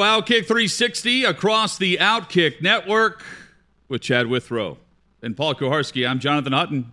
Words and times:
Outkick 0.00 0.46
360 0.46 1.24
across 1.24 1.78
the 1.78 1.96
Outkick 1.98 2.60
network 2.60 3.24
with 3.88 4.02
Chad 4.02 4.26
Withrow 4.26 4.78
and 5.22 5.36
Paul 5.36 5.54
Kuharsky. 5.54 6.08
I'm 6.08 6.18
Jonathan 6.18 6.52
Hutton. 6.52 6.92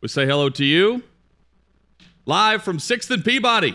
We 0.00 0.08
say 0.08 0.26
hello 0.26 0.48
to 0.50 0.64
you 0.64 1.02
live 2.28 2.62
from 2.62 2.76
6th 2.76 3.10
and 3.10 3.24
Peabody. 3.24 3.74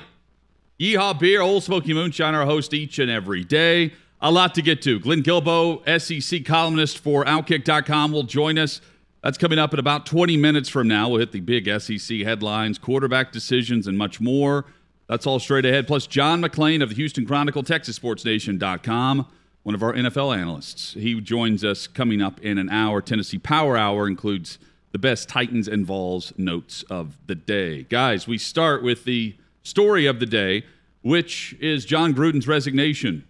Yeehaw 0.80 1.18
Beer, 1.20 1.42
Ole 1.42 1.60
Smoky 1.60 1.94
Moonshine, 1.94 2.36
our 2.36 2.46
host 2.46 2.74
each 2.74 3.00
and 3.00 3.10
every 3.10 3.44
day. 3.44 3.94
A 4.22 4.32
lot 4.32 4.54
to 4.56 4.62
get 4.62 4.82
to. 4.84 5.00
Glenn 5.00 5.24
Guilbeau, 5.24 5.82
SEC 6.00 6.46
columnist 6.46 7.00
for 7.00 7.26
Outkick.com, 7.26 8.12
will 8.12 8.24
join 8.24 8.60
us. 8.60 8.80
That's 9.24 9.40
coming 9.40 9.58
up 9.58 9.74
in 9.74 9.80
about 9.80 10.06
20 10.06 10.38
minutes 10.38 10.70
from 10.70 10.88
now. 10.88 11.10
We'll 11.10 11.20
hit 11.20 11.32
the 11.32 11.40
big 11.40 11.68
SEC 11.82 12.20
headlines, 12.20 12.78
quarterback 12.78 13.32
decisions, 13.32 13.88
and 13.88 13.98
much 13.98 14.22
more. 14.22 14.66
That's 15.08 15.28
all 15.28 15.40
straight 15.40 15.66
ahead. 15.66 15.88
Plus, 15.88 16.08
John 16.08 16.42
McClain 16.42 16.82
of 16.82 16.90
the 16.90 16.96
Houston 16.96 17.26
Chronicle, 17.26 17.64
TexasSportsNation.com, 17.64 19.28
one 19.64 19.76
of 19.76 19.84
our 19.84 19.94
NFL 19.94 20.36
analysts. 20.38 20.94
He 20.94 21.20
joins 21.20 21.64
us 21.64 21.88
coming 21.88 22.22
up 22.22 22.40
in 22.42 22.58
an 22.58 22.70
hour. 22.70 23.02
Tennessee 23.02 23.38
Power 23.38 23.78
Hour 23.78 24.08
includes 24.08 24.60
the 24.92 25.00
best 25.00 25.28
Titans 25.28 25.68
and 25.68 25.86
Vols 25.86 26.32
notes 26.38 26.84
of 26.84 27.18
the 27.28 27.36
day. 27.36 27.84
Guys, 27.84 28.28
we 28.28 28.38
start 28.38 28.84
with 28.84 29.04
the 29.06 29.36
story 29.64 30.06
of 30.06 30.20
the 30.20 30.26
day, 30.26 30.64
which 31.02 31.56
is 31.60 31.86
John 31.86 32.14
Gruden's 32.14 32.48
resignation. 32.48 33.26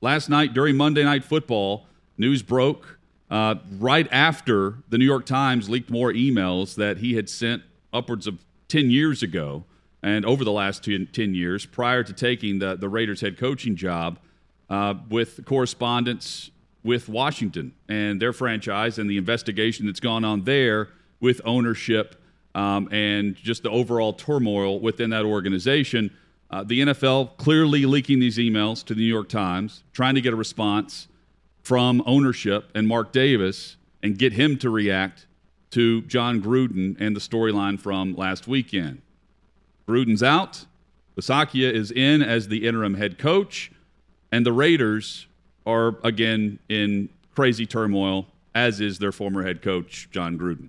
Last 0.00 0.28
night 0.28 0.54
during 0.54 0.76
Monday 0.76 1.04
Night 1.04 1.22
Football, 1.22 1.86
news 2.18 2.42
broke 2.42 2.98
uh, 3.30 3.56
right 3.78 4.08
after 4.10 4.78
the 4.88 4.98
New 4.98 5.04
York 5.04 5.26
Times 5.26 5.68
leaked 5.70 5.90
more 5.90 6.12
emails 6.12 6.74
that 6.74 6.98
he 6.98 7.14
had 7.14 7.28
sent 7.28 7.62
upwards 7.92 8.26
of 8.26 8.44
10 8.68 8.90
years 8.90 9.22
ago 9.22 9.64
and 10.02 10.24
over 10.24 10.44
the 10.44 10.52
last 10.52 10.84
10 10.84 11.34
years 11.34 11.64
prior 11.64 12.02
to 12.02 12.12
taking 12.12 12.58
the, 12.58 12.76
the 12.76 12.88
Raiders 12.88 13.20
head 13.20 13.38
coaching 13.38 13.76
job 13.76 14.18
uh, 14.68 14.94
with 15.08 15.44
correspondence 15.44 16.50
with 16.84 17.08
Washington 17.08 17.72
and 17.88 18.20
their 18.20 18.32
franchise 18.32 18.98
and 18.98 19.08
the 19.08 19.16
investigation 19.16 19.86
that's 19.86 20.00
gone 20.00 20.24
on 20.24 20.44
there 20.44 20.88
with 21.20 21.40
ownership 21.44 22.20
um, 22.54 22.88
and 22.92 23.36
just 23.36 23.62
the 23.62 23.70
overall 23.70 24.12
turmoil 24.12 24.80
within 24.80 25.10
that 25.10 25.24
organization. 25.24 26.10
Uh, 26.50 26.62
the 26.64 26.80
NFL 26.80 27.36
clearly 27.36 27.86
leaking 27.86 28.18
these 28.18 28.36
emails 28.36 28.84
to 28.84 28.94
the 28.94 29.00
New 29.00 29.06
York 29.06 29.28
Times, 29.28 29.84
trying 29.92 30.14
to 30.16 30.20
get 30.20 30.32
a 30.32 30.36
response 30.36 31.08
from 31.62 32.02
ownership 32.04 32.70
and 32.74 32.86
Mark 32.86 33.12
Davis 33.12 33.76
and 34.02 34.18
get 34.18 34.32
him 34.32 34.58
to 34.58 34.68
react 34.68 35.26
to 35.70 36.02
John 36.02 36.42
Gruden 36.42 37.00
and 37.00 37.16
the 37.16 37.20
storyline 37.20 37.80
from 37.80 38.14
last 38.16 38.46
weekend. 38.46 39.00
Gruden's 39.88 40.22
out. 40.22 40.66
Bisaccia 41.16 41.70
is 41.72 41.90
in 41.90 42.22
as 42.22 42.48
the 42.48 42.66
interim 42.66 42.94
head 42.94 43.18
coach. 43.18 43.70
And 44.30 44.46
the 44.46 44.52
Raiders 44.52 45.26
are, 45.66 45.96
again, 46.02 46.58
in 46.68 47.10
crazy 47.34 47.66
turmoil, 47.66 48.26
as 48.54 48.80
is 48.80 48.98
their 48.98 49.12
former 49.12 49.44
head 49.44 49.62
coach, 49.62 50.08
John 50.10 50.38
Gruden. 50.38 50.68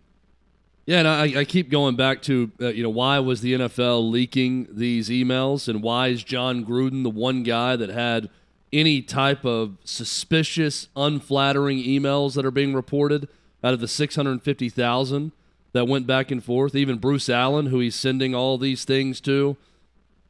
Yeah, 0.86 1.00
and 1.00 1.08
I, 1.08 1.40
I 1.40 1.46
keep 1.46 1.70
going 1.70 1.96
back 1.96 2.22
to, 2.24 2.52
uh, 2.60 2.68
you 2.68 2.84
know, 2.84 2.90
why 2.90 3.20
was 3.20 3.40
the 3.40 3.54
NFL 3.54 4.12
leaking 4.12 4.68
these 4.70 5.08
emails 5.08 5.70
and 5.70 5.82
why 5.82 6.10
is 6.10 6.24
John 6.26 6.66
Gruden 6.66 7.04
the 7.04 7.10
one 7.10 7.44
guy 7.44 7.78
that 7.78 7.90
had 7.90 8.30
any 8.74 9.02
type 9.02 9.46
of 9.46 9.78
suspicious, 9.86 10.90
unflattering 10.96 11.78
emails 11.78 12.34
that 12.36 12.46
are 12.46 12.52
being 12.52 12.74
reported 12.74 13.30
out 13.64 13.74
of 13.74 13.80
the 13.80 13.88
650,000? 13.88 15.32
That 15.74 15.88
went 15.88 16.08
back 16.08 16.32
and 16.32 16.44
forth. 16.44 16.76
Even 16.76 16.98
Bruce 16.98 17.30
Allen, 17.30 17.68
who 17.68 17.80
he's 17.80 17.96
sending 17.96 18.34
all 18.34 18.58
these 18.58 18.86
things 18.86 19.20
to, 19.22 19.58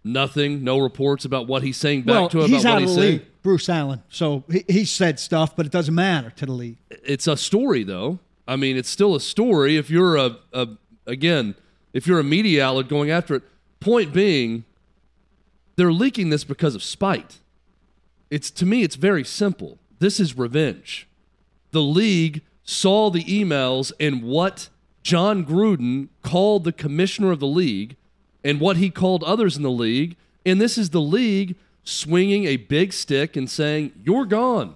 nothing, 0.03 0.63
no 0.63 0.79
reports 0.79 1.25
about 1.25 1.47
what 1.47 1.63
he's 1.63 1.77
saying 1.77 2.01
back 2.01 2.13
well, 2.15 2.29
to 2.29 2.41
him 2.41 2.49
he's 2.49 2.63
about 2.63 2.69
out 2.69 2.73
what 2.73 2.81
he's 2.81 2.95
the 2.95 3.01
saying. 3.01 3.21
Bruce 3.43 3.69
Allen. 3.69 4.01
So 4.09 4.43
he, 4.49 4.65
he 4.67 4.85
said 4.85 5.19
stuff, 5.19 5.55
but 5.55 5.65
it 5.65 5.71
doesn't 5.71 5.93
matter 5.93 6.31
to 6.31 6.45
the 6.45 6.51
league. 6.51 6.77
It's 6.89 7.27
a 7.27 7.37
story, 7.37 7.83
though. 7.83 8.19
I 8.47 8.55
mean, 8.55 8.77
it's 8.77 8.89
still 8.89 9.15
a 9.15 9.19
story. 9.19 9.77
If 9.77 9.89
you're 9.89 10.17
a, 10.17 10.37
a 10.51 10.69
again, 11.05 11.55
if 11.93 12.07
you're 12.07 12.19
a 12.19 12.23
media 12.23 12.65
outlet 12.65 12.87
going 12.87 13.11
after 13.11 13.35
it, 13.35 13.43
point 13.79 14.13
being, 14.13 14.65
they're 15.75 15.93
leaking 15.93 16.29
this 16.29 16.43
because 16.43 16.75
of 16.75 16.83
spite. 16.83 17.39
It's 18.29 18.49
to 18.51 18.65
me, 18.65 18.83
it's 18.83 18.95
very 18.95 19.23
simple. 19.23 19.77
This 19.99 20.19
is 20.19 20.37
revenge. 20.37 21.07
The 21.71 21.81
league 21.81 22.41
saw 22.63 23.09
the 23.09 23.23
emails 23.23 23.91
and 23.99 24.23
what 24.23 24.69
Jon 25.03 25.45
Gruden 25.45 26.07
called 26.21 26.63
the 26.63 26.71
commissioner 26.71 27.31
of 27.31 27.39
the 27.39 27.47
league 27.47 27.95
and 28.43 28.59
what 28.59 28.77
he 28.77 28.89
called 28.89 29.23
others 29.23 29.57
in 29.57 29.63
the 29.63 29.69
league. 29.69 30.15
And 30.45 30.59
this 30.59 30.77
is 30.77 30.89
the 30.89 31.01
league 31.01 31.55
swinging 31.83 32.45
a 32.45 32.57
big 32.57 32.93
stick 32.93 33.35
and 33.35 33.49
saying, 33.49 33.91
You're 34.03 34.25
gone. 34.25 34.75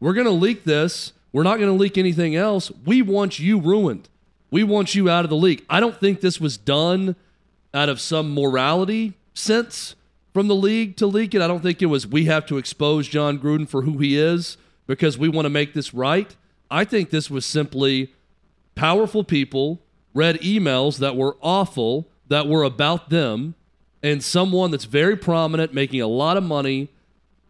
We're 0.00 0.14
going 0.14 0.26
to 0.26 0.32
leak 0.32 0.64
this. 0.64 1.12
We're 1.32 1.42
not 1.42 1.58
going 1.58 1.70
to 1.70 1.80
leak 1.80 1.96
anything 1.96 2.36
else. 2.36 2.70
We 2.84 3.00
want 3.00 3.38
you 3.38 3.58
ruined. 3.58 4.08
We 4.50 4.64
want 4.64 4.94
you 4.94 5.08
out 5.08 5.24
of 5.24 5.30
the 5.30 5.36
league. 5.36 5.64
I 5.70 5.80
don't 5.80 5.98
think 5.98 6.20
this 6.20 6.38
was 6.38 6.58
done 6.58 7.16
out 7.72 7.88
of 7.88 8.00
some 8.00 8.34
morality 8.34 9.14
sense 9.32 9.94
from 10.34 10.48
the 10.48 10.54
league 10.54 10.96
to 10.96 11.06
leak 11.06 11.34
it. 11.34 11.40
I 11.40 11.46
don't 11.46 11.62
think 11.62 11.80
it 11.80 11.86
was 11.86 12.06
we 12.06 12.26
have 12.26 12.44
to 12.46 12.58
expose 12.58 13.08
John 13.08 13.38
Gruden 13.38 13.66
for 13.66 13.82
who 13.82 13.98
he 13.98 14.18
is 14.18 14.58
because 14.86 15.16
we 15.16 15.28
want 15.28 15.46
to 15.46 15.50
make 15.50 15.72
this 15.72 15.94
right. 15.94 16.34
I 16.70 16.84
think 16.84 17.10
this 17.10 17.30
was 17.30 17.46
simply 17.46 18.12
powerful 18.74 19.24
people 19.24 19.82
read 20.14 20.36
emails 20.40 20.98
that 20.98 21.16
were 21.16 21.36
awful, 21.40 22.08
that 22.28 22.46
were 22.46 22.62
about 22.62 23.10
them, 23.10 23.54
and 24.02 24.22
someone 24.22 24.70
that's 24.70 24.84
very 24.84 25.16
prominent, 25.16 25.72
making 25.72 26.00
a 26.00 26.06
lot 26.06 26.36
of 26.36 26.42
money, 26.42 26.88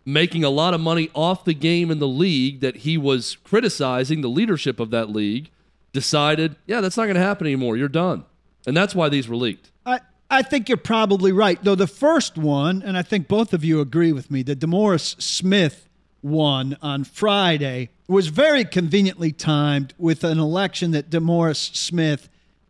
making 0.05 0.45
a 0.45 0.51
lot 0.51 0.75
of 0.75 0.81
money 0.81 1.11
off 1.15 1.45
the 1.45 1.55
game 1.55 1.91
in 1.91 1.99
the 1.99 2.09
league 2.09 2.61
that 2.61 2.79
he 2.79 2.99
was 2.99 3.37
criticizing 3.45 4.21
the 4.21 4.29
leadership 4.29 4.79
of 4.79 4.91
that 4.91 5.11
league, 5.11 5.51
decided, 5.93 6.57
yeah, 6.67 6.81
that's 6.81 6.97
not 6.97 7.05
going 7.05 7.15
to 7.15 7.21
happen 7.21 7.47
anymore. 7.47 7.77
You're 7.77 7.89
done. 7.89 8.25
And 8.67 8.77
that's 8.77 8.95
why 8.95 9.09
these 9.09 9.29
were 9.29 9.37
leaked. 9.37 9.71
I, 9.85 10.01
I 10.31 10.43
think 10.43 10.69
you're 10.69 10.79
probably 10.79 11.33
right. 11.33 11.63
Though 11.63 11.75
the 11.75 11.87
first 11.87 12.39
one, 12.39 12.83
and 12.83 12.97
I 12.97 13.03
think 13.03 13.29
both 13.29 13.53
of 13.53 13.65
you 13.65 13.81
agree 13.81 14.13
with 14.13 14.31
me, 14.31 14.43
the 14.43 14.57
DeMaurice 14.57 15.21
Smith 15.21 15.89
one 16.21 16.77
on 16.81 17.05
Friday 17.05 17.91
was 18.13 18.29
very 18.29 18.65
conveniently 18.65 19.33
timed 19.33 19.95
with 19.99 20.23
an 20.23 20.39
election 20.39 20.93
that 20.93 21.11
DeMaurice 21.11 21.75
Smith 21.75 22.29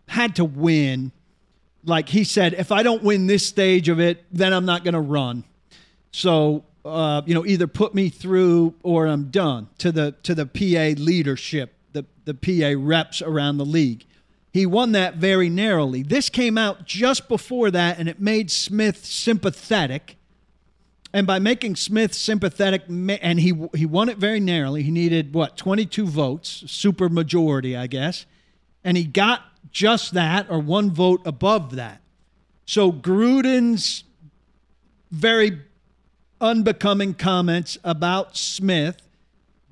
had 0.08 0.36
to 0.36 0.44
win. 0.44 1.12
Like 1.84 2.08
he 2.08 2.25
said, 2.25 2.54
if 2.54 2.70
I 2.70 2.82
don't 2.82 3.03
win 3.03 3.26
this 3.26 3.47
stage 3.47 3.88
of 3.88 4.00
it, 4.00 4.25
then 4.31 4.52
I'm 4.52 4.64
not 4.64 4.84
going 4.84 4.94
to 4.94 5.00
run. 5.00 5.44
So, 6.12 6.64
uh, 6.84 7.22
you 7.26 7.34
know, 7.34 7.44
either 7.44 7.67
put 7.67 7.94
me 7.94 8.08
through 8.08 8.75
or 8.82 9.06
I'm 9.06 9.31
done 9.31 9.69
to 9.78 9.90
the 9.90 10.12
to 10.22 10.34
the 10.34 10.46
PA 10.46 11.00
leadership, 11.00 11.75
the 11.93 12.05
the 12.25 12.34
PA 12.34 12.78
reps 12.78 13.20
around 13.20 13.58
the 13.58 13.64
league. 13.64 14.05
He 14.52 14.67
won 14.67 14.93
that 14.93 15.17
very 15.17 15.49
narrowly. 15.49 16.02
This 16.02 16.28
came 16.28 16.58
out 16.58 16.84
just 16.84 17.26
before 17.26 17.70
that, 17.70 17.99
and 17.99 18.08
it 18.08 18.20
made 18.20 18.50
Smith 18.50 19.05
sympathetic 19.05 20.17
and 21.12 21.26
by 21.26 21.38
making 21.38 21.76
Smith 21.76 22.14
sympathetic, 22.14 22.85
and 22.88 23.41
he 23.41 23.53
he 23.75 23.87
won 23.87 24.09
it 24.09 24.17
very 24.19 24.41
narrowly. 24.41 24.82
He 24.82 24.91
needed 24.91 25.35
what 25.35 25.56
22 25.56 26.06
votes, 26.06 26.64
super 26.67 27.09
majority, 27.09 27.76
I 27.76 27.87
guess, 27.87 28.26
and 28.82 28.97
he 28.97 29.05
got 29.05 29.43
just 29.70 30.14
that 30.14 30.50
or 30.50 30.59
one 30.59 30.91
vote 30.91 31.20
above 31.25 31.76
that. 31.76 32.00
So 32.64 32.93
Gruden's 32.93 34.05
very 35.11 35.61
unbecoming 36.41 37.15
comments 37.15 37.79
about 37.85 38.37
Smith 38.37 39.00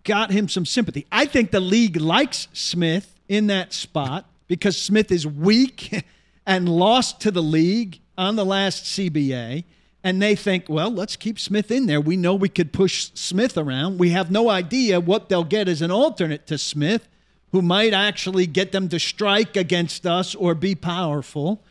got 0.05 0.31
him 0.31 0.49
some 0.49 0.65
sympathy. 0.65 1.07
I 1.11 1.27
think 1.27 1.51
the 1.51 1.61
league 1.61 1.97
likes 1.97 2.49
Smith 2.53 3.19
in 3.29 3.49
that 3.49 3.73
spot 3.73 4.27
because 4.47 4.77
Smith 4.77 5.11
is 5.11 5.27
weak 5.27 6.05
and 6.47 6.69
lost 6.69 7.21
to 7.23 7.31
the 7.31 7.43
league 7.43 8.01
on 8.17 8.37
the 8.37 8.45
last 8.45 8.85
CBA 8.85 9.65
and 10.03 10.21
they 10.21 10.35
think, 10.35 10.69
well, 10.69 10.91
let's 10.91 11.17
keep 11.17 11.39
Smith 11.39 11.71
in 11.71 11.87
there. 11.87 12.01
We 12.01 12.17
know 12.17 12.35
we 12.35 12.49
could 12.49 12.73
push 12.73 13.11
Smith 13.15 13.59
around. 13.59 13.99
We 13.99 14.11
have 14.11 14.31
no 14.31 14.49
idea 14.49 14.99
what 15.01 15.29
they'll 15.29 15.45
get 15.45 15.69
as 15.69 15.83
an 15.83 15.91
alternate 15.91 16.47
to 16.47 16.57
Smith, 16.57 17.07
who 17.53 17.61
might 17.61 17.93
actually 17.93 18.47
get 18.47 18.73
them 18.73 18.89
to 18.89 18.99
strike 18.99 19.57
against 19.57 20.07
us 20.07 20.35
or 20.35 20.55
be 20.55 20.75
powerful. 20.75 21.63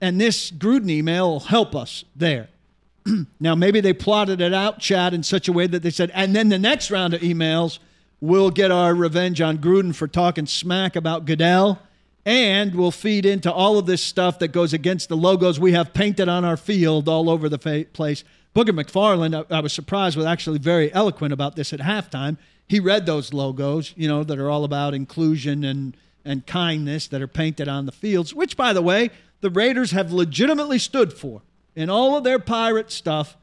And 0.00 0.20
this 0.20 0.50
Gruden 0.50 0.88
email 0.88 1.30
will 1.30 1.40
help 1.40 1.76
us 1.76 2.04
there. 2.16 2.48
now, 3.40 3.54
maybe 3.54 3.80
they 3.80 3.92
plotted 3.92 4.40
it 4.40 4.54
out, 4.54 4.78
Chad, 4.78 5.12
in 5.12 5.22
such 5.22 5.46
a 5.46 5.52
way 5.52 5.66
that 5.66 5.82
they 5.82 5.90
said, 5.90 6.10
and 6.14 6.34
then 6.34 6.48
the 6.48 6.58
next 6.58 6.90
round 6.90 7.12
of 7.12 7.20
emails, 7.20 7.78
we'll 8.20 8.50
get 8.50 8.70
our 8.70 8.94
revenge 8.94 9.42
on 9.42 9.58
Gruden 9.58 9.94
for 9.94 10.08
talking 10.08 10.46
smack 10.46 10.96
about 10.96 11.26
Goodell 11.26 11.80
and 12.24 12.74
will 12.74 12.90
feed 12.90 13.26
into 13.26 13.52
all 13.52 13.78
of 13.78 13.86
this 13.86 14.02
stuff 14.02 14.38
that 14.38 14.48
goes 14.48 14.72
against 14.72 15.08
the 15.08 15.16
logos 15.16 15.60
we 15.60 15.72
have 15.72 15.92
painted 15.92 16.28
on 16.28 16.44
our 16.44 16.56
field 16.56 17.08
all 17.08 17.28
over 17.28 17.48
the 17.48 17.58
fa- 17.58 17.86
place. 17.92 18.24
Booger 18.54 18.70
McFarland, 18.70 19.46
I, 19.50 19.56
I 19.56 19.60
was 19.60 19.72
surprised, 19.72 20.16
was 20.16 20.26
actually 20.26 20.58
very 20.58 20.92
eloquent 20.92 21.32
about 21.32 21.56
this 21.56 21.72
at 21.72 21.80
halftime. 21.80 22.38
He 22.66 22.80
read 22.80 23.04
those 23.04 23.32
logos, 23.32 23.92
you 23.96 24.08
know, 24.08 24.24
that 24.24 24.38
are 24.38 24.50
all 24.50 24.64
about 24.64 24.94
inclusion 24.94 25.64
and 25.64 25.96
and 26.24 26.46
kindness 26.46 27.06
that 27.08 27.20
are 27.20 27.28
painted 27.28 27.68
on 27.68 27.86
the 27.86 27.92
fields, 27.92 28.34
which, 28.34 28.56
by 28.56 28.72
the 28.72 28.82
way, 28.82 29.10
the 29.42 29.50
Raiders 29.50 29.90
have 29.90 30.12
legitimately 30.12 30.78
stood 30.78 31.12
for 31.12 31.42
in 31.76 31.90
all 31.90 32.16
of 32.16 32.24
their 32.24 32.38
pirate 32.38 32.90
stuff. 32.90 33.36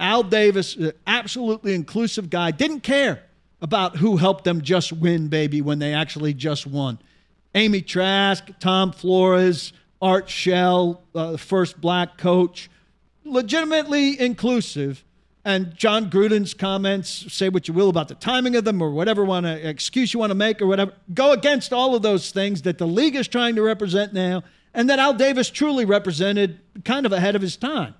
Al 0.00 0.24
Davis, 0.24 0.76
uh, 0.76 0.90
absolutely 1.06 1.74
inclusive 1.74 2.30
guy, 2.30 2.50
didn't 2.50 2.80
care 2.80 3.22
about 3.62 3.96
who 3.98 4.16
helped 4.16 4.44
them 4.44 4.60
just 4.62 4.92
win, 4.92 5.28
baby, 5.28 5.60
when 5.62 5.78
they 5.78 5.94
actually 5.94 6.34
just 6.34 6.66
won. 6.66 6.98
Amy 7.54 7.82
Trask, 7.82 8.48
Tom 8.58 8.92
Flores, 8.92 9.72
Art 10.02 10.28
Shell, 10.28 11.02
uh, 11.14 11.32
the 11.32 11.38
first 11.38 11.80
black 11.80 12.18
coach, 12.18 12.68
legitimately 13.24 14.20
inclusive. 14.20 15.04
And 15.46 15.74
John 15.76 16.10
Gruden's 16.10 16.54
comments, 16.54 17.32
say 17.32 17.50
what 17.50 17.68
you 17.68 17.74
will 17.74 17.90
about 17.90 18.08
the 18.08 18.14
timing 18.14 18.56
of 18.56 18.64
them 18.64 18.80
or 18.80 18.90
whatever 18.90 19.24
want 19.24 19.44
to, 19.44 19.68
excuse 19.68 20.14
you 20.14 20.20
want 20.20 20.30
to 20.30 20.34
make 20.34 20.62
or 20.62 20.66
whatever, 20.66 20.94
go 21.12 21.32
against 21.32 21.72
all 21.72 21.94
of 21.94 22.02
those 22.02 22.30
things 22.30 22.62
that 22.62 22.78
the 22.78 22.86
league 22.86 23.14
is 23.14 23.28
trying 23.28 23.54
to 23.56 23.62
represent 23.62 24.14
now 24.14 24.42
and 24.72 24.90
that 24.90 24.98
Al 24.98 25.14
Davis 25.14 25.50
truly 25.50 25.84
represented 25.84 26.60
kind 26.84 27.06
of 27.06 27.12
ahead 27.12 27.36
of 27.36 27.42
his 27.42 27.56
time. 27.56 27.94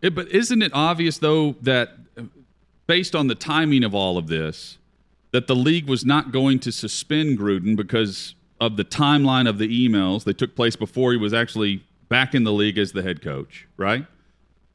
It, 0.00 0.14
but 0.14 0.28
isn't 0.28 0.62
it 0.62 0.72
obvious, 0.74 1.18
though, 1.18 1.56
that 1.62 1.96
based 2.86 3.14
on 3.14 3.26
the 3.26 3.34
timing 3.34 3.84
of 3.84 3.94
all 3.94 4.18
of 4.18 4.26
this, 4.26 4.78
that 5.32 5.46
the 5.46 5.56
league 5.56 5.88
was 5.88 6.04
not 6.04 6.30
going 6.30 6.58
to 6.60 6.70
suspend 6.70 7.38
Gruden 7.38 7.74
because 7.74 8.34
of 8.60 8.76
the 8.76 8.84
timeline 8.84 9.48
of 9.48 9.58
the 9.58 9.66
emails 9.66 10.24
that 10.24 10.38
took 10.38 10.54
place 10.54 10.76
before 10.76 11.10
he 11.10 11.18
was 11.18 11.34
actually 11.34 11.82
back 12.08 12.34
in 12.34 12.44
the 12.44 12.52
league 12.52 12.78
as 12.78 12.92
the 12.92 13.02
head 13.02 13.20
coach, 13.22 13.66
right? 13.76 14.06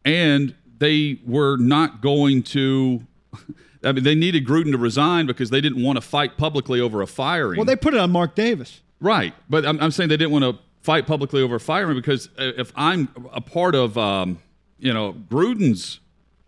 And 0.04 0.56
they 0.80 1.20
were 1.26 1.58
not 1.58 2.02
going 2.02 2.44
to. 2.44 3.06
I 3.84 3.92
mean, 3.92 4.04
they 4.04 4.16
needed 4.16 4.46
Gruden 4.46 4.72
to 4.72 4.78
resign 4.78 5.28
because 5.28 5.52
they 5.52 5.62
didn't 5.62 5.82
want 5.82 5.98
to 5.98 6.02
fight 6.02 6.38
publicly 6.38 6.82
over 6.82 7.02
a 7.02 7.08
firing. 7.08 7.58
Well, 7.58 7.66
they 7.66 7.76
put 7.76 7.94
it 7.94 8.00
on 8.00 8.12
Mark 8.12 8.36
Davis. 8.36 8.82
Right. 9.00 9.36
But 9.50 9.66
I'm, 9.66 9.80
I'm 9.80 9.92
saying 9.92 10.10
they 10.10 10.18
didn't 10.18 10.32
want 10.32 10.44
to 10.44 10.60
fight 10.82 11.06
publicly 11.06 11.44
over 11.44 11.60
firing 11.60 11.96
because 11.96 12.30
if 12.38 12.74
I'm 12.76 13.08
a 13.32 13.40
part 13.40 13.76
of, 13.76 13.98
um, 13.98 14.40
you 14.80 14.92
know, 14.92 15.14
Gruden's 15.14 16.00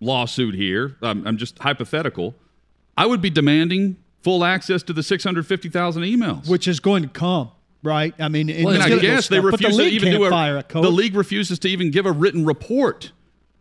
lawsuit 0.01 0.55
here, 0.55 0.97
I'm, 1.03 1.25
I'm 1.27 1.37
just 1.37 1.59
hypothetical 1.59 2.33
I 2.99 3.05
would 3.05 3.21
be 3.21 3.29
demanding 3.29 3.95
full 4.23 4.43
access 4.43 4.83
to 4.83 4.93
the 4.93 5.01
650,000 5.01 6.03
emails, 6.03 6.49
which 6.49 6.67
is 6.67 6.81
going 6.81 7.03
to 7.03 7.09
come. 7.09 7.51
Right, 7.81 8.13
I 8.19 8.27
mean, 8.27 8.47
well, 8.61 8.81
I 8.81 8.99
guess 8.99 9.29
they 9.29 9.39
refuse 9.39 9.77
the 9.77 9.83
to 9.83 9.89
even 9.89 10.11
do 10.11 10.25
a, 10.25 10.59
a 10.59 10.63
The 10.63 10.91
league 10.91 11.15
refuses 11.15 11.59
to 11.59 11.69
even 11.69 11.91
give 11.91 12.05
a 12.05 12.11
written 12.11 12.45
report 12.45 13.13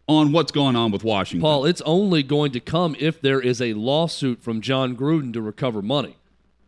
on 0.08 0.32
what's 0.32 0.50
going 0.50 0.74
on 0.74 0.90
with 0.90 1.04
Washington. 1.04 1.42
Paul, 1.42 1.66
it's 1.66 1.80
only 1.82 2.24
going 2.24 2.50
to 2.50 2.58
come 2.58 2.96
if 2.98 3.20
there 3.20 3.40
is 3.40 3.62
a 3.62 3.74
lawsuit 3.74 4.42
from 4.42 4.60
John 4.60 4.96
Gruden 4.96 5.32
to 5.34 5.40
recover 5.40 5.82
money. 5.82 6.16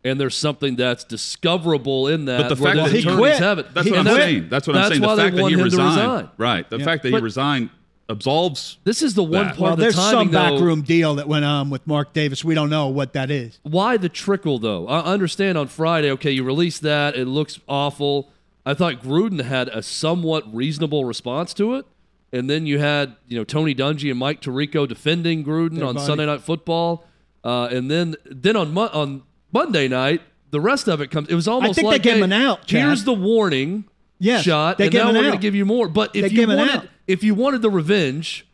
And 0.05 0.17
there's 0.17 0.35
something 0.35 0.77
that's 0.77 1.03
discoverable 1.03 2.07
in 2.07 2.25
that. 2.25 2.43
But 2.43 2.49
the 2.49 2.55
fact 2.55 2.77
that 2.77 2.91
he 2.91 3.03
quit, 3.03 3.37
have 3.39 3.59
it. 3.59 3.73
That's 3.73 3.89
what 3.89 3.99
I'm 3.99 4.05
saying. 4.05 4.49
That's 4.49 4.65
what 4.65 4.77
I'm 4.77 4.89
saying. 4.89 5.01
The 5.01 5.17
fact 5.17 5.35
that 5.35 5.49
he 5.49 5.55
resigned, 5.55 6.29
right? 6.37 6.69
The 6.69 6.77
yeah. 6.77 6.85
fact 6.85 7.03
that 7.03 7.11
but, 7.11 7.17
he 7.17 7.23
resigned 7.23 7.69
absolves. 8.11 8.77
This 8.83 9.01
is 9.01 9.13
the 9.13 9.23
one 9.23 9.47
that. 9.47 9.49
part 9.49 9.59
well, 9.59 9.73
of 9.73 9.79
the 9.79 9.83
there's 9.83 9.95
timing, 9.95 10.31
some 10.31 10.31
backroom 10.31 10.81
deal 10.81 11.15
that 11.15 11.27
went 11.27 11.45
on 11.45 11.69
with 11.69 11.85
Mark 11.87 12.13
Davis. 12.13 12.43
We 12.43 12.53
don't 12.53 12.69
know 12.69 12.87
what 12.87 13.13
that 13.13 13.31
is. 13.31 13.59
Why 13.63 13.97
the 13.97 14.09
trickle 14.09 14.59
though? 14.59 14.87
I 14.87 14.99
understand 14.99 15.57
on 15.57 15.67
Friday. 15.67 16.11
Okay, 16.11 16.31
you 16.31 16.43
released 16.43 16.81
that. 16.83 17.15
It 17.15 17.25
looks 17.25 17.59
awful. 17.67 18.31
I 18.65 18.73
thought 18.73 19.01
Gruden 19.01 19.41
had 19.43 19.69
a 19.69 19.81
somewhat 19.81 20.53
reasonable 20.53 21.05
response 21.05 21.53
to 21.55 21.75
it, 21.75 21.85
and 22.31 22.49
then 22.49 22.65
you 22.65 22.79
had 22.79 23.15
you 23.27 23.37
know 23.37 23.43
Tony 23.43 23.73
Dungy 23.73 24.09
and 24.11 24.19
Mike 24.19 24.41
Tirico 24.41 24.87
defending 24.87 25.43
Gruden 25.43 25.77
Their 25.77 25.85
on 25.85 25.95
body. 25.95 26.05
Sunday 26.05 26.25
Night 26.25 26.41
Football, 26.41 27.05
uh, 27.43 27.69
and 27.71 27.89
then 27.89 28.15
then 28.25 28.55
on 28.55 28.73
Mo- 28.73 28.89
on 28.93 29.23
Monday 29.51 29.87
night. 29.87 30.21
The 30.51 30.59
rest 30.59 30.89
of 30.89 30.99
it 30.99 31.11
comes. 31.11 31.29
It 31.29 31.35
was 31.35 31.47
almost 31.47 31.71
I 31.71 31.73
think 31.75 31.85
like 31.85 32.03
they 32.03 32.09
gave 32.09 32.13
hey, 32.15 32.19
him 32.19 32.23
an 32.25 32.33
out. 32.33 32.67
Chad. 32.67 32.81
Here's 32.81 33.05
the 33.05 33.13
warning 33.13 33.85
yes, 34.21 34.43
shot, 34.43 34.77
they 34.77 34.85
and 34.85 34.93
now 34.93 35.07
we're 35.07 35.13
going 35.21 35.31
to 35.33 35.37
give 35.37 35.55
you 35.55 35.65
more. 35.65 35.87
But 35.87 36.15
if 36.15 36.23
They 36.23 36.29
you 36.29 36.35
gave 36.37 36.43
him 36.45 36.51
an 36.51 36.57
wanted, 36.59 36.75
out. 36.75 36.87
if 37.07 37.23
you 37.23 37.35
wanted 37.35 37.61
the 37.61 37.69
revenge, 37.69 38.45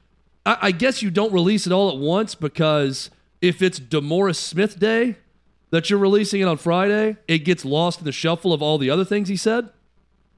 I, 0.46 0.58
I 0.64 0.72
guess 0.72 1.02
you 1.04 1.12
don't 1.12 1.31
release 1.31 1.68
it 1.68 1.74
all 1.74 1.90
at 1.92 1.98
once 1.98 2.34
because 2.36 3.10
if 3.42 3.62
it's 3.62 3.80
DeMaurice 3.80 4.36
Smith 4.38 4.80
Day 4.80 5.16
that 5.69 5.90
you're 5.90 6.00
releasing 6.00 6.42
it 6.42 6.46
on 6.46 6.58
Friday, 6.58 7.18
it 7.28 7.40
gets 7.40 7.64
lost 7.66 8.00
in 8.00 8.06
the 8.06 8.12
shuffle 8.12 8.54
of 8.54 8.62
all 8.62 8.78
the 8.78 8.90
other 8.90 9.06
things 9.06 9.28
he 9.30 9.36
said. 9.38 9.69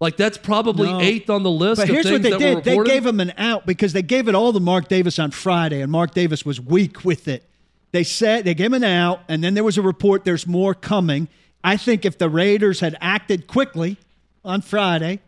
Like 0.02 0.16
that's 0.18 0.38
probably 0.38 0.88
No. 0.92 1.02
eighth 1.02 1.30
on 1.30 1.44
the 1.44 1.52
list. 1.52 1.82
But 1.82 1.90
here's 1.90 2.10
what 2.10 2.22
they 2.24 2.38
did: 2.38 2.64
they 2.64 2.78
gave 2.84 3.06
him 3.06 3.20
an 3.20 3.34
out 3.38 3.66
because 3.66 3.92
they 3.94 4.02
gave 4.02 4.28
it 4.30 4.36
all 4.36 4.54
to 4.54 4.60
Mark 4.60 4.88
Davis 4.88 5.20
on 5.20 5.32
Friday, 5.32 5.82
and 5.82 5.92
Mark 5.92 6.14
Davis 6.14 6.46
was 6.46 6.60
weak 6.62 7.04
with 7.04 7.28
it. 7.28 7.44
They 7.92 8.04
said 8.04 8.46
they 8.46 8.54
gave 8.54 8.68
him 8.68 8.76
an 8.76 8.84
out, 8.86 9.22
and 9.28 9.44
then 9.44 9.56
there 9.56 9.64
was 9.64 9.78
a 9.78 9.82
report. 9.82 10.24
There's 10.24 10.48
more 10.48 10.74
coming. 10.74 11.28
I 11.66 11.76
think 11.76 12.06
if 12.06 12.18
the 12.18 12.30
Raiders 12.30 12.80
had 12.80 12.96
acted 13.02 13.46
quickly 13.48 13.98
on 14.44 14.62
Friday, 14.62 15.20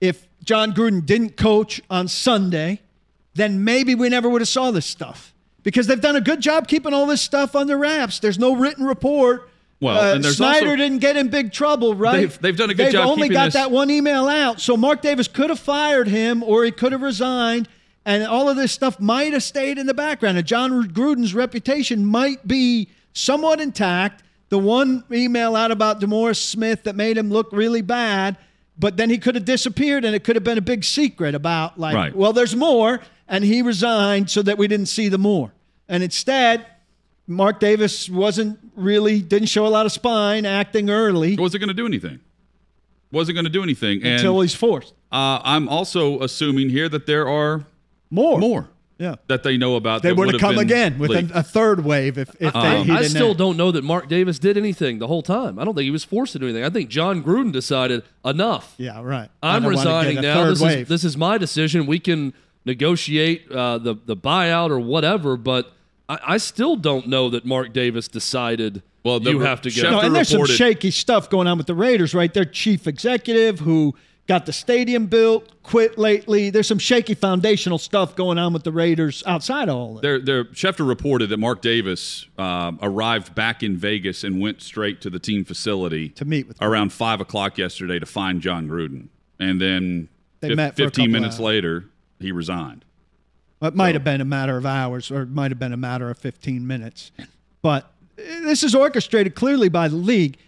if 0.00 0.26
John 0.44 0.72
Gruden 0.72 1.04
didn't 1.04 1.36
coach 1.36 1.80
on 1.90 2.08
Sunday, 2.08 2.80
then 3.34 3.64
maybe 3.64 3.94
we 3.94 4.08
never 4.08 4.28
would 4.28 4.40
have 4.40 4.48
saw 4.48 4.70
this 4.70 4.86
stuff 4.86 5.32
because 5.62 5.86
they've 5.86 6.00
done 6.00 6.16
a 6.16 6.20
good 6.20 6.40
job 6.40 6.66
keeping 6.68 6.92
all 6.94 7.06
this 7.06 7.20
stuff 7.22 7.54
under 7.54 7.76
wraps. 7.76 8.18
There's 8.18 8.38
no 8.38 8.54
written 8.56 8.84
report. 8.84 9.48
Well, 9.80 9.98
Uh, 9.98 10.14
and 10.14 10.24
there's 10.24 10.36
Snyder 10.36 10.66
also- 10.66 10.76
didn't 10.76 10.98
get 10.98 11.16
in 11.16 11.28
big 11.28 11.52
trouble, 11.52 11.94
right? 11.94 12.16
They've- 12.20 12.38
they've 12.40 12.56
done 12.56 12.70
a 12.70 12.74
good 12.74 12.84
job. 12.84 12.86
They've 12.86 12.92
job 12.92 13.08
only 13.08 13.28
keeping 13.28 13.34
got 13.34 13.44
this- 13.46 13.54
that 13.54 13.70
one 13.70 13.90
email 13.90 14.28
out, 14.28 14.60
so 14.60 14.76
Mark 14.76 15.00
Davis 15.00 15.26
could 15.28 15.48
have 15.50 15.58
fired 15.58 16.08
him, 16.08 16.42
or 16.42 16.64
he 16.64 16.70
could 16.70 16.92
have 16.92 17.00
resigned, 17.00 17.66
and 18.04 18.24
all 18.24 18.50
of 18.50 18.56
this 18.56 18.72
stuff 18.72 19.00
might 19.00 19.32
have 19.32 19.42
stayed 19.42 19.78
in 19.78 19.86
the 19.86 19.94
background. 19.94 20.36
And 20.36 20.46
John 20.46 20.88
Gruden's 20.88 21.34
reputation 21.34 22.04
might 22.04 22.46
be 22.46 22.88
somewhat 23.14 23.58
intact. 23.60 24.22
The 24.50 24.58
one 24.58 25.04
email 25.10 25.56
out 25.56 25.70
about 25.70 26.00
DeMaurice 26.00 26.42
Smith 26.42 26.82
that 26.82 26.94
made 26.96 27.16
him 27.16 27.30
look 27.30 27.48
really 27.52 27.82
bad, 27.82 28.36
but 28.80 28.96
then 28.96 29.10
he 29.10 29.18
could 29.18 29.34
have 29.34 29.44
disappeared, 29.44 30.04
and 30.04 30.14
it 30.14 30.24
could 30.24 30.34
have 30.36 30.44
been 30.44 30.58
a 30.58 30.62
big 30.62 30.82
secret 30.84 31.34
about 31.34 31.78
like, 31.78 31.94
Right. 31.94 32.14
well, 32.16 32.32
there's 32.32 32.56
more, 32.56 33.00
and 33.28 33.44
he 33.44 33.62
resigned 33.62 34.30
so 34.30 34.42
that 34.42 34.58
we 34.58 34.66
didn't 34.66 34.86
see 34.86 35.08
the 35.08 35.18
more. 35.18 35.52
And 35.88 36.02
instead, 36.02 36.66
Mark 37.26 37.60
Davis 37.60 38.08
wasn't 38.08 38.58
really 38.74 39.20
didn't 39.20 39.48
show 39.48 39.66
a 39.66 39.68
lot 39.68 39.86
of 39.86 39.92
spine 39.92 40.44
acting 40.46 40.90
early 40.90 41.36
Was 41.36 41.54
it 41.54 41.58
going 41.58 41.68
to 41.68 41.74
do 41.74 41.86
anything? 41.86 42.18
Wasn't 43.12 43.34
going 43.34 43.44
to 43.44 43.50
do 43.50 43.62
anything. 43.62 44.02
And 44.02 44.14
until 44.14 44.40
he's 44.40 44.54
forced. 44.54 44.94
uh, 45.12 45.40
I'm 45.44 45.68
also 45.68 46.20
assuming 46.20 46.70
here 46.70 46.88
that 46.88 47.06
there 47.06 47.28
are 47.28 47.64
More. 48.10 48.38
more 48.38 48.68
Yeah. 49.00 49.14
that 49.28 49.42
they 49.42 49.56
know 49.56 49.76
about. 49.76 50.02
They 50.02 50.10
that 50.10 50.14
would 50.16 50.32
have 50.32 50.40
come 50.40 50.58
again 50.58 50.98
with 50.98 51.10
a, 51.10 51.38
a 51.38 51.42
third 51.42 51.84
wave 51.84 52.18
if, 52.18 52.28
if 52.38 52.52
they, 52.52 52.58
I, 52.58 52.82
he 52.82 52.92
I 52.92 52.96
didn't 52.98 53.10
still 53.10 53.30
act. 53.30 53.38
don't 53.38 53.56
know 53.56 53.72
that 53.72 53.82
Mark 53.82 54.08
Davis 54.08 54.38
did 54.38 54.58
anything 54.58 54.98
the 54.98 55.06
whole 55.06 55.22
time. 55.22 55.58
I 55.58 55.64
don't 55.64 55.74
think 55.74 55.84
he 55.84 55.90
was 55.90 56.04
forced 56.04 56.34
to 56.34 56.38
do 56.38 56.44
anything. 56.44 56.64
I 56.64 56.68
think 56.68 56.90
John 56.90 57.24
Gruden 57.24 57.50
decided 57.50 58.02
enough. 58.26 58.74
Yeah, 58.76 59.00
right. 59.02 59.30
I 59.42 59.56
I'm 59.56 59.66
resigning 59.66 60.20
now. 60.20 60.44
This 60.44 60.60
wave. 60.60 60.78
is 60.82 60.88
this 60.88 61.04
is 61.04 61.16
my 61.16 61.38
decision. 61.38 61.86
We 61.86 61.98
can 61.98 62.34
negotiate 62.66 63.50
uh, 63.50 63.78
the 63.78 63.94
the 64.04 64.16
buyout 64.16 64.68
or 64.70 64.78
whatever, 64.78 65.38
but 65.38 65.72
I, 66.06 66.18
I 66.26 66.36
still 66.36 66.76
don't 66.76 67.08
know 67.08 67.30
that 67.30 67.46
Mark 67.46 67.72
Davis 67.72 68.06
decided. 68.06 68.82
Well, 69.02 69.22
you 69.22 69.40
re- 69.40 69.46
have 69.46 69.62
to 69.62 69.70
go. 69.70 69.90
No, 69.90 70.00
and 70.00 70.14
there's 70.14 70.28
some 70.28 70.44
shaky 70.44 70.90
stuff 70.90 71.30
going 71.30 71.46
on 71.46 71.56
with 71.56 71.66
the 71.66 71.74
Raiders, 71.74 72.14
right? 72.14 72.32
Their 72.34 72.44
chief 72.44 72.86
executive 72.86 73.60
who 73.60 73.94
got 74.30 74.46
the 74.46 74.52
stadium 74.52 75.06
built, 75.06 75.60
quit 75.64 75.98
lately. 75.98 76.50
There's 76.50 76.68
some 76.68 76.78
shaky 76.78 77.14
foundational 77.14 77.78
stuff 77.78 78.14
going 78.14 78.38
on 78.38 78.52
with 78.52 78.62
the 78.62 78.70
Raiders 78.70 79.24
outside 79.26 79.68
of 79.68 79.74
all 79.74 79.94
that. 79.94 80.02
There, 80.02 80.20
there, 80.20 80.44
Schefter 80.44 80.86
reported 80.86 81.30
that 81.30 81.38
Mark 81.38 81.60
Davis 81.62 82.26
um, 82.38 82.78
arrived 82.80 83.34
back 83.34 83.64
in 83.64 83.76
Vegas 83.76 84.22
and 84.22 84.40
went 84.40 84.62
straight 84.62 85.00
to 85.00 85.10
the 85.10 85.18
team 85.18 85.44
facility 85.44 86.10
To 86.10 86.24
meet 86.24 86.46
with 86.46 86.62
around 86.62 86.92
five 86.92 87.20
o'clock 87.20 87.58
yesterday 87.58 87.98
to 87.98 88.06
find 88.06 88.40
John 88.40 88.68
Gruden, 88.68 89.08
and 89.40 89.60
then 89.60 90.08
They 90.38 90.50
fif- 90.50 90.56
met 90.56 90.76
fifteen 90.76 91.10
minutes 91.10 91.40
later 91.40 91.86
he 92.20 92.30
resigned. 92.30 92.84
It 93.60 93.74
might 93.74 93.96
have 93.96 94.04
been 94.04 94.20
a 94.20 94.24
matter 94.24 94.56
of 94.56 94.64
hours, 94.64 95.10
or 95.10 95.22
it 95.22 95.30
might 95.30 95.50
have 95.50 95.58
been 95.58 95.72
a 95.72 95.76
matter 95.76 96.08
of 96.08 96.16
15 96.16 96.66
minutes. 96.66 97.10
But 97.60 97.92
eh, 98.16 98.40
this 98.42 98.62
is 98.62 98.74
orchestrated 98.74 99.34
clearly 99.34 99.68
by 99.68 99.88
the 99.88 99.96
league. 99.96 100.38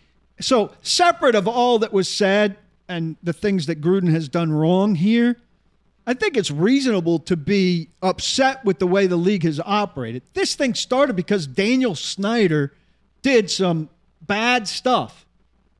So, 0.41 0.73
separate 0.83 1.35
of 1.35 1.47
all 1.47 1.79
that 1.81 1.93
was 1.93 2.09
said 2.09 2.57
and 2.89 3.17
the 3.23 3.33
things 3.33 3.67
that 3.67 3.81
Gruden 3.81 4.11
has 4.11 4.29
done 4.29 4.53
wrong 4.53 4.95
here, 4.95 5.37
I 6.07 6.15
think 6.15 6.37
it's 6.37 6.51
reasonable 6.51 7.21
to 7.21 7.37
be 7.37 7.91
upset 8.03 8.65
with 8.65 8.79
the 8.79 8.87
way 8.87 9.07
the 9.07 9.17
league 9.17 9.45
has 9.45 9.61
operated. 9.61 10.23
This 10.35 10.55
thing 10.55 10.75
started 10.75 11.15
because 11.15 11.47
Daniel 11.47 11.95
Snyder 11.95 12.73
did 13.23 13.51
some 13.51 13.89
bad 14.21 14.67
stuff. 14.67 15.27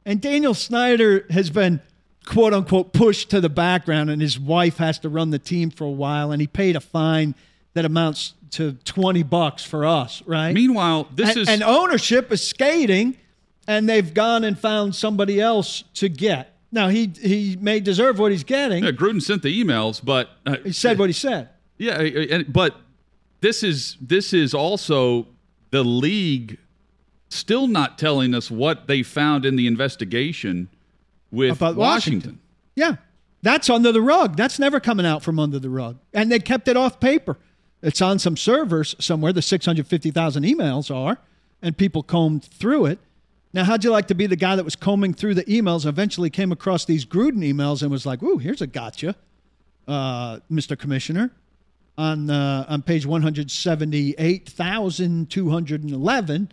And 0.05 0.21
Daniel 0.21 0.55
Snyder 0.55 1.27
has 1.31 1.51
been 1.51 1.81
quote 2.25 2.55
unquote 2.55 2.93
pushed 2.93 3.31
to 3.31 3.41
the 3.41 3.49
background, 3.49 4.11
and 4.11 4.23
his 4.23 4.39
wife 4.39 4.79
has 4.79 4.99
to 5.01 5.09
run 5.09 5.31
the 5.31 5.39
team 5.39 5.71
for 5.71 5.85
a 5.85 5.91
while, 5.91 6.31
and 6.31 6.41
he 6.41 6.47
paid 6.47 6.77
a 6.77 6.81
fine 6.81 7.35
that 7.75 7.85
amounts 7.85 8.35
to 8.51 8.73
20 8.85 9.23
bucks 9.23 9.65
for 9.65 9.87
us, 9.87 10.23
right? 10.27 10.53
Meanwhile, 10.53 11.09
this 11.15 11.31
and, 11.31 11.39
is 11.39 11.49
and 11.49 11.63
ownership 11.63 12.31
is 12.31 12.47
skating, 12.47 13.17
and 13.67 13.89
they've 13.89 14.13
gone 14.13 14.45
and 14.45 14.59
found 14.59 14.95
somebody 14.95 15.41
else 15.41 15.85
to 15.95 16.09
get. 16.09 16.52
Now 16.73 16.89
he 16.89 17.13
he 17.21 17.57
may 17.61 17.81
deserve 17.81 18.19
what 18.19 18.33
he's 18.33 18.45
getting. 18.45 18.83
yeah, 18.85 18.91
Gruden 18.91 19.21
sent 19.23 19.43
the 19.43 19.63
emails, 19.63 20.01
but 20.03 20.31
uh, 20.47 20.57
He 20.65 20.73
said 20.73 20.99
what 20.99 21.09
he 21.11 21.13
said. 21.13 21.51
Yeah, 21.79 22.01
and, 22.01 22.51
but 22.53 22.77
this 23.41 23.63
is 23.63 23.97
this 24.01 24.33
is 24.33 24.55
also 24.55 25.27
the 25.71 25.83
league 25.85 26.59
still 27.29 27.67
not 27.67 27.99
telling 27.99 28.35
us 28.35 28.51
what 28.51 28.87
they 28.87 29.03
found 29.03 29.45
in 29.45 29.57
the 29.57 29.67
investigation 29.67 30.69
with 31.31 31.53
About 31.57 31.77
Washington. 31.77 32.19
Washington. 32.21 32.41
Yeah, 32.75 32.97
that's 33.43 33.69
under 33.69 33.93
the 33.93 34.03
rug. 34.03 34.37
That's 34.37 34.59
never 34.59 34.81
coming 34.81 35.05
out 35.07 35.23
from 35.23 35.39
under 35.39 35.59
the 35.59 35.71
rug, 35.71 35.99
and 36.15 36.33
they 36.33 36.39
kept 36.39 36.69
it 36.69 36.77
off 36.77 37.01
paper. 37.01 37.37
It's 37.83 38.01
on 38.01 38.19
some 38.19 38.37
servers 38.37 38.95
somewhere. 38.99 39.33
The 39.33 39.43
six 39.43 39.67
hundred 39.67 39.87
fifty 39.89 40.11
thousand 40.11 40.45
emails 40.45 40.95
are, 40.95 41.19
and 41.61 41.77
people 41.77 42.03
combed 42.03 42.45
through 42.45 42.87
it. 42.87 42.99
Now, 43.55 43.65
how'd 43.65 43.85
you 43.85 43.91
like 43.91 44.09
to 44.09 44.15
be 44.15 44.27
the 44.27 44.37
guy 44.37 44.57
that 44.57 44.65
was 44.65 44.77
combing 44.77 45.13
through 45.13 45.35
the 45.35 45.45
emails? 45.45 45.85
Eventually, 45.87 46.31
came 46.31 46.53
across 46.53 46.85
these 46.87 47.05
Gruden 47.05 47.39
emails 47.45 47.83
and 47.83 47.91
was 47.91 48.07
like, 48.07 48.23
"Ooh, 48.23 48.39
here's 48.39 48.63
a 48.63 48.67
gotcha, 48.67 49.15
uh, 49.87 50.39
Mr. 50.51 50.79
Commissioner." 50.79 51.31
On 51.99 52.31
uh, 52.31 52.65
on 52.69 52.81
page 52.83 53.05
one 53.05 53.21
hundred 53.21 53.51
seventy 53.51 54.15
eight 54.17 54.49
thousand 54.49 55.29
two 55.29 55.51
hundred 55.51 55.83
and 55.83 55.93
eleven, 55.93 56.51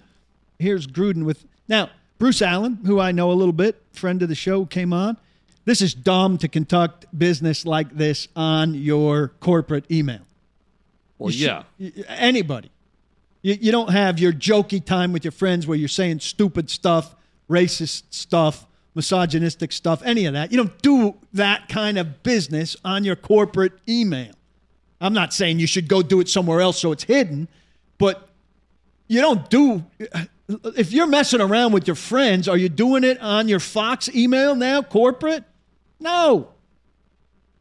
here's 0.59 0.85
Gruden 0.85 1.23
with 1.23 1.45
now 1.69 1.89
Bruce 2.17 2.41
Allen, 2.41 2.79
who 2.85 2.99
I 2.99 3.13
know 3.13 3.31
a 3.31 3.33
little 3.33 3.53
bit, 3.53 3.81
friend 3.93 4.21
of 4.21 4.27
the 4.27 4.35
show, 4.35 4.65
came 4.65 4.91
on. 4.91 5.15
This 5.63 5.81
is 5.81 5.93
dumb 5.93 6.37
to 6.39 6.49
conduct 6.49 7.05
business 7.17 7.65
like 7.65 7.95
this 7.95 8.27
on 8.35 8.73
your 8.73 9.29
corporate 9.39 9.89
email. 9.89 10.19
Well, 11.17 11.31
You 11.31 11.45
yeah. 11.47 11.63
should- 11.79 12.05
anybody. 12.09 12.69
You, 13.41 13.57
you 13.59 13.71
don't 13.71 13.91
have 13.91 14.19
your 14.19 14.33
jokey 14.33 14.83
time 14.83 15.13
with 15.13 15.23
your 15.23 15.31
friends 15.31 15.65
where 15.65 15.77
you're 15.77 15.87
saying 15.87 16.19
stupid 16.19 16.69
stuff, 16.69 17.15
racist 17.49 18.03
stuff, 18.09 18.65
misogynistic 18.95 19.71
stuff, 19.71 20.01
any 20.03 20.25
of 20.25 20.33
that. 20.33 20.51
You 20.51 20.57
don't 20.57 20.81
do 20.81 21.15
that 21.33 21.69
kind 21.69 21.97
of 21.97 22.23
business 22.23 22.75
on 22.83 23.03
your 23.03 23.15
corporate 23.15 23.73
email. 23.87 24.33
I'm 25.01 25.13
not 25.13 25.33
saying 25.33 25.59
you 25.59 25.67
should 25.67 25.87
go 25.87 26.01
do 26.01 26.19
it 26.19 26.27
somewhere 26.27 26.59
else 26.59 26.79
so 26.79 26.91
it's 26.91 27.03
hidden, 27.03 27.47
but 27.97 28.27
you 29.07 29.21
don't 29.21 29.49
do. 29.49 29.85
If 30.75 30.91
you're 30.91 31.07
messing 31.07 31.39
around 31.39 31.71
with 31.71 31.87
your 31.87 31.95
friends, 31.95 32.49
are 32.49 32.57
you 32.57 32.69
doing 32.69 33.03
it 33.03 33.19
on 33.21 33.47
your 33.47 33.59
Fox 33.59 34.09
email 34.09 34.55
now, 34.55 34.81
corporate? 34.81 35.45
No. 35.99 36.49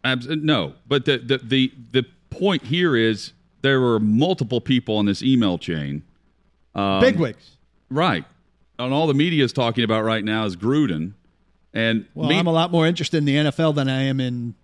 Abs- 0.03 0.27
no, 0.27 0.75
but 0.87 1.05
the, 1.05 1.19
the 1.19 1.39
the 1.39 1.73
the 1.93 2.05
point 2.31 2.65
here 2.65 2.97
is 2.97 3.33
there 3.63 3.81
were 3.81 3.99
multiple 4.01 4.61
people 4.61 4.97
on 4.97 5.07
this 5.07 5.23
email 5.23 5.59
chain. 5.59 6.03
Um, 6.75 7.01
Bigwigs. 7.03 7.57
right? 7.91 8.25
And 8.79 8.93
all 8.93 9.07
the 9.07 9.15
media 9.15 9.43
is 9.45 9.53
talking 9.53 9.83
about 9.85 10.05
right 10.05 10.25
now 10.25 10.45
is 10.45 10.57
Gruden, 10.57 11.15
and 11.75 12.07
Well, 12.15 12.29
me- 12.29 12.39
I'm 12.39 12.47
a 12.47 12.53
lot 12.53 12.71
more 12.71 12.87
interested 12.87 13.17
in 13.19 13.25
the 13.25 13.35
NFL 13.37 13.75
than 13.75 13.89
I 13.89 14.03
am 14.03 14.21
in 14.21 14.55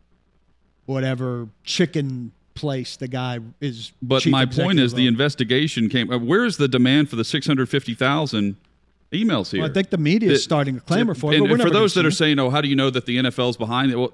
whatever 0.87 1.49
chicken 1.65 2.33
place 2.55 2.97
the 2.97 3.09
guy 3.09 3.41
is. 3.61 3.93
But 4.01 4.27
my 4.27 4.47
point 4.47 4.79
is, 4.79 4.95
the 4.95 5.07
investigation 5.07 5.89
came. 5.89 6.11
uh, 6.13 6.19
Where's 6.19 6.57
the 6.57 6.69
demand 6.69 7.11
for 7.11 7.17
the 7.17 7.25
six 7.25 7.47
hundred 7.47 7.69
fifty 7.69 7.95
thousand 7.95 8.57
emails 9.13 9.51
here? 9.51 9.63
Well, 9.63 9.71
I 9.71 9.73
think 9.73 9.91
the 9.91 9.99
media 9.99 10.31
is 10.31 10.45
starting 10.45 10.77
to 10.77 10.81
clamor 10.81 11.15
for 11.15 11.33
it. 11.33 11.39
And, 11.39 11.49
but 11.49 11.55
and 11.55 11.63
for 11.63 11.71
those 11.71 11.95
that 11.95 12.05
are 12.05 12.09
it. 12.09 12.13
saying, 12.13 12.39
"Oh, 12.39 12.51
how 12.51 12.61
do 12.61 12.69
you 12.69 12.77
know 12.77 12.91
that 12.91 13.07
the 13.07 13.17
NFL's 13.17 13.57
behind 13.57 13.91
it?" 13.91 13.97
Well, 13.97 14.13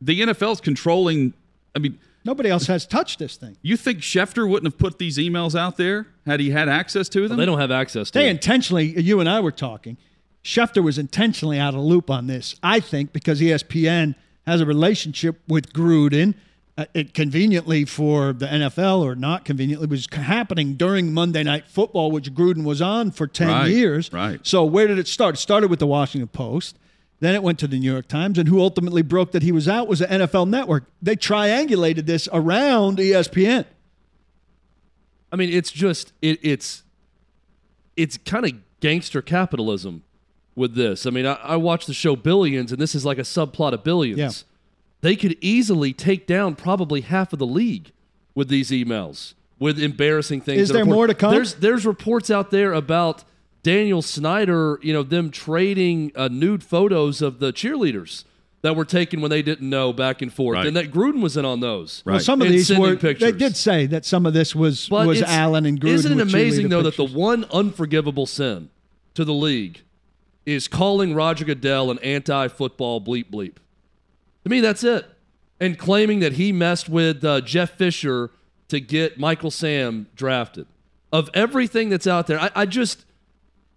the 0.00 0.20
NFL's 0.20 0.60
controlling. 0.60 1.34
I 1.74 1.78
mean, 1.80 1.98
nobody 2.24 2.48
else 2.50 2.66
has 2.66 2.86
touched 2.86 3.18
this 3.18 3.36
thing. 3.36 3.56
you 3.62 3.76
think 3.76 3.98
Schefter 4.00 4.48
wouldn't 4.48 4.72
have 4.72 4.78
put 4.78 4.98
these 4.98 5.18
emails 5.18 5.58
out 5.58 5.76
there 5.76 6.06
had 6.26 6.40
he 6.40 6.50
had 6.50 6.68
access 6.68 7.08
to 7.10 7.28
them? 7.28 7.36
They 7.38 7.46
don't 7.46 7.58
have 7.60 7.70
access 7.70 8.10
to 8.10 8.18
They 8.18 8.28
it. 8.28 8.32
intentionally, 8.32 9.00
you 9.00 9.20
and 9.20 9.28
I 9.28 9.40
were 9.40 9.52
talking. 9.52 9.96
Schefter 10.44 10.82
was 10.82 10.98
intentionally 10.98 11.58
out 11.58 11.74
of 11.74 11.80
loop 11.80 12.10
on 12.10 12.26
this, 12.26 12.56
I 12.62 12.80
think, 12.80 13.12
because 13.12 13.40
ESPN 13.40 14.14
has 14.46 14.60
a 14.60 14.66
relationship 14.66 15.40
with 15.46 15.72
Gruden. 15.72 16.34
Uh, 16.76 16.86
it 16.94 17.12
conveniently 17.14 17.84
for 17.84 18.32
the 18.32 18.46
NFL, 18.46 19.02
or 19.02 19.14
not 19.14 19.44
conveniently, 19.44 19.86
was 19.86 20.08
happening 20.10 20.74
during 20.74 21.12
Monday 21.12 21.42
Night 21.42 21.68
Football, 21.68 22.10
which 22.10 22.32
Gruden 22.34 22.64
was 22.64 22.80
on 22.82 23.10
for 23.10 23.26
10 23.26 23.46
Right, 23.48 23.70
years. 23.70 24.10
right. 24.12 24.40
So, 24.42 24.64
where 24.64 24.86
did 24.86 24.98
it 24.98 25.06
start? 25.06 25.34
It 25.34 25.38
started 25.38 25.68
with 25.70 25.78
the 25.80 25.86
Washington 25.86 26.28
Post. 26.28 26.78
Then 27.22 27.36
it 27.36 27.42
went 27.44 27.60
to 27.60 27.68
the 27.68 27.78
New 27.78 27.92
York 27.92 28.08
Times, 28.08 28.36
and 28.36 28.48
who 28.48 28.60
ultimately 28.60 29.00
broke 29.00 29.30
that 29.30 29.44
he 29.44 29.52
was 29.52 29.68
out 29.68 29.86
was 29.86 30.00
the 30.00 30.06
NFL 30.06 30.48
Network. 30.48 30.86
They 31.00 31.14
triangulated 31.14 32.04
this 32.04 32.28
around 32.32 32.98
ESPN. 32.98 33.64
I 35.30 35.36
mean, 35.36 35.48
it's 35.50 35.70
just 35.70 36.12
it, 36.20 36.40
it's 36.42 36.82
it's 37.96 38.16
kind 38.16 38.44
of 38.44 38.54
gangster 38.80 39.22
capitalism 39.22 40.02
with 40.56 40.74
this. 40.74 41.06
I 41.06 41.10
mean, 41.10 41.24
I, 41.24 41.34
I 41.34 41.56
watch 41.58 41.86
the 41.86 41.94
show 41.94 42.16
Billions, 42.16 42.72
and 42.72 42.80
this 42.80 42.92
is 42.92 43.06
like 43.06 43.18
a 43.18 43.22
subplot 43.22 43.72
of 43.72 43.84
Billions. 43.84 44.18
Yeah. 44.18 44.30
They 45.00 45.14
could 45.14 45.36
easily 45.40 45.92
take 45.92 46.26
down 46.26 46.56
probably 46.56 47.02
half 47.02 47.32
of 47.32 47.38
the 47.38 47.46
league 47.46 47.92
with 48.34 48.48
these 48.48 48.72
emails, 48.72 49.34
with 49.60 49.78
embarrassing 49.80 50.40
things. 50.40 50.62
Is 50.62 50.68
there 50.70 50.82
report- 50.82 50.96
more 50.96 51.06
to 51.06 51.14
come? 51.14 51.32
There's 51.32 51.54
there's 51.54 51.86
reports 51.86 52.32
out 52.32 52.50
there 52.50 52.72
about 52.72 53.22
Daniel 53.62 54.02
Snyder, 54.02 54.78
you 54.82 54.92
know, 54.92 55.02
them 55.02 55.30
trading 55.30 56.10
uh, 56.16 56.28
nude 56.28 56.64
photos 56.64 57.22
of 57.22 57.38
the 57.38 57.52
cheerleaders 57.52 58.24
that 58.62 58.76
were 58.76 58.84
taken 58.84 59.20
when 59.20 59.30
they 59.30 59.42
didn't 59.42 59.68
know 59.68 59.92
back 59.92 60.22
and 60.22 60.32
forth, 60.32 60.54
Right. 60.56 60.66
and 60.66 60.76
that 60.76 60.92
Gruden 60.92 61.20
was 61.20 61.36
in 61.36 61.44
on 61.44 61.60
those. 61.60 62.02
Well, 62.06 62.20
some 62.20 62.40
of 62.40 62.46
And 62.46 62.54
these 62.54 62.68
sending 62.68 62.82
were. 62.82 62.96
pictures. 62.96 63.32
They 63.32 63.36
did 63.36 63.56
say 63.56 63.86
that 63.86 64.04
some 64.04 64.24
of 64.26 64.34
this 64.34 64.54
was 64.54 64.88
But 64.88 65.06
was 65.06 65.22
Allen 65.22 65.66
and 65.66 65.80
Gruden. 65.80 65.88
Isn't 65.88 66.12
it 66.20 66.22
amazing 66.22 66.66
cheerleader 66.66 66.70
though 66.70 66.82
that 66.82 66.96
the 66.96 67.04
one 67.06 67.44
unforgivable 67.52 68.26
sin 68.26 68.70
to 69.14 69.24
the 69.24 69.32
league 69.34 69.80
is 70.46 70.66
calling 70.68 71.14
Roger 71.14 71.44
Goodell 71.44 71.90
an 71.90 71.98
anti-football 72.00 73.00
bleep 73.00 73.30
bleep? 73.30 73.54
To 74.44 74.48
me, 74.50 74.60
that's 74.60 74.82
it. 74.84 75.06
And 75.60 75.78
claiming 75.78 76.18
that 76.20 76.32
he 76.34 76.50
messed 76.52 76.88
with 76.88 77.24
uh, 77.24 77.40
Jeff 77.42 77.70
Fisher 77.72 78.30
to 78.68 78.80
get 78.80 79.18
Michael 79.18 79.50
Sam 79.52 80.06
drafted. 80.16 80.66
Of 81.12 81.30
everything 81.34 81.88
that's 81.90 82.06
out 82.06 82.26
there, 82.26 82.40
I, 82.40 82.50
I 82.56 82.66
just 82.66 83.04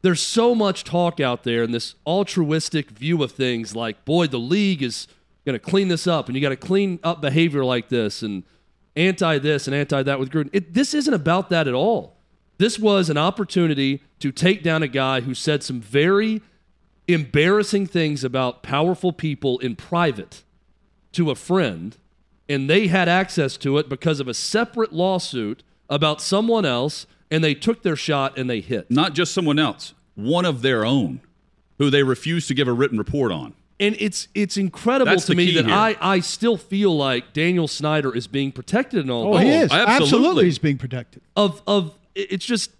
there's 0.06 0.22
so 0.22 0.54
much 0.54 0.84
talk 0.84 1.20
out 1.20 1.44
there 1.44 1.64
and 1.64 1.74
this 1.74 1.96
altruistic 2.06 2.92
view 2.92 3.24
of 3.24 3.32
things 3.32 3.76
like 3.76 4.06
boy 4.06 4.28
the 4.28 4.38
league 4.38 4.84
is 4.84 5.08
going 5.46 5.56
to 5.56 5.60
clean 5.60 5.88
this 5.88 6.06
up 6.06 6.28
and 6.28 6.36
you 6.36 6.42
got 6.42 6.50
to 6.50 6.56
clean 6.56 7.00
up 7.04 7.22
behavior 7.22 7.66
like 7.66 7.90
this 7.90 8.22
and 8.22 8.44
anti 8.96 9.40
this 9.40 9.66
and 9.66 9.76
anti 9.76 10.04
that 10.04 10.20
with 10.20 10.30
Gruden. 10.30 10.52
It, 10.54 10.76
this 10.76 10.94
isn't 10.94 11.14
about 11.14 11.50
that 11.50 11.68
at 11.68 11.74
all. 11.74 12.18
This 12.60 12.78
was 12.78 13.10
an 13.10 13.18
opportunity 13.18 14.04
to 14.20 14.32
take 14.32 14.62
down 14.62 14.84
a 14.84 14.88
guy 14.88 15.22
who 15.22 15.34
said 15.34 15.64
some 15.64 15.82
very 15.82 16.44
embarrassing 17.08 17.88
things 17.88 18.24
about 18.24 18.62
powerful 18.62 19.12
people 19.12 19.58
in 19.58 19.76
private 19.76 20.44
to 21.14 21.32
a 21.32 21.36
friend 21.36 21.98
and 22.48 22.70
they 22.70 22.88
had 22.88 23.10
access 23.10 23.58
to 23.58 23.80
it 23.80 23.90
because 23.90 24.20
of 24.20 24.28
a 24.28 24.36
separate 24.36 24.94
lawsuit 24.94 25.64
about 25.90 26.22
someone 26.22 26.64
else 26.64 27.08
and 27.32 27.44
they 27.44 27.56
took 27.56 27.82
their 27.82 27.96
shot 27.96 28.38
and 28.38 28.48
they 28.48 28.62
hit. 28.62 28.92
Not 28.92 29.14
just 29.14 29.34
someone 29.34 29.58
else, 29.58 29.95
one 30.16 30.46
of 30.46 30.62
their 30.62 30.86
own, 30.86 31.22
who 31.78 31.90
they 31.90 32.04
refused 32.04 32.48
to 32.48 32.54
give 32.54 32.68
a 32.68 32.74
written 32.74 32.98
report 32.98 33.32
on. 33.32 33.54
And 33.80 33.98
it's 34.00 34.30
it's 34.34 34.56
incredible 34.56 35.12
That's 35.12 35.26
to 35.26 35.36
me 35.36 35.54
that 35.56 35.66
here. 35.66 35.74
I, 35.74 35.98
I 36.00 36.20
still 36.22 36.56
feel 36.56 36.96
like 36.96 37.34
Daniel 37.34 37.68
Snyder 37.68 38.16
is 38.16 38.26
being 38.26 38.54
protected 38.54 39.04
in 39.04 39.12
all 39.12 39.36
Oh, 39.36 39.38
he 39.38 39.50
is 39.50 39.70
absolutely. 39.72 40.06
absolutely. 40.06 40.46
He's 40.46 40.60
being 40.60 40.78
protected. 40.78 41.22
Of 41.36 41.62
of 41.68 41.94
it's 42.16 42.46
just 42.46 42.72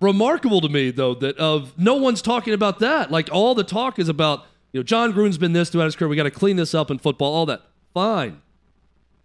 remarkable 0.00 0.60
to 0.62 0.68
me 0.70 0.90
though 0.90 1.12
that 1.16 1.36
of 1.36 1.76
no 1.78 1.96
one's 1.96 2.22
talking 2.22 2.54
about 2.54 2.78
that. 2.78 3.10
Like 3.10 3.28
all 3.30 3.54
the 3.54 3.62
talk 3.64 3.98
is 3.98 4.08
about 4.08 4.46
you 4.72 4.80
know 4.80 4.84
John 4.84 5.12
Gruden's 5.12 5.36
been 5.36 5.52
this 5.52 5.68
throughout 5.68 5.84
his 5.84 5.96
career. 5.96 6.08
We 6.08 6.16
got 6.16 6.22
to 6.22 6.30
clean 6.30 6.56
this 6.56 6.74
up 6.74 6.90
in 6.90 6.98
football. 6.98 7.34
All 7.34 7.44
that 7.44 7.60
fine. 7.92 8.40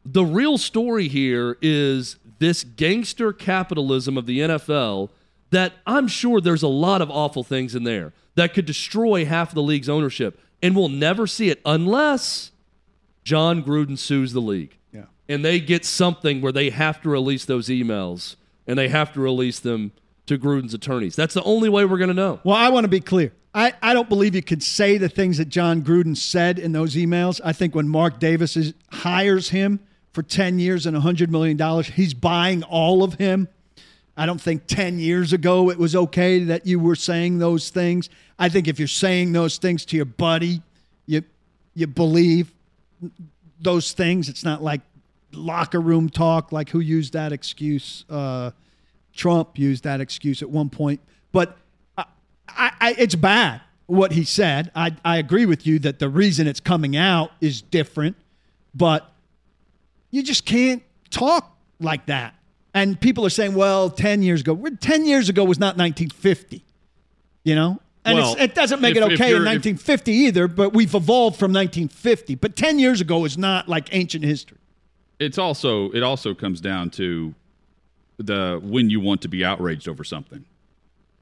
The 0.05 0.25
real 0.25 0.57
story 0.57 1.07
here 1.07 1.57
is 1.61 2.17
this 2.39 2.65
gangster 2.65 3.31
capitalism 3.31 4.17
of 4.17 4.25
the 4.25 4.39
NFL 4.39 5.09
that 5.53 5.73
I'm 5.85 6.07
sure 6.07 6.41
there's 6.41 6.63
a 6.63 6.67
lot 6.67 7.01
of 7.01 7.09
awful 7.09 7.43
things 7.43 7.75
in 7.75 7.83
there 7.83 8.13
that 8.35 8.53
could 8.53 8.65
destroy 8.65 9.25
half 9.25 9.49
of 9.49 9.55
the 9.55 9.61
league's 9.61 9.89
ownership. 9.89 10.39
And 10.61 10.75
we'll 10.75 10.89
never 10.89 11.27
see 11.27 11.49
it 11.49 11.61
unless 11.65 12.51
John 13.23 13.63
Gruden 13.63 13.97
sues 13.97 14.33
the 14.33 14.41
league. 14.41 14.77
Yeah. 14.91 15.05
And 15.29 15.43
they 15.43 15.59
get 15.59 15.85
something 15.85 16.41
where 16.41 16.51
they 16.51 16.69
have 16.69 17.01
to 17.01 17.09
release 17.09 17.45
those 17.45 17.67
emails 17.67 18.35
and 18.65 18.79
they 18.79 18.87
have 18.89 19.13
to 19.13 19.19
release 19.19 19.59
them 19.59 19.91
to 20.25 20.37
Gruden's 20.37 20.73
attorneys. 20.73 21.15
That's 21.15 21.33
the 21.33 21.43
only 21.43 21.69
way 21.69 21.85
we're 21.85 21.97
going 21.97 22.07
to 22.07 22.13
know. 22.13 22.39
Well, 22.43 22.55
I 22.55 22.69
want 22.69 22.85
to 22.85 22.89
be 22.89 23.01
clear. 23.01 23.33
I, 23.53 23.73
I 23.81 23.93
don't 23.93 24.09
believe 24.09 24.33
you 24.33 24.41
could 24.41 24.63
say 24.63 24.97
the 24.97 25.09
things 25.09 25.37
that 25.37 25.49
John 25.49 25.83
Gruden 25.83 26.17
said 26.17 26.57
in 26.57 26.71
those 26.71 26.95
emails. 26.95 27.39
I 27.43 27.53
think 27.53 27.75
when 27.75 27.87
Mark 27.87 28.19
Davis 28.19 28.57
is, 28.57 28.73
hires 28.91 29.49
him 29.49 29.79
for 30.11 30.23
10 30.23 30.59
years 30.59 30.85
and 30.85 30.97
$100 30.97 31.29
million. 31.29 31.83
He's 31.83 32.13
buying 32.13 32.63
all 32.63 33.03
of 33.03 33.15
him. 33.15 33.47
I 34.15 34.25
don't 34.25 34.41
think 34.41 34.67
10 34.67 34.99
years 34.99 35.33
ago 35.33 35.69
it 35.69 35.77
was 35.77 35.95
okay 35.95 36.43
that 36.43 36.67
you 36.67 36.79
were 36.79 36.95
saying 36.95 37.39
those 37.39 37.69
things. 37.69 38.09
I 38.37 38.49
think 38.49 38.67
if 38.67 38.77
you're 38.77 38.87
saying 38.87 39.31
those 39.31 39.57
things 39.57 39.85
to 39.85 39.95
your 39.95 40.05
buddy, 40.05 40.61
you 41.05 41.23
you 41.73 41.87
believe 41.87 42.53
those 43.59 43.93
things. 43.93 44.29
It's 44.29 44.43
not 44.43 44.61
like 44.61 44.81
locker 45.31 45.81
room 45.81 46.09
talk, 46.09 46.51
like 46.51 46.69
who 46.69 46.79
used 46.79 47.13
that 47.13 47.31
excuse. 47.31 48.05
Uh, 48.09 48.51
Trump 49.13 49.57
used 49.57 49.83
that 49.83 50.01
excuse 50.01 50.41
at 50.41 50.49
one 50.49 50.69
point. 50.69 50.99
But 51.31 51.57
I, 51.97 52.05
I, 52.79 52.95
it's 52.97 53.15
bad 53.15 53.61
what 53.85 54.11
he 54.11 54.23
said. 54.23 54.71
I, 54.75 54.95
I 55.03 55.17
agree 55.17 55.45
with 55.45 55.65
you 55.65 55.79
that 55.79 55.99
the 55.99 56.09
reason 56.09 56.47
it's 56.47 56.59
coming 56.59 56.95
out 56.95 57.31
is 57.41 57.61
different, 57.61 58.15
but 58.73 59.11
you 60.11 60.23
just 60.23 60.45
can't 60.45 60.83
talk 61.09 61.55
like 61.79 62.05
that 62.07 62.35
and 62.73 62.99
people 62.99 63.25
are 63.25 63.29
saying, 63.29 63.55
well, 63.55 63.89
10 63.89 64.23
years 64.23 64.41
ago, 64.41 64.55
10 64.55 65.05
years 65.05 65.29
ago 65.29 65.43
was 65.43 65.59
not 65.59 65.77
1950, 65.77 66.63
you 67.43 67.55
know? 67.55 67.79
And 68.05 68.17
well, 68.17 68.35
it 68.37 68.53
doesn't 68.53 68.81
make 68.81 68.97
if, 68.97 68.97
it 68.97 69.13
okay 69.13 69.29
in 69.29 69.45
1950 69.45 70.11
if, 70.11 70.17
either, 70.27 70.47
but 70.47 70.73
we've 70.73 70.93
evolved 70.93 71.37
from 71.37 71.53
1950. 71.53 72.35
But 72.35 72.55
10 72.55 72.79
years 72.79 72.99
ago 72.99 73.23
is 73.25 73.37
not 73.37 73.69
like 73.69 73.93
ancient 73.93 74.25
history. 74.25 74.57
It's 75.19 75.37
also, 75.37 75.89
it 75.91 76.03
also 76.03 76.33
comes 76.33 76.59
down 76.59 76.89
to 76.91 77.33
the 78.17 78.59
when 78.61 78.89
you 78.89 78.99
want 78.99 79.21
to 79.21 79.27
be 79.27 79.45
outraged 79.45 79.87
over 79.87 80.03
something 80.03 80.43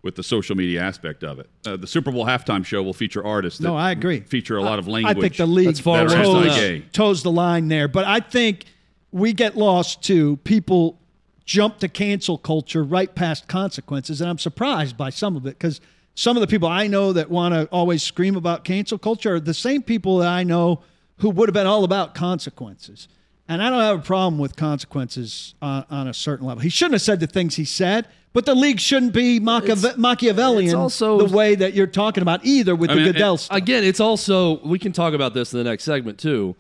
with 0.01 0.15
the 0.15 0.23
social 0.23 0.55
media 0.55 0.81
aspect 0.81 1.23
of 1.23 1.39
it. 1.39 1.49
Uh, 1.65 1.77
the 1.77 1.85
Super 1.85 2.11
Bowl 2.11 2.25
halftime 2.25 2.65
show 2.65 2.81
will 2.81 2.93
feature 2.93 3.23
artists. 3.23 3.59
no, 3.59 3.75
I 3.75 3.91
agree. 3.91 4.21
Feature 4.21 4.57
a 4.57 4.63
lot 4.63 4.79
of 4.79 4.87
language. 4.87 5.17
I 5.17 5.21
think 5.21 5.35
the 5.35 5.45
league 5.45 5.77
toes, 5.77 6.81
toes 6.91 7.23
the 7.23 7.31
line 7.31 7.67
there, 7.67 7.87
but 7.87 8.05
I 8.05 8.19
think 8.19 8.65
we 9.11 9.33
get 9.33 9.55
lost 9.55 10.01
to 10.03 10.37
People 10.37 10.97
jump 11.45 11.79
to 11.79 11.87
cancel 11.87 12.37
culture 12.37 12.83
right 12.83 13.13
past 13.13 13.47
consequences. 13.47 14.21
And 14.21 14.29
I'm 14.29 14.37
surprised 14.37 14.97
by 14.97 15.09
some 15.09 15.35
of 15.35 15.45
it 15.45 15.57
because 15.57 15.81
some 16.15 16.37
of 16.37 16.41
the 16.41 16.47
people 16.47 16.67
I 16.67 16.87
know 16.87 17.13
that 17.13 17.29
want 17.29 17.53
to 17.53 17.65
always 17.67 18.03
scream 18.03 18.35
about 18.35 18.63
cancel 18.63 18.97
culture 18.97 19.35
are 19.35 19.39
the 19.39 19.53
same 19.53 19.81
people 19.81 20.19
that 20.19 20.27
I 20.27 20.43
know 20.43 20.81
who 21.17 21.29
would 21.29 21.49
have 21.49 21.53
been 21.53 21.67
all 21.67 21.83
about 21.83 22.15
consequences. 22.15 23.07
And 23.47 23.61
I 23.61 23.69
don't 23.69 23.81
have 23.81 23.99
a 23.99 24.01
problem 24.01 24.39
with 24.39 24.55
consequences 24.55 25.55
on, 25.61 25.85
on 25.89 26.07
a 26.07 26.13
certain 26.13 26.45
level. 26.47 26.61
He 26.61 26.69
shouldn't 26.69 26.93
have 26.93 27.01
said 27.01 27.19
the 27.19 27.27
things 27.27 27.55
he 27.55 27.65
said, 27.65 28.07
but 28.33 28.45
the 28.45 28.55
league 28.55 28.79
shouldn't 28.79 29.13
be 29.13 29.39
Machiave- 29.39 29.83
it's, 29.83 29.97
Machiavellian 29.97 30.69
it's 30.69 30.73
also, 30.73 31.27
the 31.27 31.35
way 31.35 31.55
that 31.55 31.73
you're 31.73 31.87
talking 31.87 32.21
about 32.21 32.45
either 32.45 32.75
with 32.75 32.89
I 32.89 32.95
the 32.95 33.01
mean, 33.01 33.11
Goodell 33.11 33.35
it, 33.35 33.47
Again, 33.51 33.83
it's 33.83 33.99
also, 33.99 34.65
we 34.65 34.79
can 34.79 34.93
talk 34.93 35.13
about 35.13 35.33
this 35.33 35.53
in 35.53 35.57
the 35.57 35.65
next 35.65 35.83
segment 35.83 36.17
too. 36.17 36.55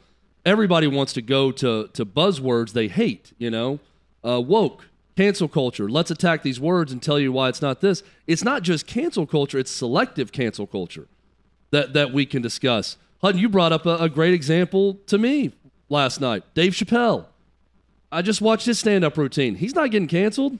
Everybody 0.45 0.87
wants 0.87 1.13
to 1.13 1.21
go 1.21 1.51
to, 1.51 1.87
to 1.93 2.05
buzzwords 2.05 2.73
they 2.73 2.87
hate, 2.87 3.31
you 3.37 3.49
know? 3.49 3.79
Uh, 4.25 4.41
woke, 4.41 4.87
cancel 5.15 5.47
culture. 5.47 5.89
Let's 5.89 6.11
attack 6.11 6.43
these 6.43 6.59
words 6.59 6.91
and 6.91 7.01
tell 7.01 7.19
you 7.19 7.31
why 7.31 7.49
it's 7.49 7.61
not 7.61 7.81
this. 7.81 8.03
It's 8.27 8.43
not 8.43 8.63
just 8.63 8.87
cancel 8.87 9.25
culture, 9.25 9.59
it's 9.59 9.71
selective 9.71 10.31
cancel 10.31 10.67
culture 10.67 11.07
that, 11.71 11.93
that 11.93 12.13
we 12.13 12.25
can 12.25 12.41
discuss. 12.41 12.97
Hutton, 13.21 13.39
you 13.39 13.49
brought 13.49 13.71
up 13.71 13.85
a, 13.85 13.97
a 13.97 14.09
great 14.09 14.33
example 14.33 14.95
to 15.07 15.17
me 15.17 15.51
last 15.89 16.21
night. 16.21 16.43
Dave 16.53 16.73
Chappelle. 16.73 17.25
I 18.11 18.21
just 18.21 18.41
watched 18.41 18.65
his 18.65 18.77
stand 18.77 19.05
up 19.05 19.17
routine. 19.17 19.55
He's 19.55 19.73
not 19.75 19.89
getting 19.91 20.07
canceled. 20.07 20.59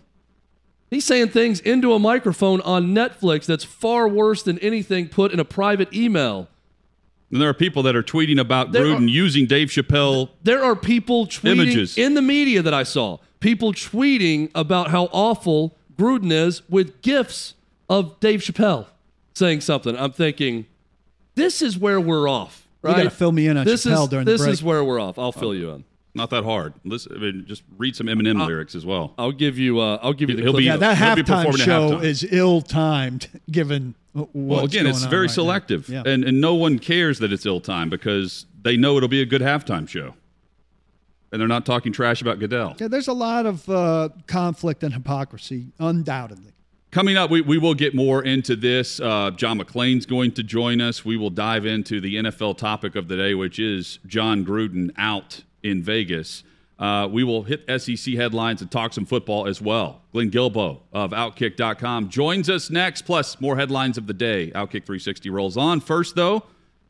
He's 0.89 1.05
saying 1.05 1.29
things 1.29 1.59
into 1.59 1.93
a 1.93 1.99
microphone 1.99 2.61
on 2.61 2.87
Netflix 2.87 3.45
that's 3.45 3.63
far 3.63 4.07
worse 4.07 4.43
than 4.43 4.59
anything 4.59 5.07
put 5.07 5.31
in 5.31 5.39
a 5.39 5.45
private 5.45 5.93
email. 5.93 6.47
And 7.31 7.41
there 7.41 7.49
are 7.49 7.53
people 7.53 7.83
that 7.83 7.95
are 7.95 8.03
tweeting 8.03 8.39
about 8.39 8.71
there 8.71 8.85
Gruden 8.85 9.05
are, 9.05 9.09
using 9.09 9.45
Dave 9.45 9.69
Chappelle. 9.69 10.29
There 10.43 10.63
are 10.63 10.75
people 10.75 11.27
tweeting 11.27 11.53
images. 11.53 11.97
in 11.97 12.13
the 12.13 12.21
media 12.21 12.61
that 12.61 12.73
I 12.73 12.83
saw 12.83 13.19
people 13.41 13.73
tweeting 13.73 14.49
about 14.55 14.89
how 14.91 15.09
awful 15.11 15.75
Gruden 15.97 16.31
is 16.31 16.61
with 16.69 17.01
gifs 17.01 17.55
of 17.89 18.17
Dave 18.21 18.39
Chappelle 18.39 18.87
saying 19.33 19.61
something. 19.61 19.97
I'm 19.97 20.13
thinking, 20.13 20.67
this 21.35 21.61
is 21.61 21.77
where 21.77 21.99
we're 21.99 22.29
off. 22.29 22.67
Right? 22.81 22.91
You 22.91 23.03
got 23.03 23.09
to 23.09 23.15
fill 23.15 23.31
me 23.31 23.47
in 23.47 23.57
on 23.57 23.65
this 23.65 23.85
Chappelle 23.85 24.03
is, 24.03 24.09
during 24.09 24.25
this 24.25 24.39
the 24.39 24.45
break. 24.45 24.51
This 24.53 24.59
is 24.59 24.63
where 24.63 24.83
we're 24.83 24.99
off. 24.99 25.19
I'll 25.19 25.31
fill 25.31 25.53
you 25.53 25.71
in. 25.71 25.83
Not 26.13 26.29
that 26.31 26.43
hard. 26.43 26.73
Listen, 26.83 27.15
I 27.15 27.19
mean, 27.19 27.45
just 27.47 27.63
read 27.77 27.95
some 27.95 28.07
Eminem 28.07 28.45
lyrics 28.45 28.75
as 28.75 28.85
well. 28.85 29.13
I'll 29.17 29.31
give 29.31 29.57
you. 29.57 29.79
Uh, 29.79 29.97
I'll 30.01 30.13
give 30.13 30.29
you 30.29 30.35
the. 30.35 30.41
He'll 30.41 30.53
be, 30.53 30.63
yeah, 30.63 30.77
that 30.77 30.97
halftime 30.97 31.57
show 31.57 31.91
halftime. 31.91 32.03
is 32.03 32.25
ill-timed 32.29 33.29
given. 33.51 33.95
Well, 34.13 34.65
again, 34.65 34.87
it's 34.87 35.05
very 35.05 35.27
right 35.27 35.31
selective, 35.31 35.87
yeah. 35.87 36.03
and 36.05 36.23
and 36.23 36.41
no 36.41 36.53
one 36.55 36.79
cares 36.79 37.19
that 37.19 37.31
it's 37.31 37.45
ill-timed 37.45 37.91
because 37.91 38.45
they 38.61 38.77
know 38.77 38.97
it'll 38.97 39.09
be 39.09 39.21
a 39.21 39.25
good 39.25 39.41
halftime 39.41 39.87
show 39.87 40.13
and 41.31 41.39
they're 41.39 41.47
not 41.47 41.65
talking 41.65 41.93
trash 41.93 42.21
about 42.21 42.39
Goodell. 42.39 42.75
Yeah, 42.77 42.87
there's 42.87 43.07
a 43.07 43.13
lot 43.13 43.45
of 43.45 43.67
uh, 43.69 44.09
conflict 44.27 44.83
and 44.83 44.93
hypocrisy, 44.93 45.71
undoubtedly. 45.79 46.51
Coming 46.91 47.15
up, 47.15 47.31
we, 47.31 47.39
we 47.39 47.57
will 47.57 47.73
get 47.73 47.95
more 47.95 48.21
into 48.21 48.55
this. 48.57 48.99
Uh, 48.99 49.31
John 49.31 49.57
McClain's 49.57 50.05
going 50.05 50.33
to 50.33 50.43
join 50.43 50.81
us. 50.81 51.05
We 51.05 51.15
will 51.15 51.29
dive 51.29 51.65
into 51.65 52.01
the 52.01 52.15
NFL 52.15 52.57
topic 52.57 52.97
of 52.97 53.07
the 53.07 53.15
day, 53.15 53.33
which 53.33 53.59
is 53.59 53.99
John 54.05 54.45
Gruden 54.45 54.91
out 54.97 55.43
in 55.63 55.81
Vegas. 55.81 56.43
Uh, 56.81 57.07
we 57.07 57.23
will 57.23 57.43
hit 57.43 57.63
SEC 57.79 58.15
headlines 58.15 58.59
and 58.59 58.71
talk 58.71 58.91
some 58.91 59.05
football 59.05 59.45
as 59.45 59.61
well. 59.61 60.01
Glenn 60.11 60.31
Guilbeau 60.31 60.79
of 60.91 61.11
Outkick.com 61.11 62.09
joins 62.09 62.49
us 62.49 62.71
next, 62.71 63.03
plus 63.03 63.39
more 63.39 63.55
headlines 63.55 63.99
of 63.99 64.07
the 64.07 64.15
day. 64.15 64.49
Outkick 64.55 64.87
360 64.87 65.29
rolls 65.29 65.57
on. 65.57 65.79
First, 65.79 66.15
though, 66.15 66.43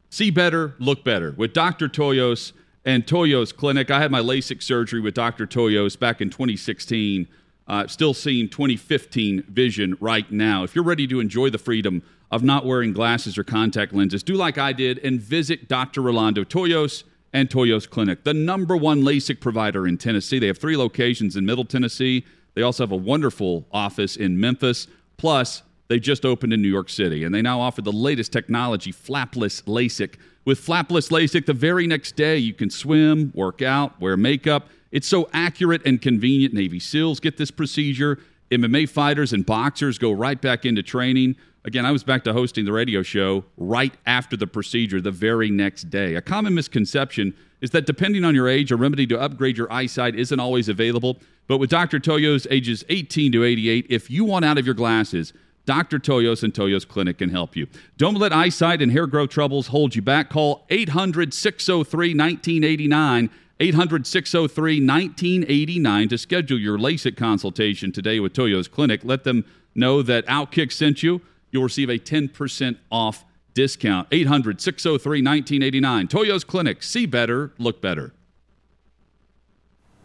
see 0.10 0.32
better, 0.32 0.76
look 0.80 1.04
better 1.04 1.34
with 1.38 1.52
Dr. 1.52 1.90
Toyos 1.90 2.54
and 2.86 3.06
Toyos 3.06 3.54
Clinic. 3.54 3.92
I 3.92 4.00
had 4.00 4.12
my 4.12 4.22
LASIK 4.22 4.64
surgery 4.64 5.02
with 5.02 5.14
Dr. 5.14 5.46
Toyos 5.46 6.00
back 6.00 6.22
in 6.22 6.30
2016. 6.30 7.28
Uh, 7.68 7.86
still 7.86 8.14
seeing 8.14 8.48
2015 8.48 9.44
vision 9.44 9.98
right 10.00 10.32
now. 10.32 10.64
If 10.64 10.74
you're 10.74 10.86
ready 10.86 11.06
to 11.08 11.20
enjoy 11.20 11.50
the 11.50 11.58
freedom 11.58 12.02
of 12.32 12.44
not 12.44 12.66
wearing 12.66 12.94
glasses 12.94 13.38
or 13.38 13.44
contact 13.44 13.94
lenses, 13.94 14.24
do 14.24 14.36
like 14.36 14.58
I 14.58 14.72
did 14.72 15.00
and 15.00 15.20
visit 15.22 15.68
Dr. 15.68 16.02
Rolando 16.02 16.46
Toyos 16.46 17.04
and 17.34 17.50
Toyos 17.50 17.90
Clinic, 17.90 18.24
the 18.24 18.34
number 18.34 18.76
one 18.76 19.02
LASIK 19.02 19.40
provider 19.40 19.88
in 19.88 19.98
Tennessee. 19.98 20.40
They 20.40 20.48
have 20.48 20.58
three 20.58 20.78
locations 20.78 21.36
in 21.36 21.46
Middle 21.46 21.66
Tennessee. 21.66 22.26
They 22.56 22.62
also 22.62 22.84
have 22.84 22.92
a 22.92 22.98
wonderful 22.98 23.66
office 23.72 24.18
in 24.18 24.40
Memphis. 24.40 24.88
Plus, 25.18 25.64
they 25.88 26.00
just 26.00 26.26
opened 26.26 26.54
in 26.54 26.62
New 26.62 26.70
York 26.70 26.90
City, 26.90 27.24
and 27.24 27.34
they 27.34 27.42
now 27.42 27.60
offer 27.60 27.82
the 27.82 27.92
latest 27.92 28.32
technology, 28.32 28.92
flapless 28.92 29.64
LASIK 29.64 30.16
with 30.46 30.60
flapless 30.66 31.12
LASIK, 31.12 31.46
the 31.46 31.54
very 31.54 31.86
next 31.86 32.16
day 32.16 32.38
you 32.38 32.54
can 32.54 32.70
swim, 32.70 33.32
work 33.36 33.62
out, 33.62 34.00
wear 34.02 34.18
makeup. 34.18 34.70
It's 34.92 35.08
so 35.08 35.30
accurate 35.34 35.86
and 35.86 36.02
convenient. 36.02 36.54
Navy 36.54 36.80
SEALs 36.80 37.20
get 37.20 37.38
this 37.38 37.52
procedure. 37.52 38.20
MMA 38.50 38.90
fighters 38.90 39.34
and 39.34 39.46
boxers 39.46 39.98
go 39.98 40.12
right 40.12 40.42
back 40.42 40.66
into 40.66 40.84
training. 40.84 41.36
Again, 41.64 41.86
I 41.86 41.92
was 41.92 42.04
back 42.04 42.24
to 42.24 42.34
hosting 42.34 42.66
the 42.66 42.72
radio 42.72 43.04
show 43.04 43.46
right 43.56 43.94
after 44.08 44.36
the 44.36 44.48
procedure 44.48 45.00
the 45.00 45.12
very 45.12 45.52
next 45.52 45.92
day. 45.92 46.16
A 46.16 46.22
common 46.22 46.56
misconception 46.56 47.36
is 47.62 47.70
that 47.70 47.86
depending 47.86 48.26
on 48.26 48.34
your 48.34 48.48
age, 48.50 48.72
a 48.72 48.76
remedy 48.76 49.06
to 49.08 49.20
upgrade 49.20 49.58
your 49.58 49.72
eyesight 49.72 50.16
isn't 50.16 50.40
always 50.40 50.68
available. 50.68 51.20
But 51.48 51.60
with 51.60 51.70
Dr. 51.70 52.00
Toyos, 52.00 52.48
ages 52.50 52.84
18 52.90 53.32
to 53.34 53.44
88, 53.44 53.86
if 53.90 54.10
you 54.10 54.26
want 54.26 54.44
out 54.44 54.58
of 54.58 54.66
your 54.66 54.74
glasses, 54.74 55.34
Dr. 55.68 56.00
Toyos 56.00 56.42
and 56.42 56.52
Toyos 56.52 56.88
Clinic 56.88 57.20
can 57.20 57.30
help 57.30 57.56
you. 57.56 57.68
Don't 57.98 58.16
let 58.16 58.34
eyesight 58.34 58.82
and 58.82 58.92
hair 58.92 59.06
growth 59.06 59.30
troubles 59.30 59.68
hold 59.68 59.96
you 59.96 60.02
back. 60.02 60.32
Call 60.32 60.66
800 60.72 61.32
603 61.32 62.16
1989. 62.16 63.30
800 63.60 64.08
603 64.08 64.84
1989 64.84 66.10
to 66.10 66.18
schedule 66.18 66.60
your 66.60 66.80
LASIK 66.80 67.16
consultation 67.16 67.92
today 67.92 68.20
with 68.20 68.34
Toyos 68.34 68.70
Clinic. 68.70 69.02
Let 69.04 69.24
them 69.24 69.46
know 69.76 70.02
that 70.02 70.26
Outkick 70.26 70.72
sent 70.72 71.04
you. 71.04 71.22
You'll 71.52 71.64
receive 71.64 71.90
a 71.90 72.00
10% 72.00 72.78
off 72.92 73.26
discount. 73.54 74.08
800 74.12 74.62
603 74.62 75.22
1989. 75.22 76.08
Toyos 76.08 76.46
Clinic. 76.46 76.82
See 76.82 77.06
better, 77.06 77.54
look 77.58 77.82
better. 77.82 78.14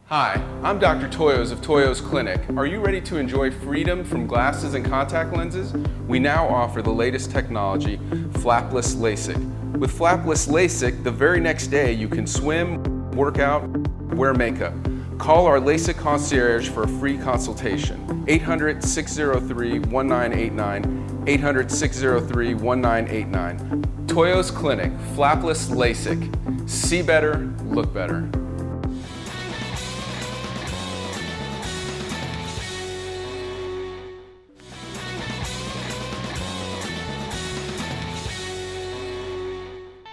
Hi, 0.09 0.41
I'm 0.63 0.79
Dr. 0.79 1.09
Toyos 1.09 1.51
of 1.51 1.61
Toyos 1.63 2.01
Clinic. 2.01 2.41
Are 2.57 2.65
you 2.65 2.79
ready 2.79 3.01
to 3.01 3.17
enjoy 3.17 3.51
freedom 3.51 4.05
from 4.05 4.29
glasses 4.29 4.75
and 4.75 4.87
contact 4.87 5.33
lenses? 5.33 5.73
We 6.07 6.21
now 6.21 6.47
offer 6.47 6.81
the 6.81 6.93
latest 6.93 7.33
technology, 7.33 7.97
flapless 8.35 8.95
LASIK. 8.95 9.37
With 9.79 9.91
flapless 9.91 10.49
LASIK, 10.49 11.03
the 11.03 11.11
very 11.11 11.41
next 11.41 11.69
day 11.69 11.93
you 11.93 12.09
can 12.09 12.25
swim, 12.25 13.11
work 13.17 13.41
out, 13.41 13.67
wear 14.15 14.33
makeup. 14.33 14.75
Call 15.19 15.47
our 15.47 15.59
LASIK 15.59 15.97
concierge 15.97 16.69
for 16.69 16.83
a 16.83 16.89
free 16.89 17.17
consultation. 17.17 18.25
800 18.29 18.85
603 18.85 19.79
1989. 19.79 21.25
800 21.27 21.73
603 21.73 22.55
1989. 22.55 23.83
Toyos 24.07 24.55
Clinic, 24.55 24.93
flapless 25.15 25.71
LASIK. 25.71 26.69
See 26.69 27.01
better, 27.01 27.51
look 27.65 27.93
better. 27.95 28.29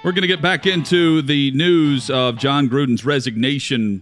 We're 0.04 0.12
going 0.12 0.24
to 0.24 0.28
get 0.28 0.42
back 0.42 0.66
into 0.66 1.22
the 1.22 1.52
news 1.52 2.10
of 2.10 2.38
John 2.38 2.68
Gruden's 2.68 3.06
resignation 3.06 4.02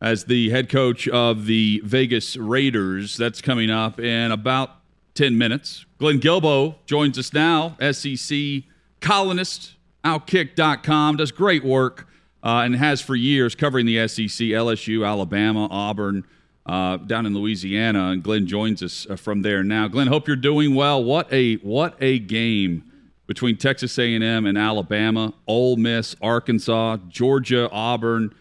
as 0.00 0.24
the 0.24 0.50
head 0.50 0.68
coach 0.68 1.08
of 1.08 1.46
the 1.46 1.80
Vegas 1.84 2.36
Raiders. 2.36 3.16
That's 3.16 3.40
coming 3.40 3.70
up 3.70 3.98
in 3.98 4.32
about 4.32 4.76
10 5.14 5.36
minutes. 5.36 5.84
Glenn 5.98 6.20
Guilbeau 6.20 6.76
joins 6.86 7.18
us 7.18 7.32
now, 7.32 7.76
SEC 7.92 8.62
columnist, 9.00 9.74
outkick.com, 10.04 11.16
does 11.16 11.32
great 11.32 11.64
work 11.64 12.06
uh, 12.42 12.62
and 12.64 12.76
has 12.76 13.00
for 13.00 13.16
years 13.16 13.54
covering 13.54 13.86
the 13.86 14.06
SEC, 14.08 14.28
LSU, 14.28 15.06
Alabama, 15.06 15.66
Auburn, 15.70 16.24
uh, 16.66 16.98
down 16.98 17.26
in 17.26 17.34
Louisiana. 17.34 18.10
And 18.10 18.22
Glenn 18.22 18.46
joins 18.46 18.82
us 18.82 19.06
uh, 19.08 19.16
from 19.16 19.42
there 19.42 19.64
now. 19.64 19.88
Glenn, 19.88 20.06
hope 20.06 20.28
you're 20.28 20.36
doing 20.36 20.74
well. 20.74 21.02
What 21.02 21.32
a 21.32 21.56
what 21.56 21.96
a 22.00 22.18
game 22.18 22.84
between 23.26 23.56
Texas 23.56 23.98
A&M 23.98 24.46
and 24.46 24.56
Alabama, 24.56 25.34
Ole 25.46 25.76
Miss, 25.76 26.16
Arkansas, 26.22 26.96
Georgia, 27.08 27.68
Auburn, 27.70 28.34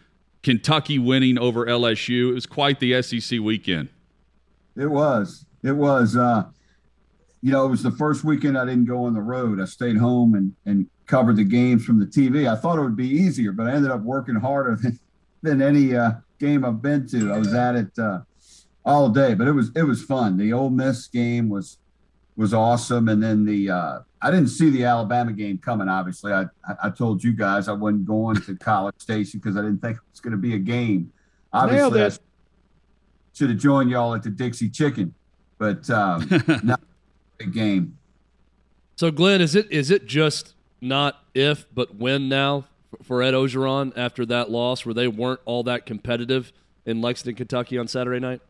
Kentucky 0.47 0.97
winning 0.97 1.37
over 1.37 1.65
LSU. 1.65 2.29
It 2.29 2.33
was 2.33 2.45
quite 2.45 2.79
the 2.79 3.01
SEC 3.01 3.41
weekend. 3.41 3.89
It 4.77 4.85
was. 4.85 5.45
It 5.61 5.73
was. 5.73 6.15
Uh, 6.15 6.45
you 7.41 7.51
know, 7.51 7.65
it 7.65 7.69
was 7.69 7.83
the 7.83 7.91
first 7.91 8.23
weekend 8.23 8.57
I 8.57 8.63
didn't 8.63 8.85
go 8.85 9.03
on 9.03 9.13
the 9.13 9.21
road. 9.21 9.59
I 9.59 9.65
stayed 9.65 9.97
home 9.97 10.35
and 10.35 10.55
and 10.65 10.87
covered 11.05 11.35
the 11.35 11.43
games 11.43 11.83
from 11.83 11.99
the 11.99 12.05
TV. 12.05 12.49
I 12.49 12.55
thought 12.55 12.79
it 12.79 12.81
would 12.81 12.95
be 12.95 13.09
easier, 13.09 13.51
but 13.51 13.67
I 13.67 13.73
ended 13.73 13.91
up 13.91 14.03
working 14.03 14.35
harder 14.35 14.77
than 14.81 14.97
than 15.41 15.61
any 15.61 15.93
uh, 15.93 16.11
game 16.39 16.63
I've 16.63 16.81
been 16.81 17.05
to. 17.09 17.33
I 17.33 17.39
was 17.39 17.53
at 17.53 17.75
it 17.75 17.99
uh, 17.99 18.21
all 18.85 19.09
day, 19.09 19.33
but 19.33 19.49
it 19.49 19.51
was 19.51 19.69
it 19.75 19.83
was 19.83 20.01
fun. 20.01 20.37
The 20.37 20.53
Ole 20.53 20.69
Miss 20.69 21.07
game 21.07 21.49
was 21.49 21.77
was 22.37 22.53
awesome, 22.53 23.09
and 23.09 23.21
then 23.21 23.43
the 23.43 23.69
uh, 23.69 23.99
I 24.21 24.31
didn't 24.31 24.49
see 24.49 24.69
the 24.69 24.85
Alabama 24.85 25.33
game 25.33 25.57
coming. 25.57 25.89
Obviously, 25.89 26.31
I 26.31 26.45
I 26.81 26.89
told 26.91 27.23
you 27.23 27.33
guys 27.33 27.67
I 27.67 27.73
wasn't 27.73 28.05
going 28.05 28.39
to 28.41 28.55
College 28.55 28.95
Station 28.99 29.39
because 29.39 29.57
I 29.57 29.61
didn't 29.61 29.81
think 29.81 29.97
it 29.97 30.03
was 30.11 30.19
going 30.19 30.31
to 30.31 30.37
be 30.37 30.53
a 30.53 30.59
game. 30.59 31.11
Obviously, 31.51 32.03
I 32.03 32.11
should 33.33 33.49
have 33.49 33.59
joined 33.59 33.89
y'all 33.89 34.13
at 34.13 34.23
the 34.23 34.29
Dixie 34.29 34.69
Chicken, 34.69 35.13
but 35.57 35.89
um, 35.89 36.27
not 36.63 36.79
a 37.39 37.45
game. 37.45 37.97
So, 38.95 39.11
Glenn, 39.11 39.41
is 39.41 39.55
it 39.55 39.69
is 39.71 39.89
it 39.91 40.05
just 40.05 40.53
not 40.79 41.23
if 41.33 41.65
but 41.73 41.95
when 41.95 42.29
now 42.29 42.65
for 43.03 43.23
Ed 43.23 43.33
Orgeron 43.33 43.93
after 43.97 44.25
that 44.27 44.51
loss, 44.51 44.85
where 44.85 44.93
they 44.93 45.07
weren't 45.07 45.41
all 45.45 45.63
that 45.63 45.87
competitive 45.87 46.53
in 46.85 47.01
Lexington, 47.01 47.35
Kentucky 47.35 47.79
on 47.79 47.87
Saturday 47.87 48.19
night? 48.19 48.41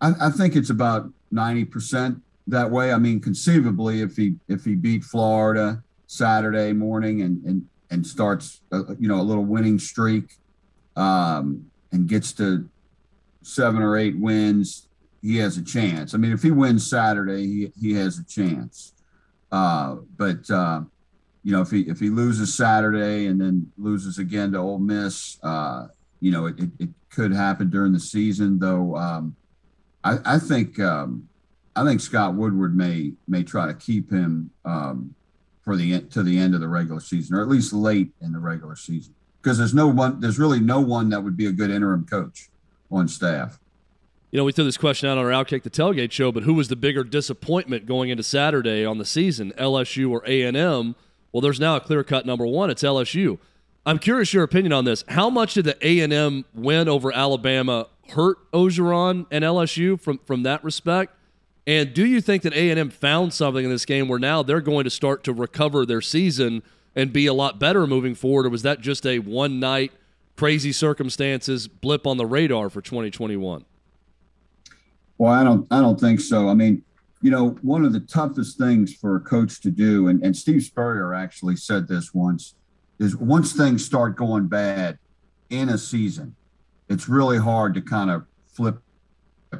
I, 0.00 0.12
I 0.20 0.30
think 0.30 0.56
it's 0.56 0.70
about 0.70 1.08
ninety 1.30 1.64
percent 1.64 2.20
that 2.52 2.70
way. 2.70 2.92
I 2.92 2.98
mean, 2.98 3.20
conceivably, 3.20 4.00
if 4.00 4.16
he 4.16 4.36
if 4.48 4.64
he 4.64 4.74
beat 4.74 5.02
Florida 5.04 5.82
Saturday 6.06 6.72
morning 6.72 7.22
and 7.22 7.44
and 7.44 7.66
and 7.90 8.06
starts 8.06 8.60
a, 8.70 8.94
you 8.98 9.08
know 9.08 9.20
a 9.20 9.22
little 9.22 9.44
winning 9.44 9.78
streak, 9.78 10.36
um, 10.96 11.66
and 11.90 12.06
gets 12.06 12.32
to 12.34 12.68
seven 13.42 13.82
or 13.82 13.96
eight 13.96 14.18
wins, 14.18 14.88
he 15.20 15.36
has 15.38 15.56
a 15.56 15.64
chance. 15.64 16.14
I 16.14 16.18
mean, 16.18 16.32
if 16.32 16.42
he 16.42 16.50
wins 16.50 16.88
Saturday, 16.88 17.46
he 17.46 17.72
he 17.80 17.94
has 17.94 18.18
a 18.18 18.24
chance. 18.24 18.92
Uh, 19.50 19.96
but 20.16 20.48
uh, 20.50 20.82
you 21.42 21.52
know, 21.52 21.62
if 21.62 21.70
he 21.70 21.82
if 21.82 21.98
he 21.98 22.10
loses 22.10 22.54
Saturday 22.54 23.26
and 23.26 23.40
then 23.40 23.70
loses 23.78 24.18
again 24.18 24.52
to 24.52 24.58
Ole 24.58 24.78
Miss, 24.78 25.38
uh, 25.42 25.88
you 26.20 26.30
know, 26.30 26.46
it, 26.46 26.58
it, 26.58 26.70
it, 26.78 26.88
could 27.10 27.30
happen 27.30 27.68
during 27.68 27.92
the 27.92 28.00
season. 28.00 28.58
Though 28.58 28.96
um, 28.96 29.36
I, 30.02 30.18
I 30.24 30.38
think 30.38 30.80
um, 30.80 31.28
I 31.74 31.84
think 31.84 32.00
Scott 32.00 32.34
Woodward 32.34 32.76
may 32.76 33.12
may 33.26 33.42
try 33.42 33.66
to 33.66 33.74
keep 33.74 34.10
him 34.10 34.50
um, 34.64 35.14
for 35.62 35.76
the 35.76 36.00
to 36.00 36.22
the 36.22 36.38
end 36.38 36.54
of 36.54 36.60
the 36.60 36.68
regular 36.68 37.00
season, 37.00 37.36
or 37.36 37.42
at 37.42 37.48
least 37.48 37.72
late 37.72 38.12
in 38.20 38.32
the 38.32 38.38
regular 38.38 38.76
season, 38.76 39.14
because 39.40 39.58
there's 39.58 39.74
no 39.74 39.88
one, 39.88 40.20
there's 40.20 40.38
really 40.38 40.60
no 40.60 40.80
one 40.80 41.08
that 41.10 41.22
would 41.22 41.36
be 41.36 41.46
a 41.46 41.52
good 41.52 41.70
interim 41.70 42.04
coach 42.04 42.50
on 42.90 43.08
staff. 43.08 43.58
You 44.30 44.38
know, 44.38 44.44
we 44.44 44.52
threw 44.52 44.64
this 44.64 44.78
question 44.78 45.08
out 45.08 45.18
on 45.18 45.24
our 45.24 45.30
Outkick 45.30 45.62
the 45.62 45.70
Tailgate 45.70 46.10
show, 46.10 46.32
but 46.32 46.44
who 46.44 46.54
was 46.54 46.68
the 46.68 46.76
bigger 46.76 47.04
disappointment 47.04 47.84
going 47.84 48.08
into 48.08 48.22
Saturday 48.22 48.84
on 48.84 48.96
the 48.96 49.04
season, 49.04 49.52
LSU 49.58 50.10
or 50.10 50.22
A 50.26 50.42
and 50.42 50.56
M? 50.56 50.94
Well, 51.32 51.42
there's 51.42 51.60
now 51.60 51.76
a 51.76 51.80
clear 51.80 52.02
cut 52.02 52.24
number 52.24 52.46
one. 52.46 52.70
It's 52.70 52.82
LSU. 52.82 53.38
I'm 53.84 53.98
curious 53.98 54.32
your 54.32 54.44
opinion 54.44 54.72
on 54.72 54.84
this. 54.84 55.04
How 55.08 55.28
much 55.28 55.54
did 55.54 55.64
the 55.64 55.76
A 55.86 56.00
and 56.00 56.12
M 56.12 56.44
win 56.54 56.88
over 56.88 57.12
Alabama 57.12 57.88
hurt 58.10 58.38
Orgeron 58.52 59.26
and 59.30 59.44
LSU 59.44 60.00
from 60.00 60.18
from 60.18 60.44
that 60.44 60.62
respect? 60.62 61.14
And 61.66 61.94
do 61.94 62.04
you 62.04 62.20
think 62.20 62.42
that 62.42 62.54
A 62.54 62.70
and 62.70 62.78
M 62.78 62.90
found 62.90 63.32
something 63.32 63.64
in 63.64 63.70
this 63.70 63.84
game 63.84 64.08
where 64.08 64.18
now 64.18 64.42
they're 64.42 64.60
going 64.60 64.84
to 64.84 64.90
start 64.90 65.22
to 65.24 65.32
recover 65.32 65.86
their 65.86 66.00
season 66.00 66.62
and 66.94 67.12
be 67.12 67.26
a 67.26 67.32
lot 67.32 67.58
better 67.58 67.86
moving 67.86 68.14
forward, 68.14 68.46
or 68.46 68.50
was 68.50 68.62
that 68.62 68.80
just 68.80 69.06
a 69.06 69.20
one 69.20 69.60
night 69.60 69.92
crazy 70.36 70.72
circumstances 70.72 71.68
blip 71.68 72.06
on 72.06 72.16
the 72.16 72.26
radar 72.26 72.68
for 72.68 72.80
2021? 72.80 73.64
Well, 75.18 75.32
I 75.32 75.44
don't 75.44 75.66
I 75.70 75.80
don't 75.80 76.00
think 76.00 76.20
so. 76.20 76.48
I 76.48 76.54
mean, 76.54 76.82
you 77.20 77.30
know, 77.30 77.50
one 77.62 77.84
of 77.84 77.92
the 77.92 78.00
toughest 78.00 78.58
things 78.58 78.92
for 78.92 79.16
a 79.16 79.20
coach 79.20 79.60
to 79.60 79.70
do, 79.70 80.08
and, 80.08 80.22
and 80.24 80.36
Steve 80.36 80.64
Spurrier 80.64 81.14
actually 81.14 81.56
said 81.56 81.86
this 81.86 82.12
once, 82.12 82.56
is 82.98 83.16
once 83.16 83.52
things 83.52 83.84
start 83.84 84.16
going 84.16 84.48
bad 84.48 84.98
in 85.50 85.68
a 85.68 85.78
season, 85.78 86.34
it's 86.88 87.08
really 87.08 87.38
hard 87.38 87.74
to 87.74 87.80
kind 87.80 88.10
of 88.10 88.24
flip, 88.48 88.78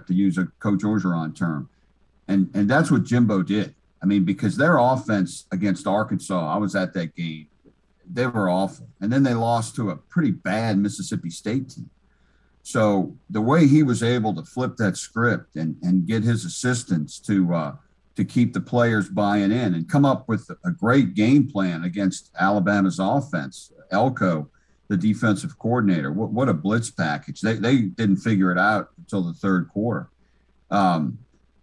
to 0.06 0.14
use 0.14 0.38
a 0.38 0.46
Coach 0.58 0.80
Orgeron 0.80 1.36
term. 1.36 1.68
And, 2.32 2.50
and 2.54 2.68
that's 2.68 2.90
what 2.90 3.04
Jimbo 3.04 3.42
did. 3.42 3.74
I 4.02 4.06
mean, 4.06 4.24
because 4.24 4.56
their 4.56 4.78
offense 4.78 5.46
against 5.52 5.86
Arkansas, 5.86 6.52
I 6.52 6.56
was 6.56 6.74
at 6.74 6.94
that 6.94 7.14
game, 7.14 7.46
they 8.10 8.26
were 8.26 8.48
awful. 8.48 8.88
And 9.00 9.12
then 9.12 9.22
they 9.22 9.34
lost 9.34 9.76
to 9.76 9.90
a 9.90 9.96
pretty 9.96 10.30
bad 10.30 10.78
Mississippi 10.78 11.30
State 11.30 11.70
team. 11.70 11.90
So 12.62 13.16
the 13.28 13.40
way 13.40 13.66
he 13.66 13.82
was 13.82 14.02
able 14.02 14.34
to 14.34 14.44
flip 14.44 14.76
that 14.76 14.96
script 14.96 15.56
and, 15.56 15.76
and 15.82 16.06
get 16.06 16.22
his 16.22 16.44
assistants 16.44 17.18
to 17.20 17.54
uh, 17.54 17.76
to 18.14 18.24
keep 18.24 18.52
the 18.52 18.60
players 18.60 19.08
buying 19.08 19.50
in 19.50 19.74
and 19.74 19.88
come 19.88 20.04
up 20.04 20.28
with 20.28 20.50
a 20.64 20.70
great 20.70 21.14
game 21.14 21.50
plan 21.50 21.84
against 21.84 22.30
Alabama's 22.38 22.98
offense, 22.98 23.72
Elko, 23.90 24.50
the 24.88 24.98
defensive 24.98 25.58
coordinator, 25.58 26.12
what, 26.12 26.30
what 26.30 26.48
a 26.48 26.54
blitz 26.54 26.90
package. 26.90 27.40
They, 27.40 27.54
they 27.54 27.78
didn't 27.78 28.18
figure 28.18 28.52
it 28.52 28.58
out 28.58 28.90
until 28.98 29.22
the 29.22 29.32
third 29.32 29.68
quarter. 29.68 30.10
Um, 30.70 31.18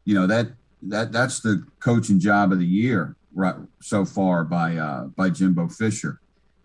you 0.06 0.16
know 0.16 0.26
that 0.26 0.48
that 0.84 1.12
that's 1.12 1.40
the 1.40 1.66
coaching 1.80 2.20
job 2.20 2.52
of 2.52 2.60
the 2.60 2.66
year 2.66 3.16
right 3.34 3.56
so 3.82 4.06
far 4.06 4.44
by 4.44 4.78
uh, 4.78 5.06
by 5.06 5.30
Jimbo 5.30 5.68
Fisher, 5.68 6.20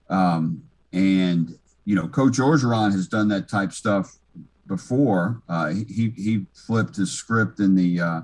um, 0.08 0.62
and 0.92 1.58
you 1.84 1.94
know 1.94 2.08
Coach 2.08 2.38
Orgeron 2.38 2.92
has 2.92 3.08
done 3.08 3.28
that 3.28 3.48
type 3.48 3.72
stuff 3.72 4.18
before. 4.66 5.42
Uh, 5.48 5.68
he 5.68 6.12
he 6.16 6.46
flipped 6.54 6.96
his 6.96 7.12
script 7.12 7.60
in 7.60 7.74
the 7.74 8.00
uh, 8.00 8.20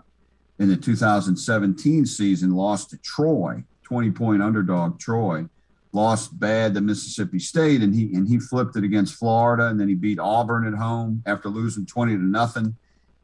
in 0.59 0.69
the 0.69 0.77
2017 0.77 2.07
season, 2.07 2.51
lost 2.51 2.91
to 2.91 2.99
Troy, 2.99 3.65
20 3.83 4.11
point 4.11 4.43
underdog 4.43 4.99
Troy, 4.99 5.47
lost 5.93 6.39
bad 6.39 6.75
to 6.75 6.81
Mississippi 6.81 7.39
State, 7.39 7.83
and 7.83 7.95
he 7.95 8.15
and 8.15 8.29
he 8.29 8.39
flipped 8.39 8.77
it 8.77 8.85
against 8.85 9.15
Florida, 9.15 9.67
and 9.67 9.81
then 9.81 9.89
he 9.89 9.95
beat 9.95 10.19
Auburn 10.19 10.67
at 10.67 10.75
home 10.75 11.23
after 11.27 11.49
losing 11.49 11.87
20 11.87 12.17
to 12.17 12.23
nothing 12.23 12.77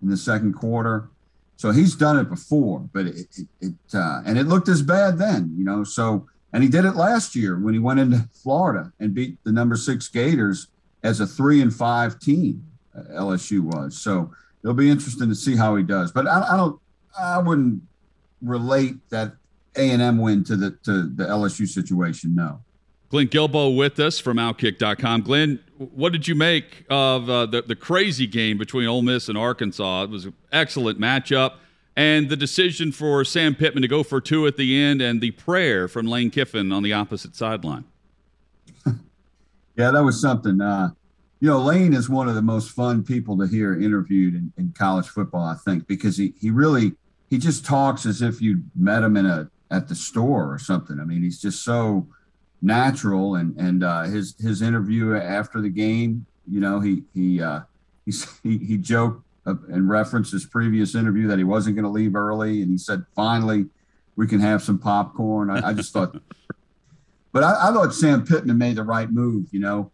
in 0.03 0.09
the 0.09 0.17
second 0.17 0.55
quarter. 0.55 1.09
So 1.57 1.71
he's 1.71 1.95
done 1.95 2.19
it 2.19 2.29
before, 2.29 2.81
but 2.93 3.07
it, 3.07 3.17
it, 3.37 3.49
it 3.61 3.75
uh, 3.95 4.23
and 4.27 4.39
it 4.39 4.45
looked 4.45 4.69
as 4.69 4.83
bad 4.83 5.19
then, 5.19 5.55
you 5.57 5.65
know. 5.65 5.85
So 5.85 6.27
and 6.53 6.63
he 6.63 6.69
did 6.69 6.85
it 6.85 6.97
last 6.97 7.35
year 7.35 7.59
when 7.59 7.75
he 7.75 7.81
went 7.81 8.01
into 8.01 8.29
Florida 8.33 8.93
and 9.01 9.15
beat 9.15 9.43
the 9.45 9.53
number 9.53 9.77
six 9.77 10.09
Gators 10.09 10.69
as 11.03 11.21
a 11.21 11.27
three 11.27 11.61
and 11.63 11.75
five 11.75 12.19
team. 12.19 12.67
LSU 13.15 13.61
was. 13.61 14.01
So 14.01 14.33
it'll 14.63 14.75
be 14.75 14.91
interesting 14.91 15.29
to 15.29 15.35
see 15.35 15.57
how 15.57 15.77
he 15.77 15.83
does. 15.83 16.13
But 16.13 16.27
I, 16.27 16.55
I 16.55 16.57
don't, 16.57 16.81
I 17.19 17.39
wouldn't 17.39 17.83
relate 18.43 18.97
that 19.11 19.33
A 19.77 19.91
and 19.91 20.03
M 20.03 20.19
win 20.19 20.45
to 20.45 20.57
the 20.57 20.73
to 20.85 21.09
the 21.09 21.25
LSU 21.25 21.67
situation. 21.67 22.35
No. 22.35 22.63
Glenn 23.09 23.29
Guilbeau 23.29 23.77
with 23.77 24.01
us 24.01 24.19
from 24.19 24.37
Outkick.com. 24.37 25.23
Glenn, 25.23 25.61
what 25.79 26.13
did 26.13 26.27
you 26.27 26.35
make 26.35 26.85
of 26.91 27.31
uh, 27.31 27.47
the 27.47 27.63
the 27.63 27.77
crazy 27.77 28.27
game 28.27 28.59
between 28.59 28.87
Ole 28.87 29.03
Miss 29.03 29.29
and 29.29 29.39
Arkansas? 29.39 30.05
It 30.05 30.11
was 30.11 30.25
an 30.25 30.35
excellent 30.53 31.01
matchup. 31.01 31.55
And 31.99 32.29
the 32.29 32.37
decision 32.37 32.93
for 32.93 33.25
Sam 33.25 33.55
Pittman 33.55 33.81
to 33.81 33.89
go 33.89 34.03
for 34.03 34.21
two 34.21 34.47
at 34.47 34.59
the 34.59 34.79
end, 34.79 35.01
and 35.01 35.21
the 35.21 35.31
prayer 35.31 35.89
from 35.89 36.07
Lane 36.07 36.31
Kiffin 36.31 36.71
on 36.71 36.83
the 36.83 36.93
opposite 36.93 37.35
sideline. 37.35 37.85
yeah, 38.87 39.91
that 39.91 40.05
was 40.05 40.21
something. 40.21 40.61
Uh, 40.61 40.91
you 41.41 41.49
know, 41.49 41.59
Lane 41.59 41.95
is 41.95 42.09
one 42.09 42.29
of 42.29 42.35
the 42.35 42.43
most 42.43 42.71
fun 42.71 43.03
people 43.03 43.39
to 43.39 43.47
hear 43.47 43.81
interviewed 43.81 44.35
in, 44.35 44.53
in 44.59 44.75
college 44.77 45.07
football, 45.07 45.45
I 45.45 45.55
think, 45.55 45.87
because 45.87 46.19
he, 46.19 46.35
he 46.39 46.51
really 46.51 46.93
he 47.31 47.39
just 47.39 47.65
talks 47.65 48.05
as 48.05 48.21
if 48.21 48.43
you 48.43 48.63
met 48.75 49.03
him 49.03 49.17
in 49.17 49.25
a 49.25 49.49
at 49.71 49.89
the 49.89 49.95
store 49.95 50.53
or 50.53 50.59
something. 50.59 51.01
I 51.01 51.05
mean, 51.05 51.23
he's 51.23 51.41
just 51.41 51.65
so 51.65 52.07
natural 52.63 53.37
and 53.37 53.57
and 53.59 53.85
uh, 53.85 54.03
his 54.05 54.35
his 54.41 54.63
interview 54.63 55.15
after 55.15 55.61
the 55.61 55.69
game, 55.69 56.27
you 56.51 56.61
know, 56.61 56.81
he 56.81 57.03
he 57.15 57.41
uh, 57.41 57.61
he 58.05 58.13
he, 58.59 58.77
joked 58.77 59.23
and 59.45 59.89
referenced 59.89 60.33
his 60.33 60.45
previous 60.45 60.95
interview 60.95 61.29
that 61.29 61.39
he 61.39 61.45
wasn't 61.45 61.77
going 61.77 61.85
to 61.85 61.91
leave 61.91 62.15
early, 62.15 62.63
and 62.63 62.71
he 62.71 62.79
said, 62.79 63.05
"Finally, 63.15 63.67
we 64.17 64.27
can 64.27 64.41
have 64.41 64.63
some 64.63 64.79
popcorn." 64.79 65.51
I, 65.51 65.69
I 65.69 65.73
just 65.73 65.93
thought, 65.93 66.17
but 67.33 67.43
I, 67.43 67.69
I 67.69 67.73
thought 67.73 67.95
Sam 67.95 68.25
Pittman 68.25 68.59
made 68.59 68.77
the 68.77 68.85
right 68.85 69.11
move. 69.11 69.47
You 69.53 69.61
know, 69.61 69.93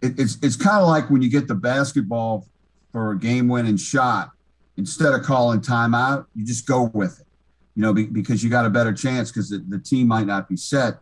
it, 0.00 0.18
it's 0.18 0.38
it's 0.42 0.56
kind 0.56 0.82
of 0.82 0.88
like 0.88 1.10
when 1.10 1.22
you 1.22 1.30
get 1.30 1.48
the 1.48 1.54
basketball 1.54 2.46
for 2.92 3.12
a 3.12 3.18
game-winning 3.18 3.76
shot, 3.76 4.30
instead 4.76 5.12
of 5.12 5.22
calling 5.22 5.60
timeout, 5.60 6.26
you 6.34 6.46
just 6.46 6.66
go 6.66 6.84
with 6.94 7.20
it. 7.20 7.26
You 7.74 7.82
know, 7.82 7.92
be, 7.92 8.06
because 8.06 8.42
you 8.42 8.48
got 8.48 8.64
a 8.64 8.70
better 8.70 8.94
chance 8.94 9.30
because 9.30 9.50
the, 9.50 9.58
the 9.58 9.78
team 9.78 10.08
might 10.08 10.26
not 10.26 10.48
be 10.48 10.56
set, 10.56 10.94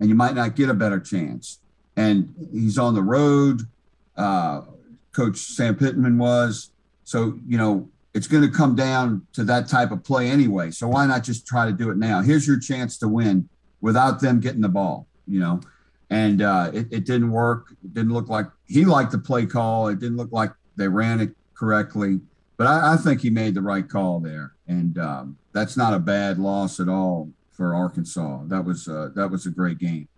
and 0.00 0.08
you 0.08 0.14
might 0.14 0.34
not 0.34 0.56
get 0.56 0.68
a 0.68 0.74
better 0.74 1.00
chance. 1.00 1.60
And 1.96 2.34
he's 2.52 2.78
on 2.78 2.94
the 2.94 3.02
road. 3.02 3.62
Uh, 4.16 4.62
Coach 5.12 5.38
Sam 5.38 5.76
Pittman 5.76 6.18
was. 6.18 6.70
So, 7.04 7.38
you 7.46 7.58
know, 7.58 7.88
it's 8.14 8.26
going 8.26 8.42
to 8.42 8.50
come 8.50 8.74
down 8.74 9.26
to 9.32 9.44
that 9.44 9.68
type 9.68 9.90
of 9.90 10.04
play 10.04 10.28
anyway. 10.28 10.70
So 10.70 10.88
why 10.88 11.06
not 11.06 11.24
just 11.24 11.46
try 11.46 11.66
to 11.66 11.72
do 11.72 11.90
it 11.90 11.96
now? 11.96 12.20
Here's 12.20 12.46
your 12.46 12.58
chance 12.58 12.98
to 12.98 13.08
win 13.08 13.48
without 13.80 14.20
them 14.20 14.40
getting 14.40 14.60
the 14.60 14.68
ball, 14.68 15.06
you 15.26 15.40
know. 15.40 15.60
And 16.10 16.40
uh, 16.40 16.70
it, 16.72 16.86
it 16.90 17.04
didn't 17.04 17.30
work. 17.30 17.72
It 17.84 17.94
didn't 17.94 18.12
look 18.12 18.28
like 18.28 18.46
he 18.66 18.84
liked 18.84 19.12
the 19.12 19.18
play 19.18 19.46
call. 19.46 19.88
It 19.88 19.98
didn't 19.98 20.16
look 20.16 20.32
like 20.32 20.52
they 20.76 20.88
ran 20.88 21.20
it 21.20 21.30
correctly. 21.54 22.20
But 22.56 22.66
I, 22.66 22.94
I 22.94 22.96
think 22.96 23.20
he 23.20 23.30
made 23.30 23.54
the 23.54 23.62
right 23.62 23.88
call 23.88 24.20
there, 24.20 24.54
and 24.66 24.98
um, 24.98 25.38
that's 25.52 25.76
not 25.76 25.94
a 25.94 25.98
bad 25.98 26.38
loss 26.38 26.80
at 26.80 26.88
all 26.88 27.30
for 27.58 27.74
Arkansas. 27.74 28.44
That 28.46 28.64
was 28.64 28.88
uh, 28.88 29.10
that 29.14 29.30
was 29.30 29.44
a 29.44 29.50
great 29.50 29.78
game. 29.78 30.08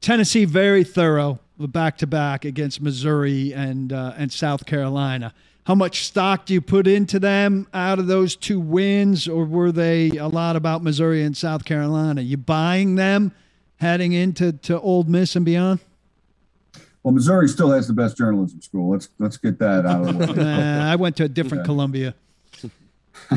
Tennessee 0.00 0.46
very 0.46 0.84
thorough, 0.84 1.40
back 1.58 1.98
to 1.98 2.06
back 2.06 2.46
against 2.46 2.80
Missouri 2.80 3.52
and 3.52 3.92
uh, 3.92 4.14
and 4.16 4.32
South 4.32 4.64
Carolina. 4.64 5.34
How 5.66 5.74
much 5.74 6.04
stock 6.04 6.46
do 6.46 6.54
you 6.54 6.60
put 6.60 6.86
into 6.86 7.18
them 7.18 7.66
out 7.74 7.98
of 7.98 8.06
those 8.06 8.36
two 8.36 8.60
wins, 8.60 9.26
or 9.26 9.44
were 9.44 9.72
they 9.72 10.10
a 10.10 10.28
lot 10.28 10.56
about 10.56 10.82
Missouri 10.82 11.22
and 11.22 11.36
South 11.36 11.64
Carolina? 11.64 12.20
You 12.20 12.36
buying 12.36 12.94
them 12.94 13.32
heading 13.76 14.12
into 14.12 14.52
to 14.52 14.80
Ole 14.80 15.04
Miss 15.04 15.34
and 15.36 15.44
beyond? 15.44 15.80
Well, 17.02 17.12
Missouri 17.12 17.48
still 17.48 17.70
has 17.72 17.88
the 17.88 17.92
best 17.92 18.16
journalism 18.16 18.62
school. 18.62 18.92
Let's 18.92 19.08
let's 19.18 19.36
get 19.36 19.58
that 19.58 19.84
out 19.84 20.06
of 20.06 20.18
the 20.18 20.26
way. 20.26 20.32
Nah, 20.44 20.92
I 20.92 20.96
went 20.96 21.16
to 21.16 21.24
a 21.24 21.28
different 21.28 21.64
Columbia. 21.64 22.14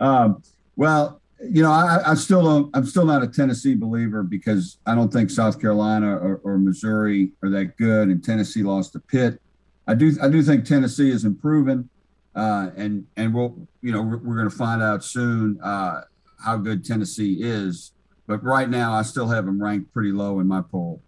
um, 0.00 0.42
well, 0.76 1.20
you 1.42 1.62
know, 1.62 1.70
I, 1.70 2.10
I, 2.10 2.14
still 2.14 2.42
don't. 2.42 2.70
I'm 2.74 2.84
still 2.84 3.06
not 3.06 3.22
a 3.22 3.26
Tennessee 3.26 3.74
believer 3.74 4.22
because 4.22 4.78
I 4.86 4.94
don't 4.94 5.10
think 5.12 5.30
South 5.30 5.60
Carolina 5.60 6.16
or, 6.16 6.40
or 6.44 6.58
Missouri 6.58 7.32
are 7.42 7.48
that 7.50 7.76
good, 7.78 8.08
and 8.08 8.22
Tennessee 8.22 8.62
lost 8.62 8.92
to 8.92 9.00
Pitt. 9.00 9.40
I 9.86 9.94
do. 9.94 10.12
I 10.22 10.28
do 10.28 10.42
think 10.42 10.64
Tennessee 10.64 11.10
is 11.10 11.24
improving, 11.24 11.88
uh, 12.34 12.70
and 12.76 13.06
and 13.16 13.32
we'll 13.34 13.56
you 13.80 13.90
know 13.90 14.02
we're, 14.02 14.18
we're 14.18 14.36
going 14.36 14.50
to 14.50 14.56
find 14.56 14.82
out 14.82 15.02
soon 15.02 15.58
uh, 15.62 16.02
how 16.44 16.58
good 16.58 16.84
Tennessee 16.84 17.38
is. 17.40 17.92
But 18.26 18.44
right 18.44 18.68
now, 18.68 18.92
I 18.92 19.02
still 19.02 19.28
have 19.28 19.46
them 19.46 19.62
ranked 19.62 19.92
pretty 19.92 20.12
low 20.12 20.40
in 20.40 20.46
my 20.46 20.60
poll. 20.60 21.02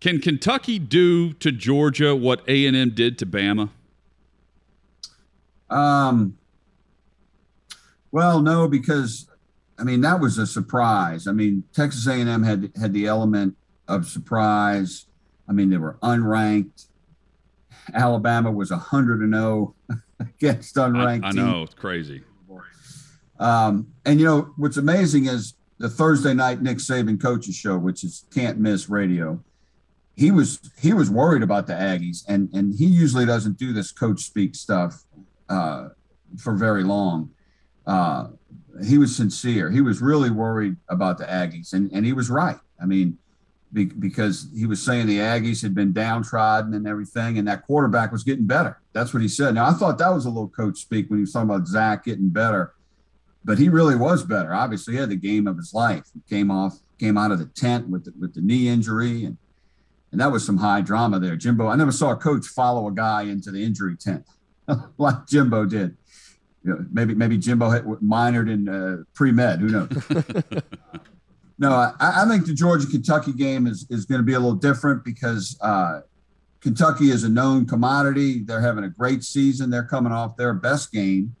Can 0.00 0.20
Kentucky 0.20 0.80
do 0.80 1.32
to 1.34 1.52
Georgia 1.52 2.16
what 2.16 2.42
A 2.48 2.66
and 2.66 2.76
M 2.76 2.90
did 2.90 3.16
to 3.18 3.26
Bama? 3.26 3.70
Um. 5.70 6.36
Well, 8.10 8.42
no, 8.42 8.68
because 8.68 9.26
I 9.82 9.84
mean 9.84 10.00
that 10.02 10.20
was 10.20 10.38
a 10.38 10.46
surprise. 10.46 11.26
I 11.26 11.32
mean 11.32 11.64
Texas 11.74 12.06
A 12.06 12.12
and 12.12 12.28
M 12.28 12.44
had 12.44 12.70
had 12.80 12.92
the 12.92 13.06
element 13.06 13.56
of 13.88 14.06
surprise. 14.06 15.06
I 15.48 15.52
mean 15.52 15.70
they 15.70 15.76
were 15.76 15.98
unranked. 16.04 16.86
Alabama 17.92 18.52
was 18.52 18.70
hundred 18.70 19.22
and 19.22 19.34
zero 19.34 19.74
oh 19.90 19.96
against 20.20 20.76
unranked. 20.76 21.24
I, 21.24 21.30
I 21.30 21.32
know 21.32 21.64
it's 21.64 21.74
crazy. 21.74 22.22
Um, 23.40 23.88
and 24.04 24.20
you 24.20 24.26
know 24.26 24.52
what's 24.56 24.76
amazing 24.76 25.26
is 25.26 25.54
the 25.78 25.88
Thursday 25.88 26.32
night 26.32 26.62
Nick 26.62 26.78
Saban 26.78 27.20
coaches 27.20 27.56
show, 27.56 27.76
which 27.76 28.04
is 28.04 28.24
can't 28.32 28.58
miss 28.58 28.88
radio. 28.88 29.42
He 30.14 30.30
was 30.30 30.60
he 30.80 30.92
was 30.92 31.10
worried 31.10 31.42
about 31.42 31.66
the 31.66 31.72
Aggies, 31.72 32.22
and 32.28 32.48
and 32.52 32.72
he 32.72 32.86
usually 32.86 33.26
doesn't 33.26 33.58
do 33.58 33.72
this 33.72 33.90
coach 33.90 34.20
speak 34.20 34.54
stuff 34.54 35.02
uh, 35.48 35.88
for 36.38 36.54
very 36.54 36.84
long. 36.84 37.30
Uh, 37.84 38.28
he 38.84 38.98
was 38.98 39.14
sincere. 39.14 39.70
He 39.70 39.80
was 39.80 40.00
really 40.00 40.30
worried 40.30 40.76
about 40.88 41.18
the 41.18 41.24
Aggies, 41.24 41.72
and 41.72 41.90
and 41.92 42.06
he 42.06 42.12
was 42.12 42.30
right. 42.30 42.58
I 42.80 42.86
mean, 42.86 43.18
be, 43.72 43.86
because 43.86 44.48
he 44.54 44.66
was 44.66 44.82
saying 44.82 45.06
the 45.06 45.18
Aggies 45.18 45.62
had 45.62 45.74
been 45.74 45.92
downtrodden 45.92 46.74
and 46.74 46.86
everything, 46.86 47.38
and 47.38 47.46
that 47.48 47.66
quarterback 47.66 48.12
was 48.12 48.22
getting 48.22 48.46
better. 48.46 48.80
That's 48.92 49.12
what 49.12 49.22
he 49.22 49.28
said. 49.28 49.54
Now 49.54 49.66
I 49.66 49.72
thought 49.72 49.98
that 49.98 50.12
was 50.12 50.26
a 50.26 50.30
little 50.30 50.48
coach 50.48 50.78
speak 50.78 51.08
when 51.08 51.18
he 51.18 51.22
was 51.22 51.32
talking 51.32 51.50
about 51.50 51.66
Zach 51.66 52.04
getting 52.04 52.28
better, 52.28 52.74
but 53.44 53.58
he 53.58 53.68
really 53.68 53.96
was 53.96 54.24
better. 54.24 54.52
Obviously, 54.52 54.94
he 54.94 55.00
had 55.00 55.10
the 55.10 55.16
game 55.16 55.46
of 55.46 55.56
his 55.56 55.74
life. 55.74 56.04
He 56.14 56.20
came 56.34 56.50
off, 56.50 56.78
came 56.98 57.18
out 57.18 57.32
of 57.32 57.38
the 57.38 57.46
tent 57.46 57.88
with 57.88 58.04
the, 58.04 58.12
with 58.18 58.34
the 58.34 58.40
knee 58.40 58.68
injury, 58.68 59.24
and 59.24 59.36
and 60.12 60.20
that 60.20 60.30
was 60.30 60.44
some 60.44 60.58
high 60.58 60.82
drama 60.82 61.18
there. 61.18 61.36
Jimbo, 61.36 61.68
I 61.68 61.76
never 61.76 61.92
saw 61.92 62.10
a 62.10 62.16
coach 62.16 62.46
follow 62.46 62.86
a 62.88 62.92
guy 62.92 63.22
into 63.22 63.50
the 63.50 63.64
injury 63.64 63.96
tent 63.96 64.26
like 64.98 65.26
Jimbo 65.26 65.64
did 65.66 65.96
you 66.64 66.72
know, 66.72 66.86
maybe 66.92 67.14
maybe 67.14 67.38
Jimbo 67.38 67.70
had 67.70 67.84
minored 67.84 68.50
in 68.50 68.68
uh, 68.68 69.04
pre 69.14 69.32
med. 69.32 69.60
Who 69.60 69.68
knows? 69.68 69.88
no, 71.58 71.72
I, 71.72 71.92
I, 72.00 72.28
think 72.28 72.46
the 72.46 72.54
Georgia 72.54 72.86
Kentucky 72.86 73.32
game 73.32 73.66
is 73.66 73.86
is 73.90 74.04
going 74.04 74.20
to 74.20 74.24
be 74.24 74.34
a 74.34 74.38
little 74.38 74.54
different 74.54 75.04
because 75.04 75.56
uh, 75.60 76.02
Kentucky 76.60 77.10
is 77.10 77.24
a 77.24 77.28
known 77.28 77.66
commodity. 77.66 78.40
They're 78.44 78.60
having 78.60 78.84
a 78.84 78.88
great 78.88 79.24
season. 79.24 79.70
They're 79.70 79.84
coming 79.84 80.12
off 80.12 80.36
their 80.36 80.54
best 80.54 80.92
game, 80.92 81.34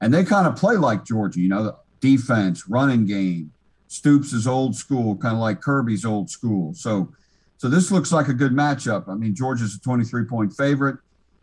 and 0.00 0.12
they 0.12 0.24
kind 0.24 0.46
of 0.46 0.56
play 0.56 0.76
like 0.76 1.04
Georgia. 1.04 1.40
You 1.40 1.48
know, 1.48 1.76
defense, 2.00 2.68
running 2.68 3.06
game. 3.06 3.52
Stoops 3.88 4.32
is 4.32 4.46
old 4.46 4.76
school, 4.76 5.16
kind 5.16 5.34
of 5.34 5.40
like 5.40 5.60
Kirby's 5.60 6.04
old 6.04 6.30
school. 6.30 6.74
So, 6.74 7.12
so 7.56 7.68
this 7.68 7.90
looks 7.90 8.12
like 8.12 8.28
a 8.28 8.34
good 8.34 8.52
matchup. 8.52 9.08
I 9.08 9.14
mean, 9.14 9.34
Georgia's 9.34 9.74
a 9.74 9.80
23 9.80 10.26
point 10.26 10.52
favorite. 10.52 10.98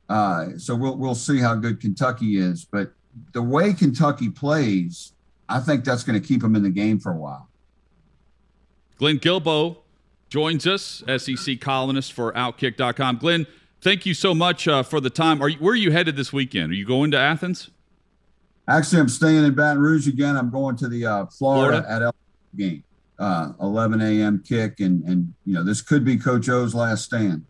Uh, 0.08 0.58
so 0.58 0.76
we'll 0.76 0.98
we'll 0.98 1.16
see 1.16 1.40
how 1.40 1.56
good 1.56 1.82
Kentucky 1.82 2.38
is, 2.38 2.64
but 2.64 2.94
the 3.34 3.42
way 3.42 3.74
Kentucky 3.74 4.30
plays, 4.30 5.14
I 5.50 5.60
think 5.60 5.86
that's 5.86 6.04
going 6.04 6.20
to 6.20 6.26
keep 6.26 6.42
them 6.42 6.56
in 6.56 6.64
the 6.64 6.70
game 6.70 7.00
for 7.00 7.12
a 7.12 7.18
while. 7.18 7.50
Glenn 8.98 9.20
Guilbeau 9.20 9.78
joins 10.30 10.68
us, 10.68 11.04
SEC 11.18 11.60
columnist 11.60 12.14
for 12.14 12.34
Outkick.com. 12.34 13.18
Glenn, 13.18 13.48
thank 13.82 14.06
you 14.06 14.14
so 14.14 14.34
much 14.34 14.68
uh, 14.68 14.84
for 14.84 15.00
the 15.00 15.10
time. 15.10 15.42
Are 15.42 15.50
you, 15.50 15.58
where 15.60 15.74
are 15.74 15.78
you 15.78 15.92
headed 15.92 16.16
this 16.16 16.34
weekend? 16.34 16.72
Are 16.72 16.76
you 16.76 16.86
going 16.86 17.12
to 17.12 17.18
Athens? 17.18 17.70
Actually, 18.68 19.02
I'm 19.02 19.10
staying 19.10 19.46
in 19.46 19.54
Baton 19.54 19.82
Rouge 19.82 20.08
again. 20.08 20.36
I'm 20.36 20.50
going 20.50 20.76
to 20.78 20.90
the 20.90 21.06
uh, 21.06 21.26
Florida, 21.28 21.84
Florida, 21.84 21.92
at 21.92 22.02
L 22.02 22.16
game, 22.58 22.84
uh, 23.18 23.54
11 23.62 24.02
a.m. 24.02 24.44
kick, 24.46 24.82
and 24.82 25.04
and 25.04 25.34
you 25.46 25.54
know 25.54 25.64
this 25.64 25.82
could 25.82 26.04
be 26.04 26.18
Coach 26.18 26.50
O's 26.50 26.76
last 26.76 27.06
stand. 27.06 27.46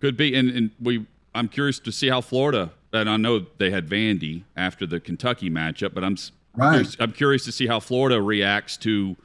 Could 0.00 0.16
be, 0.16 0.34
and, 0.34 0.50
and 0.50 0.70
we. 0.78 1.06
I'm 1.34 1.48
curious 1.48 1.78
to 1.80 1.92
see 1.92 2.08
how 2.08 2.20
Florida 2.20 2.70
and 2.92 3.10
I 3.10 3.16
know 3.16 3.46
they 3.58 3.70
had 3.70 3.88
Vandy 3.88 4.44
after 4.56 4.86
the 4.86 5.00
Kentucky 5.00 5.50
matchup, 5.50 5.94
but 5.94 6.04
I'm 6.04 6.16
right. 6.54 6.72
curious, 6.72 6.96
I'm 7.00 7.12
curious 7.12 7.44
to 7.44 7.52
see 7.52 7.66
how 7.66 7.80
Florida 7.80 8.20
reacts 8.20 8.76
to 8.78 9.16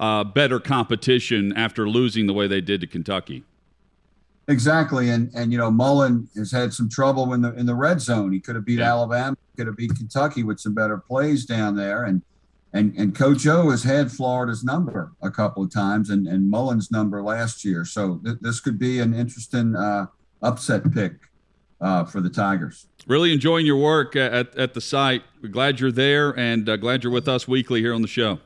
uh, 0.00 0.24
better 0.24 0.58
competition 0.58 1.52
after 1.56 1.88
losing 1.88 2.26
the 2.26 2.32
way 2.32 2.46
they 2.46 2.60
did 2.60 2.80
to 2.80 2.86
Kentucky. 2.86 3.44
Exactly, 4.48 5.10
and 5.10 5.30
and 5.34 5.52
you 5.52 5.58
know 5.58 5.70
Mullen 5.70 6.28
has 6.36 6.50
had 6.50 6.72
some 6.72 6.88
trouble 6.88 7.32
in 7.32 7.42
the 7.42 7.54
in 7.54 7.64
the 7.64 7.74
red 7.74 8.00
zone. 8.00 8.32
He 8.32 8.40
could 8.40 8.56
have 8.56 8.64
beat 8.64 8.80
yeah. 8.80 8.90
Alabama, 8.90 9.36
could 9.56 9.68
have 9.68 9.76
beat 9.76 9.94
Kentucky 9.94 10.42
with 10.42 10.58
some 10.58 10.74
better 10.74 10.98
plays 10.98 11.44
down 11.46 11.76
there, 11.76 12.04
and 12.04 12.22
and 12.72 12.92
and 12.96 13.14
Coach 13.14 13.46
O 13.46 13.70
has 13.70 13.84
had 13.84 14.10
Florida's 14.10 14.64
number 14.64 15.12
a 15.22 15.30
couple 15.30 15.62
of 15.62 15.72
times, 15.72 16.10
and 16.10 16.26
and 16.26 16.50
Mullen's 16.50 16.90
number 16.90 17.22
last 17.22 17.64
year. 17.64 17.84
So 17.84 18.20
th- 18.24 18.38
this 18.40 18.58
could 18.58 18.80
be 18.80 18.98
an 18.98 19.14
interesting 19.14 19.76
uh, 19.76 20.06
upset 20.42 20.92
pick 20.92 21.12
uh, 21.80 22.04
for 22.04 22.20
the 22.20 22.30
Tigers. 22.30 22.88
Really 23.06 23.32
enjoying 23.32 23.66
your 23.66 23.76
work 23.76 24.16
at, 24.16 24.56
at 24.56 24.74
the 24.74 24.80
site. 24.80 25.22
We're 25.42 25.48
glad 25.48 25.80
you're 25.80 25.92
there 25.92 26.38
and 26.38 26.68
uh, 26.68 26.76
glad 26.76 27.02
you're 27.02 27.12
with 27.12 27.28
us 27.28 27.48
weekly 27.48 27.80
here 27.80 27.94
on 27.94 28.02
the 28.02 28.08
show. 28.08 28.38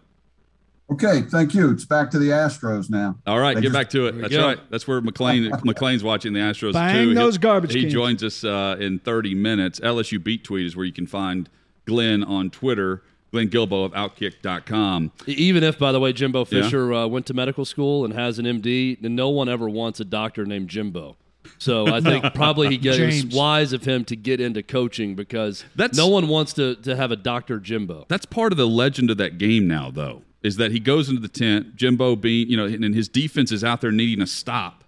Okay, 0.89 1.23
thank 1.23 1.53
you. 1.53 1.73
It's 1.73 1.85
back 1.85 2.13
to 2.13 2.19
the 2.19 2.29
Astros 2.29 2.89
now. 2.89 3.19
All 3.27 3.41
right, 3.41 3.55
they 3.55 3.61
get 3.61 3.73
just, 3.73 3.79
back 3.79 3.91
to 3.91 4.07
it. 4.07 4.13
That's 4.21 4.37
right. 4.37 4.59
That's 4.71 4.87
where 4.87 5.01
McClain 5.01 5.51
McClain's 5.65 6.05
watching 6.05 6.33
the 6.33 6.39
Astros 6.41 6.75
Bang 6.75 7.09
too. 7.09 7.15
those 7.15 7.35
He'll, 7.35 7.41
garbage. 7.41 7.73
He 7.73 7.83
cans. 7.83 7.93
joins 7.93 8.23
us 8.23 8.45
uh, 8.45 8.77
in 8.79 9.01
30 9.01 9.35
minutes. 9.35 9.81
LSU 9.81 10.23
Beat 10.23 10.45
Tweet 10.45 10.65
is 10.65 10.77
where 10.77 10.87
you 10.87 10.93
can 10.93 11.09
find 11.09 11.49
Glenn 11.87 12.23
on 12.23 12.51
Twitter. 12.51 13.03
Glenn 13.33 13.49
Guilbeau 13.49 13.85
of 13.85 13.93
Outkick.com. 13.93 15.13
Even 15.27 15.65
if, 15.65 15.79
by 15.79 15.91
the 15.91 15.99
way, 15.99 16.13
Jimbo 16.13 16.45
Fisher 16.45 16.93
yeah. 16.93 17.03
uh, 17.03 17.07
went 17.09 17.27
to 17.27 17.35
medical 17.35 17.65
school 17.65 18.05
and 18.05 18.15
has 18.15 18.39
an 18.39 18.47
MD, 18.47 19.03
no 19.03 19.29
one 19.29 19.49
ever 19.49 19.69
wants 19.69 19.99
a 19.99 20.05
doctor 20.05 20.47
named 20.47 20.71
Jimbo. 20.71 21.17
So 21.59 21.87
I 21.87 22.01
think 22.01 22.25
probably 22.35 22.69
he 22.69 22.79
gets 22.79 22.97
James. 22.99 23.35
wise 23.35 23.73
of 23.73 23.85
him 23.85 24.05
to 24.07 24.17
get 24.17 24.41
into 24.41 24.63
coaching 24.63 25.15
because 25.15 25.65
that's, 25.75 25.97
no 25.97 26.09
one 26.09 26.29
wants 26.29 26.53
to, 26.55 26.77
to 26.77 26.97
have 26.97 27.11
a 27.11 27.17
Dr. 27.17 27.59
Jimbo. 27.59 28.07
That's 28.09 28.27
part 28.27 28.53
of 28.53 28.59
the 28.59 28.67
legend 28.67 29.11
of 29.11 29.17
that 29.19 29.39
game 29.39 29.67
now, 29.67 29.91
though, 29.91 30.23
is 30.43 30.57
that 30.57 30.73
he 30.73 30.81
goes 30.81 31.09
into 31.09 31.21
the 31.21 31.29
tent, 31.29 31.77
Jimbo 31.77 32.17
being, 32.17 32.49
you 32.49 32.57
know, 32.57 32.67
and 32.67 32.95
his 32.95 33.09
defense 33.09 33.53
is 33.53 33.65
out 33.65 33.81
there 33.81 33.93
needing 33.93 34.23
a 34.23 34.27
stop 34.27 34.85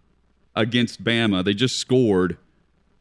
against 0.54 1.04
Bama. 1.04 1.44
They 1.44 1.54
just 1.54 1.78
scored 1.78 2.36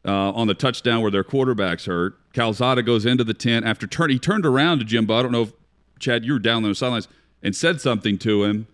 uh, 0.04 0.32
on 0.32 0.46
the 0.46 0.54
touchdown 0.54 1.02
where 1.02 1.10
their 1.10 1.24
quarterback's 1.24 1.86
hurt. 1.86 2.18
Calzada 2.32 2.82
goes 2.82 3.04
into 3.04 3.24
the 3.24 3.34
tent 3.34 3.66
after 3.66 3.86
turn. 3.86 4.10
He 4.10 4.18
turned 4.18 4.46
around 4.46 4.78
to 4.78 4.84
Jimbo. 4.84 5.14
I 5.14 5.22
don't 5.22 5.32
know 5.32 5.42
if 5.42 5.52
Chad, 5.98 6.24
you 6.24 6.34
were 6.34 6.38
down 6.38 6.64
on 6.64 6.70
the 6.70 6.74
sidelines 6.74 7.08
and 7.42 7.54
said 7.54 7.80
something 7.80 8.18
to 8.18 8.44
him. 8.44 8.66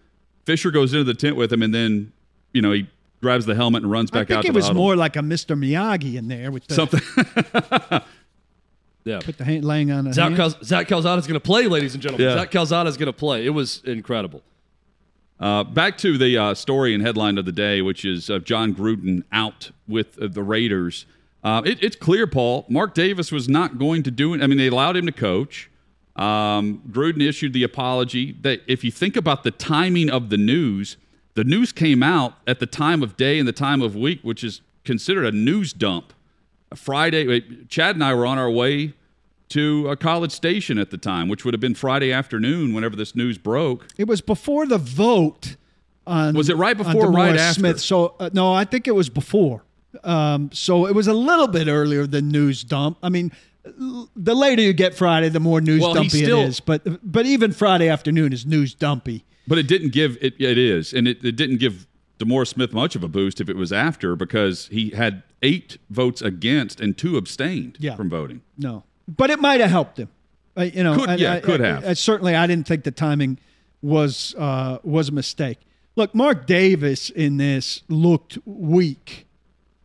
Fisher 0.44 0.70
goes 0.70 0.92
into 0.92 1.04
the 1.04 1.14
tent 1.14 1.36
with 1.36 1.52
him, 1.52 1.62
and 1.62 1.74
then 1.74 2.12
you 2.52 2.60
know 2.60 2.72
he 2.72 2.88
grabs 3.24 3.46
the 3.46 3.54
helmet 3.54 3.82
and 3.82 3.90
runs 3.90 4.10
back 4.10 4.18
I 4.18 4.20
back 4.20 4.28
think 4.28 4.38
out 4.38 4.44
it 4.44 4.48
to 4.48 4.52
was 4.52 4.64
the 4.64 4.68
huddle. 4.68 4.82
more 4.82 4.96
like 4.96 5.16
a 5.16 5.20
Mr. 5.20 5.58
Miyagi 5.58 6.16
in 6.16 6.28
there 6.28 6.50
with 6.50 6.66
the, 6.66 6.74
something. 6.74 7.00
Yeah. 9.06 9.20
put 9.22 9.36
the 9.36 9.44
hand 9.44 9.66
laying 9.66 9.90
on 9.90 10.04
the 10.06 10.14
Zach, 10.14 10.32
hand. 10.32 10.36
Cal- 10.36 10.64
Zach 10.64 10.88
Calzada's 10.88 11.26
going 11.26 11.38
to 11.38 11.44
play, 11.44 11.66
ladies 11.66 11.92
and 11.92 12.02
gentlemen. 12.02 12.26
Yeah. 12.26 12.36
Zach 12.36 12.86
is 12.86 12.96
going 12.96 13.06
to 13.06 13.12
play. 13.12 13.44
It 13.44 13.50
was 13.50 13.82
incredible. 13.84 14.42
Uh, 15.38 15.62
back 15.64 15.98
to 15.98 16.16
the 16.16 16.38
uh, 16.38 16.54
story 16.54 16.94
and 16.94 17.02
headline 17.02 17.36
of 17.36 17.44
the 17.44 17.52
day, 17.52 17.82
which 17.82 18.04
is 18.06 18.30
uh, 18.30 18.38
John 18.38 18.74
Gruden 18.74 19.22
out 19.30 19.72
with 19.86 20.18
uh, 20.18 20.28
the 20.28 20.42
Raiders. 20.42 21.04
Uh, 21.42 21.60
it, 21.66 21.82
it's 21.82 21.96
clear, 21.96 22.26
Paul. 22.26 22.64
Mark 22.70 22.94
Davis 22.94 23.30
was 23.30 23.46
not 23.46 23.78
going 23.78 24.02
to 24.04 24.10
do 24.10 24.32
it. 24.32 24.42
I 24.42 24.46
mean, 24.46 24.56
they 24.56 24.68
allowed 24.68 24.96
him 24.96 25.04
to 25.04 25.12
coach. 25.12 25.70
Um, 26.16 26.80
Gruden 26.90 27.20
issued 27.20 27.52
the 27.52 27.62
apology. 27.62 28.32
That 28.40 28.62
if 28.66 28.84
you 28.84 28.90
think 28.90 29.16
about 29.16 29.44
the 29.44 29.50
timing 29.50 30.08
of 30.08 30.30
the 30.30 30.38
news, 30.38 30.96
the 31.34 31.44
news 31.44 31.72
came 31.72 32.02
out 32.02 32.34
at 32.46 32.60
the 32.60 32.66
time 32.66 33.02
of 33.02 33.16
day 33.16 33.38
and 33.38 33.46
the 33.46 33.52
time 33.52 33.82
of 33.82 33.94
week, 33.96 34.20
which 34.22 34.42
is 34.44 34.60
considered 34.84 35.24
a 35.26 35.32
news 35.32 35.72
dump. 35.72 36.12
A 36.70 36.76
Friday, 36.76 37.40
Chad 37.68 37.96
and 37.96 38.04
I 38.04 38.14
were 38.14 38.26
on 38.26 38.38
our 38.38 38.50
way 38.50 38.94
to 39.50 39.88
a 39.88 39.96
college 39.96 40.32
station 40.32 40.78
at 40.78 40.90
the 40.90 40.98
time, 40.98 41.28
which 41.28 41.44
would 41.44 41.54
have 41.54 41.60
been 41.60 41.74
Friday 41.74 42.12
afternoon 42.12 42.74
whenever 42.74 42.96
this 42.96 43.14
news 43.14 43.38
broke. 43.38 43.86
It 43.96 44.08
was 44.08 44.20
before 44.20 44.66
the 44.66 44.78
vote 44.78 45.56
on. 46.06 46.34
Was 46.34 46.48
it 46.48 46.56
right 46.56 46.76
before 46.76 47.06
or 47.06 47.10
right 47.12 47.36
after? 47.36 47.60
Smith. 47.60 47.80
So 47.80 48.16
uh, 48.18 48.30
no, 48.32 48.52
I 48.52 48.64
think 48.64 48.88
it 48.88 48.92
was 48.92 49.08
before. 49.08 49.62
Um, 50.02 50.50
so 50.52 50.86
it 50.86 50.94
was 50.94 51.06
a 51.06 51.12
little 51.14 51.46
bit 51.46 51.68
earlier 51.68 52.06
than 52.06 52.28
news 52.28 52.64
dump. 52.64 52.98
I 53.02 53.10
mean, 53.10 53.30
the 53.64 54.34
later 54.34 54.62
you 54.62 54.72
get 54.72 54.94
Friday, 54.94 55.28
the 55.28 55.40
more 55.40 55.60
news 55.60 55.82
Well, 55.82 55.94
dumpy 55.94 56.24
still- 56.24 56.40
it 56.40 56.48
is. 56.48 56.60
But 56.60 56.82
but 57.02 57.26
even 57.26 57.52
Friday 57.52 57.88
afternoon 57.88 58.32
is 58.32 58.44
news 58.44 58.74
dumpy. 58.74 59.24
But 59.46 59.58
it 59.58 59.66
didn't 59.66 59.90
give 59.92 60.16
it. 60.20 60.34
It 60.38 60.58
is, 60.58 60.92
and 60.92 61.06
it, 61.06 61.24
it 61.24 61.36
didn't 61.36 61.58
give 61.58 61.86
DeMaurice 62.18 62.48
Smith 62.48 62.72
much 62.72 62.96
of 62.96 63.02
a 63.02 63.08
boost 63.08 63.40
if 63.40 63.48
it 63.48 63.56
was 63.56 63.72
after 63.72 64.16
because 64.16 64.68
he 64.68 64.90
had 64.90 65.22
eight 65.42 65.76
votes 65.90 66.22
against 66.22 66.80
and 66.80 66.96
two 66.96 67.16
abstained 67.16 67.76
Yeah. 67.80 67.96
from 67.96 68.08
voting. 68.08 68.40
No, 68.56 68.84
but 69.08 69.30
it 69.30 69.40
might 69.40 69.60
have 69.60 69.70
helped 69.70 69.98
him. 69.98 70.08
Uh, 70.56 70.62
you 70.62 70.82
know, 70.84 70.94
Could- 70.94 71.08
and 71.10 71.20
yeah, 71.20 71.32
I- 71.34 71.40
could 71.40 71.60
I- 71.60 71.66
have. 71.66 71.84
I- 71.84 71.92
certainly, 71.94 72.34
I 72.34 72.46
didn't 72.46 72.66
think 72.66 72.84
the 72.84 72.90
timing 72.90 73.38
was 73.82 74.34
uh, 74.38 74.78
was 74.82 75.08
a 75.10 75.12
mistake. 75.12 75.58
Look, 75.96 76.14
Mark 76.14 76.46
Davis 76.46 77.10
in 77.10 77.36
this 77.36 77.82
looked 77.88 78.38
weak. 78.46 79.26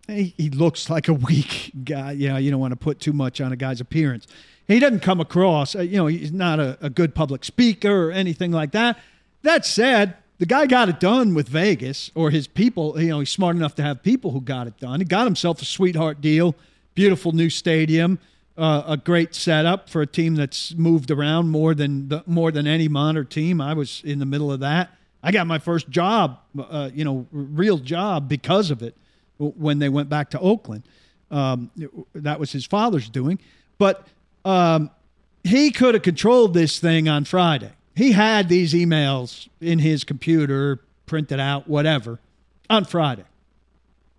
He, 0.08 0.34
he 0.38 0.50
looks 0.50 0.90
like 0.90 1.08
a 1.08 1.14
weak 1.30 1.72
guy. 1.84 2.14
You 2.14 2.30
know, 2.30 2.38
you 2.38 2.50
don't 2.52 2.60
want 2.60 2.72
to 2.72 2.78
put 2.78 3.00
too 3.00 3.14
much 3.14 3.42
on 3.42 3.52
a 3.52 3.56
guy's 3.56 3.82
appearance. 3.82 4.26
He 4.68 4.80
doesn't 4.80 5.02
come 5.02 5.20
across. 5.20 5.76
uh, 5.76 5.82
You 5.82 5.98
know, 5.98 6.08
he's 6.08 6.32
not 6.32 6.60
a, 6.60 6.78
a 6.82 6.90
good 6.90 7.14
public 7.16 7.44
speaker 7.44 8.08
or 8.08 8.12
anything 8.12 8.52
like 8.52 8.72
that. 8.72 9.00
That 9.42 9.66
said, 9.66 10.16
the 10.38 10.46
guy 10.46 10.66
got 10.66 10.90
it 10.90 11.00
done 11.00 11.34
with 11.34 11.50
Vegas, 11.50 12.12
or 12.16 12.32
his 12.32 12.48
people. 12.48 13.00
You 13.00 13.10
know, 13.10 13.20
he's 13.20 13.30
smart 13.30 13.56
enough 13.56 13.76
to 13.76 13.84
have 13.84 14.02
people 14.04 14.32
who 14.32 14.42
got 14.42 14.68
it 14.68 14.78
done. 14.80 15.00
He 15.00 15.06
got 15.06 15.26
himself 15.26 15.62
a 15.62 15.66
sweetheart 15.66 16.22
deal, 16.22 16.56
beautiful 16.96 17.34
new 17.34 17.50
stadium, 17.50 18.20
uh, 18.58 18.84
a 18.88 18.98
great 18.98 19.36
setup 19.36 19.90
for 19.90 20.02
a 20.02 20.08
team 20.08 20.36
that's 20.36 20.74
moved 20.76 21.12
around 21.12 21.50
more 21.50 21.74
than 21.74 22.10
the, 22.10 22.24
more 22.26 22.52
than 22.52 22.68
any 22.68 22.88
Monitor 22.88 23.24
team. 23.24 23.60
I 23.60 23.74
was 23.74 24.02
in 24.06 24.20
the 24.20 24.26
middle 24.26 24.52
of 24.52 24.62
that. 24.62 24.92
I 25.22 25.32
got 25.32 25.48
my 25.48 25.60
first 25.60 25.90
job, 25.90 26.40
uh, 26.58 26.90
you 26.94 27.04
know, 27.04 27.28
real 27.32 27.78
job 27.78 28.30
because 28.30 28.72
of 28.72 28.82
it 28.82 28.96
when 29.38 29.80
they 29.80 29.90
went 29.90 30.10
back 30.10 30.30
to 30.32 30.40
Oakland. 30.40 30.84
Um, 31.32 31.70
that 32.14 32.40
was 32.40 32.52
his 32.52 32.66
father's 32.66 33.10
doing, 33.10 33.40
but 33.78 34.08
um, 34.46 34.90
he 35.44 35.72
could 35.72 35.94
have 35.94 36.04
controlled 36.04 36.54
this 36.54 36.80
thing 36.80 37.08
on 37.08 37.26
Friday. 37.26 37.72
He 37.96 38.12
had 38.14 38.50
these 38.50 38.74
emails 38.74 39.48
in 39.60 39.80
his 39.80 40.04
computer, 40.04 40.80
printed 41.06 41.40
out, 41.40 41.68
whatever, 41.68 42.20
on 42.70 42.86
Friday. 42.86 43.24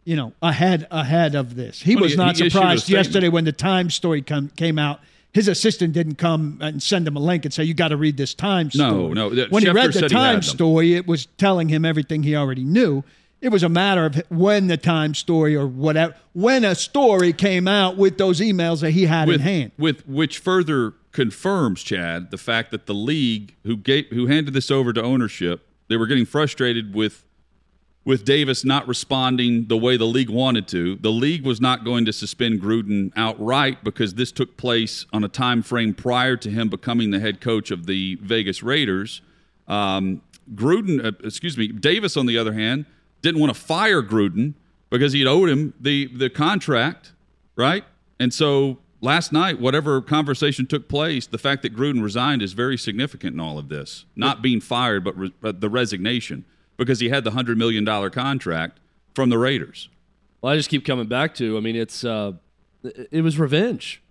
You 0.04 0.16
know, 0.16 0.32
ahead 0.42 0.86
ahead 0.90 1.34
of 1.34 1.54
this, 1.54 1.82
he 1.82 1.94
Well, 1.94 2.02
was 2.04 2.12
he- 2.12 2.16
not 2.18 2.36
he 2.38 2.48
surprised 2.50 2.88
yesterday 2.88 3.28
when 3.28 3.44
the 3.44 3.52
Times 3.52 3.94
story 3.94 4.22
come, 4.22 4.48
came 4.56 4.78
out. 4.78 5.00
His 5.32 5.46
assistant 5.46 5.92
didn't 5.92 6.16
come 6.16 6.58
and 6.60 6.82
send 6.82 7.06
him 7.06 7.16
a 7.16 7.20
link 7.20 7.44
and 7.44 7.54
say, 7.54 7.62
"You 7.62 7.74
got 7.74 7.88
to 7.88 7.96
read 7.96 8.16
this 8.16 8.34
Times 8.34 8.74
No, 8.74 8.88
story." 8.88 9.14
no, 9.14 9.30
that- 9.30 9.50
When 9.52 9.62
he 9.62 9.70
read 9.70 9.92
the 9.92 10.08
Times 10.08 10.48
story, 10.48 10.94
it 10.94 11.06
was 11.06 11.26
telling 11.38 11.68
him 11.68 11.84
everything 11.84 12.22
he 12.24 12.34
already 12.34 12.64
knew. 12.64 13.04
It 13.40 13.50
was 13.50 13.62
a 13.62 13.68
matter 13.68 14.04
of 14.04 14.22
when 14.28 14.66
the 14.66 14.76
Times 14.76 15.18
story 15.18 15.56
or 15.56 15.66
whatever, 15.66 16.14
when 16.34 16.64
a 16.64 16.74
story 16.74 17.32
came 17.32 17.66
out 17.66 17.96
with 17.96 18.18
those 18.18 18.40
emails 18.40 18.80
that 18.80 18.90
he 18.90 19.06
had 19.06 19.28
with, 19.28 19.36
in 19.36 19.40
hand. 19.40 19.72
with 19.78 20.06
which 20.06 20.38
further 20.38 20.94
confirms 21.12 21.82
Chad 21.82 22.30
the 22.30 22.38
fact 22.38 22.70
that 22.70 22.86
the 22.86 22.94
league 22.94 23.54
who 23.64 23.76
gave, 23.76 24.06
who 24.08 24.26
handed 24.26 24.52
this 24.52 24.70
over 24.70 24.92
to 24.92 25.02
ownership 25.02 25.66
they 25.90 25.96
were 25.96 26.06
getting 26.06 26.24
frustrated 26.24 26.94
with 26.94 27.24
with 28.02 28.24
Davis 28.24 28.64
not 28.64 28.88
responding 28.88 29.66
the 29.66 29.76
way 29.76 29.98
the 29.98 30.06
league 30.06 30.30
wanted 30.30 30.66
to. 30.68 30.96
The 30.96 31.10
league 31.10 31.44
was 31.44 31.60
not 31.60 31.84
going 31.84 32.06
to 32.06 32.14
suspend 32.14 32.62
Gruden 32.62 33.12
outright 33.14 33.84
because 33.84 34.14
this 34.14 34.32
took 34.32 34.56
place 34.56 35.04
on 35.12 35.22
a 35.22 35.28
time 35.28 35.62
frame 35.62 35.92
prior 35.92 36.36
to 36.38 36.50
him 36.50 36.70
becoming 36.70 37.10
the 37.10 37.20
head 37.20 37.42
coach 37.42 37.70
of 37.70 37.84
the 37.84 38.14
Vegas 38.22 38.62
Raiders. 38.62 39.20
Um, 39.68 40.22
Gruden, 40.54 41.04
uh, 41.04 41.12
excuse 41.22 41.58
me, 41.58 41.68
Davis 41.68 42.16
on 42.16 42.24
the 42.24 42.38
other 42.38 42.54
hand 42.54 42.86
didn't 43.22 43.40
want 43.40 43.54
to 43.54 43.60
fire 43.60 44.02
Gruden 44.02 44.54
because 44.90 45.12
he'd 45.12 45.26
owed 45.26 45.48
him 45.48 45.74
the 45.80 46.06
the 46.06 46.30
contract, 46.30 47.12
right? 47.56 47.84
And 48.18 48.34
so 48.34 48.78
last 49.00 49.32
night, 49.32 49.60
whatever 49.60 50.00
conversation 50.02 50.66
took 50.66 50.88
place, 50.88 51.26
the 51.26 51.38
fact 51.38 51.62
that 51.62 51.74
Gruden 51.74 52.02
resigned 52.02 52.42
is 52.42 52.52
very 52.52 52.76
significant 52.76 53.34
in 53.34 53.40
all 53.40 53.58
of 53.58 53.68
this. 53.68 54.04
Not 54.14 54.42
being 54.42 54.60
fired, 54.60 55.04
but, 55.04 55.16
re- 55.16 55.34
but 55.40 55.60
the 55.60 55.70
resignation 55.70 56.44
because 56.76 57.00
he 57.00 57.08
had 57.08 57.24
the 57.24 57.32
hundred 57.32 57.58
million 57.58 57.84
dollar 57.84 58.10
contract 58.10 58.78
from 59.14 59.30
the 59.30 59.38
Raiders. 59.38 59.88
Well, 60.40 60.52
I 60.52 60.56
just 60.56 60.70
keep 60.70 60.84
coming 60.84 61.06
back 61.06 61.34
to. 61.36 61.56
I 61.56 61.60
mean, 61.60 61.76
it's 61.76 62.04
uh, 62.04 62.32
it 62.82 63.22
was 63.22 63.38
revenge. 63.38 64.02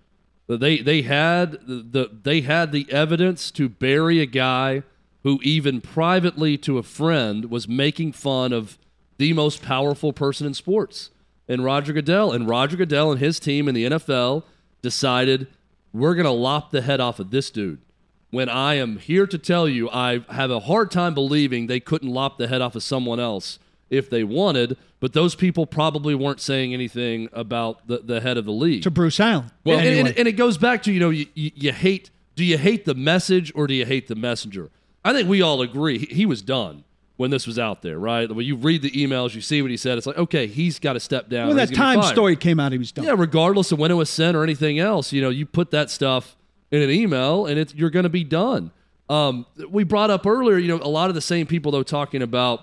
They 0.48 0.80
they 0.80 1.04
had 1.04 1.60
the 1.66 2.10
they 2.24 2.42
had 2.42 2.72
the 2.72 2.92
evidence 2.92 3.52
to 3.52 3.70
bury 3.70 4.20
a 4.20 4.26
guy 4.26 4.84
who 5.24 5.40
even 5.44 5.82
privately 5.82 6.58
to 6.58 6.78
a 6.78 6.84
friend 6.84 7.46
was 7.52 7.68
making 7.68 8.14
fun 8.14 8.54
of 8.54 8.78
the 9.20 9.34
most 9.34 9.62
powerful 9.62 10.14
person 10.14 10.48
in 10.48 10.54
sports, 10.56 11.12
and 11.48 11.64
Roger 11.64 11.94
Goodell. 11.94 12.32
And 12.32 12.48
Roger 12.48 12.78
Goodell 12.78 13.12
and 13.12 13.20
his 13.20 13.40
team 13.40 13.68
in 13.68 13.76
the 13.76 13.86
NFL 13.86 14.44
decided 14.82 15.48
we're 15.94 16.16
going 16.16 16.26
to 16.26 16.32
lop 16.32 16.72
the 16.72 16.82
head 16.82 17.00
off 17.00 17.20
of 17.20 17.30
this 17.30 17.52
dude. 17.52 17.82
When 18.32 18.48
I 18.48 18.76
am 18.76 18.98
here 18.98 19.28
to 19.28 19.38
tell 19.38 19.68
you, 19.68 19.90
I 19.90 20.24
have 20.30 20.52
a 20.52 20.62
hard 20.62 20.90
time 20.90 21.14
believing 21.14 21.68
they 21.68 21.80
couldn't 21.80 22.10
lop 22.10 22.38
the 22.38 22.48
head 22.48 22.62
off 22.62 22.76
of 22.76 22.84
someone 22.84 23.20
else 23.20 23.60
if 23.90 24.10
they 24.10 24.24
wanted, 24.24 24.78
but 25.00 25.14
those 25.14 25.36
people 25.36 25.66
probably 25.66 26.16
weren't 26.16 26.40
saying 26.40 26.74
anything 26.74 27.28
about 27.34 27.88
the, 27.88 27.98
the 27.98 28.22
head 28.22 28.38
of 28.38 28.46
the 28.46 28.52
league. 28.52 28.84
to 28.84 28.92
Bruce 28.92 29.20
Allen. 29.20 29.52
Well, 29.66 29.80
and, 29.80 30.08
and, 30.08 30.18
and 30.18 30.28
it 30.28 30.34
goes 30.34 30.58
back 30.58 30.84
to 30.84 30.94
you 30.94 31.00
know 31.00 31.10
you, 31.10 31.26
you, 31.34 31.52
you 31.56 31.72
hate 31.74 32.12
do 32.36 32.46
you 32.46 32.58
hate 32.58 32.86
the 32.86 32.94
message 32.94 33.52
or 33.56 33.66
do 33.66 33.74
you 33.74 33.86
hate 33.86 34.08
the 34.08 34.16
messenger? 34.16 34.70
I 35.04 35.12
think 35.12 35.28
we 35.28 35.42
all 35.42 35.62
agree 35.62 35.98
he, 35.98 36.06
he 36.06 36.26
was 36.28 36.44
done 36.44 36.84
when 37.20 37.32
this 37.32 37.46
was 37.46 37.60
out 37.60 37.82
there, 37.82 38.00
right? 38.00 38.34
When 38.34 38.46
you 38.46 38.56
read 38.56 38.82
the 38.82 38.92
emails, 38.92 39.36
you 39.36 39.42
see 39.42 39.62
what 39.62 39.70
he 39.70 39.76
said. 39.76 39.98
It's 39.98 40.08
like 40.08 40.18
okay, 40.18 40.48
he's 40.48 40.80
got 40.80 40.94
to 40.94 41.02
step 41.02 41.28
down. 41.28 41.50
when 41.50 41.58
that 41.58 41.68
he's 41.68 41.78
gonna 41.78 41.98
be 41.98 42.02
Time 42.02 42.14
story 42.14 42.38
came 42.38 42.62
out, 42.62 42.72
he 42.72 42.78
was 42.78 42.94
done. 42.94 43.04
Yeah, 43.04 43.16
regardless 43.18 43.74
of 43.74 43.78
when 43.78 43.92
it 43.92 43.96
was 43.96 44.10
sent 44.10 44.38
or 44.38 44.44
anything 44.44 44.80
else, 44.80 45.12
you 45.12 45.22
know, 45.22 45.28
you 45.28 45.46
put 45.46 45.72
that 45.72 45.90
stuff 45.90 46.38
in 46.72 46.82
an 46.82 46.90
email 46.90 47.46
and 47.46 47.60
it's 47.60 47.76
you're 47.76 47.90
going 47.90 48.04
to 48.04 48.10
be 48.10 48.24
done. 48.24 48.72
Um, 49.10 49.46
we 49.70 49.84
brought 49.84 50.10
up 50.10 50.26
earlier, 50.26 50.58
you 50.58 50.70
know, 50.70 50.82
a 50.82 50.88
lot 50.88 51.10
of 51.10 51.16
the 51.16 51.20
same 51.22 51.46
people 51.46 51.74
though 51.74 51.84
talking 51.84 52.22
about 52.22 52.62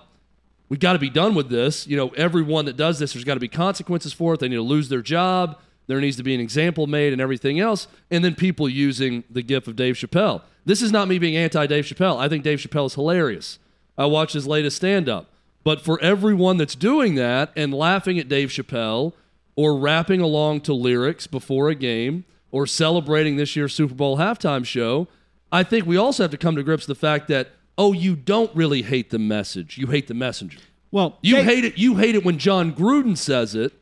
we 0.69 0.77
got 0.77 0.93
to 0.93 0.99
be 0.99 1.11
done 1.11 1.35
with 1.35 1.49
this. 1.49 1.85
You 1.85 1.95
know, 1.95 2.09
everyone 2.09 2.65
that 2.65 2.77
does 2.77 2.97
this, 2.97 3.13
there's 3.13 3.25
got 3.25 3.35
to 3.35 3.39
be 3.39 3.47
consequences 3.47 4.11
for 4.11 4.33
it. 4.33 4.39
They 4.39 4.47
need 4.49 4.55
to 4.55 4.63
lose 4.63 4.89
their 4.89 5.03
job. 5.03 5.59
There 5.85 6.01
needs 6.01 6.17
to 6.17 6.23
be 6.23 6.33
an 6.33 6.41
example 6.41 6.87
made 6.87 7.13
and 7.13 7.21
everything 7.21 7.59
else. 7.59 7.87
And 8.09 8.25
then 8.25 8.33
people 8.33 8.67
using 8.67 9.23
the 9.29 9.43
gif 9.43 9.67
of 9.67 9.75
Dave 9.75 9.95
Chappelle. 9.97 10.41
This 10.65 10.81
is 10.81 10.91
not 10.91 11.07
me 11.07 11.19
being 11.19 11.37
anti 11.37 11.67
Dave 11.67 11.85
Chappelle. 11.85 12.17
I 12.17 12.27
think 12.27 12.43
Dave 12.43 12.57
Chappelle 12.57 12.87
is 12.87 12.95
hilarious. 12.95 13.59
I 13.97 14.05
watch 14.05 14.33
his 14.33 14.47
latest 14.47 14.77
stand 14.77 15.09
up. 15.09 15.27
But 15.63 15.81
for 15.81 15.99
everyone 16.01 16.57
that's 16.57 16.75
doing 16.75 17.15
that 17.15 17.51
and 17.55 17.73
laughing 17.73 18.17
at 18.19 18.29
Dave 18.29 18.49
Chappelle 18.49 19.13
or 19.55 19.77
rapping 19.77 20.21
along 20.21 20.61
to 20.61 20.73
lyrics 20.73 21.27
before 21.27 21.69
a 21.69 21.75
game 21.75 22.23
or 22.51 22.65
celebrating 22.65 23.35
this 23.35 23.55
year's 23.55 23.73
Super 23.75 23.93
Bowl 23.95 24.17
halftime 24.17 24.65
show, 24.65 25.07
I 25.51 25.63
think 25.63 25.85
we 25.85 25.97
also 25.97 26.23
have 26.23 26.31
to 26.31 26.37
come 26.37 26.55
to 26.55 26.63
grips 26.63 26.87
with 26.87 26.97
the 26.97 27.01
fact 27.07 27.27
that, 27.27 27.49
oh, 27.77 27.91
you 27.91 28.15
don't 28.15 28.53
really 28.55 28.83
hate 28.83 29.09
the 29.09 29.19
message. 29.19 29.77
You 29.77 29.87
hate 29.87 30.07
the 30.07 30.13
messenger. 30.13 30.59
well, 30.91 31.17
You 31.21 31.37
Dave- 31.37 31.45
hate 31.45 31.65
it. 31.65 31.77
You 31.77 31.97
hate 31.97 32.15
it 32.15 32.23
when 32.23 32.37
Jon 32.37 32.71
Gruden 32.73 33.17
says 33.17 33.53
it, 33.55 33.73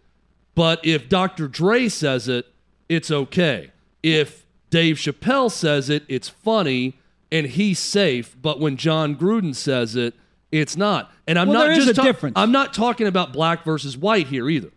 but 0.56 0.84
if 0.84 1.08
Dr. 1.10 1.48
Dre 1.48 1.88
says 1.90 2.28
it, 2.28 2.48
it's 2.90 3.12
okay. 3.12 3.72
If 4.02 4.46
Dave 4.72 4.96
Chappelle 4.96 5.52
says 5.52 5.90
it, 5.90 6.04
it's 6.08 6.30
funny 6.30 6.96
and 7.32 7.48
he's 7.48 7.80
safe. 7.80 8.36
But 8.42 8.60
when 8.60 8.78
Jon 8.78 9.16
Gruden 9.16 9.56
says 9.56 9.96
it, 9.96 10.14
it's 10.52 10.78
not. 10.78 11.12
And 11.28 11.38
I'm 11.40 11.50
Well, 11.50 11.68
not 11.68 11.76
just 11.76 11.90
a 11.90 11.94
ta- 11.94 12.04
difference. 12.04 12.34
I'm 12.38 12.52
not 12.52 12.74
talking 12.74 13.08
about 13.08 13.34
black 13.34 13.66
versus 13.66 13.98
white 13.98 14.28
here 14.28 14.50
either. 14.50 14.72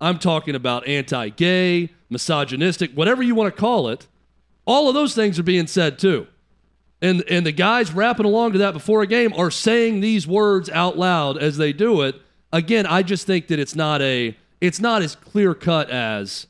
I'm 0.00 0.18
talking 0.18 0.54
about 0.54 0.86
anti-gay, 0.86 1.88
misogynistic, 2.10 2.92
whatever 2.92 3.22
you 3.22 3.34
want 3.34 3.54
to 3.54 3.60
call 3.60 3.88
it. 3.88 4.06
All 4.66 4.88
of 4.88 4.94
those 4.94 5.14
things 5.14 5.38
are 5.38 5.42
being 5.44 5.66
said 5.66 5.98
too. 5.98 6.26
And 7.02 7.22
and 7.28 7.44
the 7.44 7.52
guys 7.52 7.92
rapping 7.92 8.24
along 8.26 8.52
to 8.52 8.58
that 8.58 8.72
before 8.72 9.02
a 9.02 9.06
game 9.06 9.32
are 9.34 9.50
saying 9.50 10.00
these 10.00 10.26
words 10.26 10.70
out 10.70 10.96
loud 10.96 11.36
as 11.38 11.56
they 11.58 11.72
do 11.72 12.00
it. 12.02 12.16
again, 12.52 12.86
I 12.86 13.02
just 13.02 13.26
think 13.26 13.48
that 13.48 13.58
it's 13.58 13.74
not 13.74 14.00
a 14.00 14.36
it's 14.60 14.80
not 14.80 15.02
as 15.02 15.14
clear 15.16 15.54
cut 15.54 15.90
as 15.90 16.46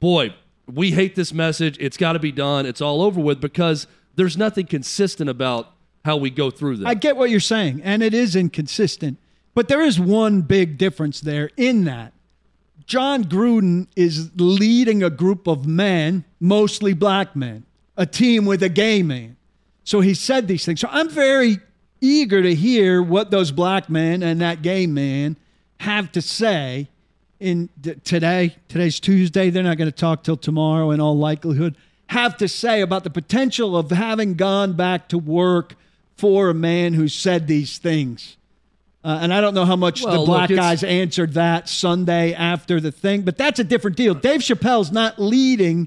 boy, 0.00 0.34
we 0.70 0.90
hate 0.92 1.14
this 1.14 1.32
message. 1.32 1.76
It's 1.80 1.96
got 1.96 2.12
to 2.12 2.18
be 2.18 2.32
done. 2.32 2.66
It's 2.66 2.80
all 2.80 3.00
over 3.02 3.20
with 3.20 3.40
because 3.40 3.86
there's 4.16 4.36
nothing 4.36 4.66
consistent 4.66 5.30
about 5.30 5.72
how 6.04 6.16
we 6.16 6.30
go 6.30 6.50
through 6.50 6.78
this. 6.78 6.86
I 6.86 6.94
get 6.94 7.16
what 7.16 7.30
you're 7.30 7.40
saying, 7.40 7.82
and 7.82 8.02
it 8.02 8.14
is 8.14 8.36
inconsistent. 8.36 9.18
But 9.54 9.68
there 9.68 9.82
is 9.82 9.98
one 9.98 10.42
big 10.42 10.76
difference 10.78 11.20
there 11.20 11.50
in 11.56 11.84
that 11.84 12.12
Jon 12.86 13.24
Gruden 13.24 13.88
is 13.96 14.30
leading 14.36 15.02
a 15.02 15.10
group 15.10 15.48
of 15.48 15.66
men, 15.66 16.24
mostly 16.38 16.94
black 16.94 17.34
men, 17.34 17.64
a 17.96 18.06
team 18.06 18.46
with 18.46 18.62
a 18.62 18.68
gay 18.68 19.02
man. 19.02 19.36
So 19.82 20.00
he 20.00 20.14
said 20.14 20.46
these 20.46 20.64
things. 20.64 20.80
So 20.80 20.88
I'm 20.90 21.08
very 21.08 21.58
eager 22.00 22.42
to 22.42 22.54
hear 22.54 23.02
what 23.02 23.30
those 23.30 23.50
black 23.50 23.90
men 23.90 24.22
and 24.22 24.40
that 24.40 24.62
gay 24.62 24.86
man 24.86 25.36
have 25.80 26.12
to 26.12 26.22
say 26.22 26.88
in 27.40 27.68
today. 28.04 28.56
Today's 28.68 29.00
Tuesday. 29.00 29.50
They're 29.50 29.62
not 29.62 29.78
going 29.78 29.90
to 29.90 29.96
talk 29.96 30.22
till 30.22 30.36
tomorrow 30.36 30.90
in 30.92 31.00
all 31.00 31.18
likelihood. 31.18 31.76
Have 32.08 32.36
to 32.38 32.48
say 32.48 32.80
about 32.80 33.04
the 33.04 33.10
potential 33.10 33.76
of 33.76 33.90
having 33.90 34.34
gone 34.34 34.74
back 34.74 35.08
to 35.08 35.18
work 35.18 35.74
for 36.16 36.48
a 36.48 36.54
man 36.54 36.94
who 36.94 37.08
said 37.08 37.46
these 37.46 37.78
things. 37.78 38.36
Uh, 39.04 39.20
and 39.22 39.32
I 39.32 39.40
don't 39.40 39.54
know 39.54 39.64
how 39.64 39.76
much 39.76 40.02
well, 40.02 40.20
the 40.20 40.26
black 40.26 40.50
look, 40.50 40.58
guys 40.58 40.82
answered 40.82 41.34
that 41.34 41.68
Sunday 41.68 42.32
after 42.34 42.80
the 42.80 42.90
thing, 42.90 43.22
but 43.22 43.38
that's 43.38 43.60
a 43.60 43.64
different 43.64 43.96
deal. 43.96 44.14
Dave 44.14 44.40
Chappelle's 44.40 44.90
not 44.90 45.20
leading 45.20 45.86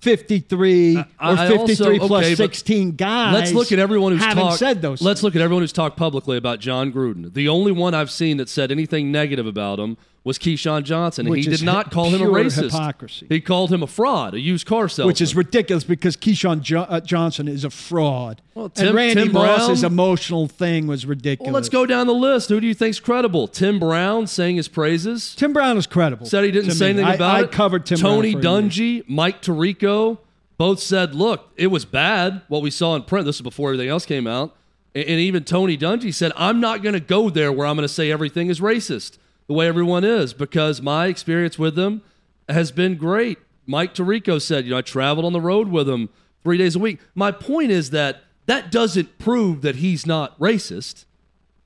53 0.00 0.96
or 0.96 1.36
53 1.36 1.98
also, 1.98 2.06
plus 2.08 2.24
okay, 2.24 2.34
16 2.34 2.96
guys. 2.96 3.34
Let's 3.34 3.52
look 3.52 3.70
at 3.70 3.78
everyone 3.78 4.12
who's 4.12 4.34
talked. 4.34 4.58
Said 4.58 4.82
those 4.82 5.00
let's 5.00 5.20
things. 5.20 5.24
look 5.24 5.36
at 5.36 5.42
everyone 5.42 5.62
who's 5.62 5.72
talked 5.72 5.96
publicly 5.96 6.36
about 6.36 6.58
Jon 6.58 6.92
Gruden. 6.92 7.32
The 7.32 7.48
only 7.48 7.72
one 7.72 7.94
I've 7.94 8.10
seen 8.10 8.36
that 8.38 8.48
said 8.48 8.70
anything 8.72 9.12
negative 9.12 9.46
about 9.46 9.78
him 9.78 9.96
was 10.26 10.40
Keyshawn 10.40 10.82
Johnson. 10.82 11.28
Which 11.28 11.44
he 11.44 11.50
did 11.52 11.62
not 11.62 11.92
call 11.92 12.10
him 12.10 12.20
a 12.20 12.24
racist. 12.24 12.72
Hypocrisy. 12.72 13.26
He 13.28 13.40
called 13.40 13.72
him 13.72 13.84
a 13.84 13.86
fraud, 13.86 14.34
a 14.34 14.40
used 14.40 14.66
car 14.66 14.88
salesman. 14.88 15.06
Which 15.06 15.20
is 15.20 15.36
ridiculous 15.36 15.84
because 15.84 16.16
Keyshawn 16.16 16.62
jo- 16.62 16.80
uh, 16.80 16.98
Johnson 16.98 17.46
is 17.46 17.62
a 17.62 17.70
fraud. 17.70 18.42
Well, 18.52 18.68
Tim, 18.68 18.88
and 18.88 18.96
Randy 18.96 19.22
Tim 19.22 19.32
Moss's 19.32 19.82
Brown, 19.82 19.92
emotional 19.92 20.48
thing 20.48 20.88
was 20.88 21.06
ridiculous. 21.06 21.46
Well, 21.46 21.54
let's 21.54 21.68
go 21.68 21.86
down 21.86 22.08
the 22.08 22.12
list. 22.12 22.48
Who 22.48 22.58
do 22.58 22.66
you 22.66 22.74
think's 22.74 22.98
credible? 22.98 23.46
Tim 23.46 23.78
Brown 23.78 24.26
saying 24.26 24.56
his 24.56 24.66
praises. 24.66 25.32
Tim 25.36 25.52
Brown 25.52 25.76
is 25.76 25.86
credible. 25.86 26.26
Said 26.26 26.42
he 26.42 26.50
didn't 26.50 26.72
say 26.72 26.92
me. 26.92 27.02
anything 27.02 27.14
about 27.14 27.36
I, 27.36 27.40
it. 27.42 27.44
I 27.44 27.46
covered 27.46 27.86
Tim 27.86 28.00
Brown. 28.00 28.14
Tony 28.16 28.34
Dungy, 28.34 29.08
Mike 29.08 29.40
Tirico, 29.42 30.18
both 30.58 30.80
said, 30.80 31.14
"Look, 31.14 31.52
it 31.54 31.68
was 31.68 31.84
bad 31.84 32.42
what 32.48 32.62
we 32.62 32.72
saw 32.72 32.96
in 32.96 33.04
print. 33.04 33.26
This 33.26 33.36
is 33.36 33.42
before 33.42 33.68
everything 33.68 33.90
else 33.90 34.04
came 34.04 34.26
out." 34.26 34.56
And 34.92 35.08
even 35.08 35.44
Tony 35.44 35.78
Dungy 35.78 36.12
said, 36.12 36.32
"I'm 36.34 36.58
not 36.58 36.82
going 36.82 36.94
to 36.94 37.00
go 37.00 37.30
there 37.30 37.52
where 37.52 37.68
I'm 37.68 37.76
going 37.76 37.86
to 37.86 37.94
say 37.94 38.10
everything 38.10 38.48
is 38.48 38.58
racist." 38.58 39.18
The 39.46 39.54
way 39.54 39.66
everyone 39.68 40.04
is 40.04 40.34
because 40.34 40.82
my 40.82 41.06
experience 41.06 41.58
with 41.58 41.74
them 41.74 42.02
has 42.48 42.72
been 42.72 42.96
great. 42.96 43.38
Mike 43.66 43.94
Tirico 43.94 44.40
said, 44.40 44.64
you 44.64 44.70
know, 44.70 44.78
I 44.78 44.82
traveled 44.82 45.24
on 45.24 45.32
the 45.32 45.40
road 45.40 45.68
with 45.68 45.88
him 45.88 46.08
three 46.44 46.56
days 46.56 46.76
a 46.76 46.78
week. 46.78 47.00
My 47.14 47.32
point 47.32 47.70
is 47.70 47.90
that 47.90 48.22
that 48.46 48.70
doesn't 48.70 49.18
prove 49.18 49.62
that 49.62 49.76
he's 49.76 50.06
not 50.06 50.38
racist. 50.38 51.04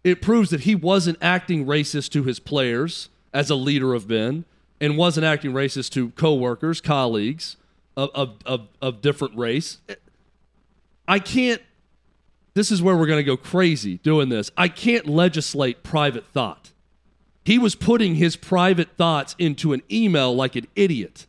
It 0.03 0.23
proves 0.23 0.51
that 0.51 0.61
he 0.61 0.75
wasn't 0.75 1.19
acting 1.21 1.67
racist 1.67 2.11
to 2.13 2.23
his 2.25 2.41
players 2.41 3.11
as 3.35 3.51
a 3.51 3.55
leader 3.55 3.93
of 3.95 4.09
men 4.09 4.47
and 4.81 4.97
wasn't 4.97 5.27
acting 5.27 5.53
racist 5.53 5.91
to 5.91 6.11
coworkers, 6.11 6.81
colleagues 6.81 7.57
of, 7.97 8.11
of, 8.15 8.37
of, 8.47 8.69
of 8.81 9.03
different 9.03 9.37
race. 9.37 9.79
I 11.07 11.19
can't, 11.19 11.61
this 12.55 12.71
is 12.71 12.81
where 12.81 12.97
we're 12.97 13.07
going 13.07 13.19
to 13.19 13.25
go 13.25 13.37
crazy 13.37 13.99
doing 13.99 14.31
this. 14.31 14.51
I 14.57 14.69
can't 14.69 15.07
legislate 15.07 15.83
private 15.83 16.27
thought. 16.27 16.71
He 17.51 17.59
was 17.59 17.75
putting 17.75 18.15
his 18.15 18.37
private 18.37 18.91
thoughts 18.97 19.35
into 19.37 19.73
an 19.73 19.83
email 19.91 20.33
like 20.33 20.55
an 20.55 20.69
idiot. 20.77 21.27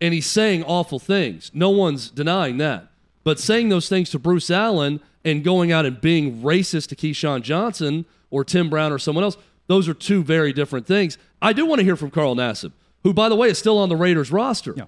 And 0.00 0.14
he's 0.14 0.24
saying 0.24 0.64
awful 0.64 0.98
things. 0.98 1.50
No 1.52 1.68
one's 1.68 2.08
denying 2.08 2.56
that. 2.56 2.86
But 3.24 3.38
saying 3.38 3.68
those 3.68 3.86
things 3.86 4.08
to 4.12 4.18
Bruce 4.18 4.50
Allen 4.50 5.00
and 5.22 5.44
going 5.44 5.70
out 5.70 5.84
and 5.84 6.00
being 6.00 6.40
racist 6.40 6.86
to 6.88 6.96
Keyshawn 6.96 7.42
Johnson 7.42 8.06
or 8.30 8.42
Tim 8.42 8.70
Brown 8.70 8.90
or 8.90 8.98
someone 8.98 9.22
else, 9.22 9.36
those 9.66 9.86
are 9.86 9.92
two 9.92 10.24
very 10.24 10.54
different 10.54 10.86
things. 10.86 11.18
I 11.42 11.52
do 11.52 11.66
want 11.66 11.80
to 11.80 11.84
hear 11.84 11.96
from 11.96 12.10
Carl 12.10 12.34
Nassib, 12.34 12.72
who, 13.02 13.12
by 13.12 13.28
the 13.28 13.36
way, 13.36 13.50
is 13.50 13.58
still 13.58 13.76
on 13.76 13.90
the 13.90 13.96
Raiders 13.96 14.32
roster. 14.32 14.72
Yeah. 14.74 14.86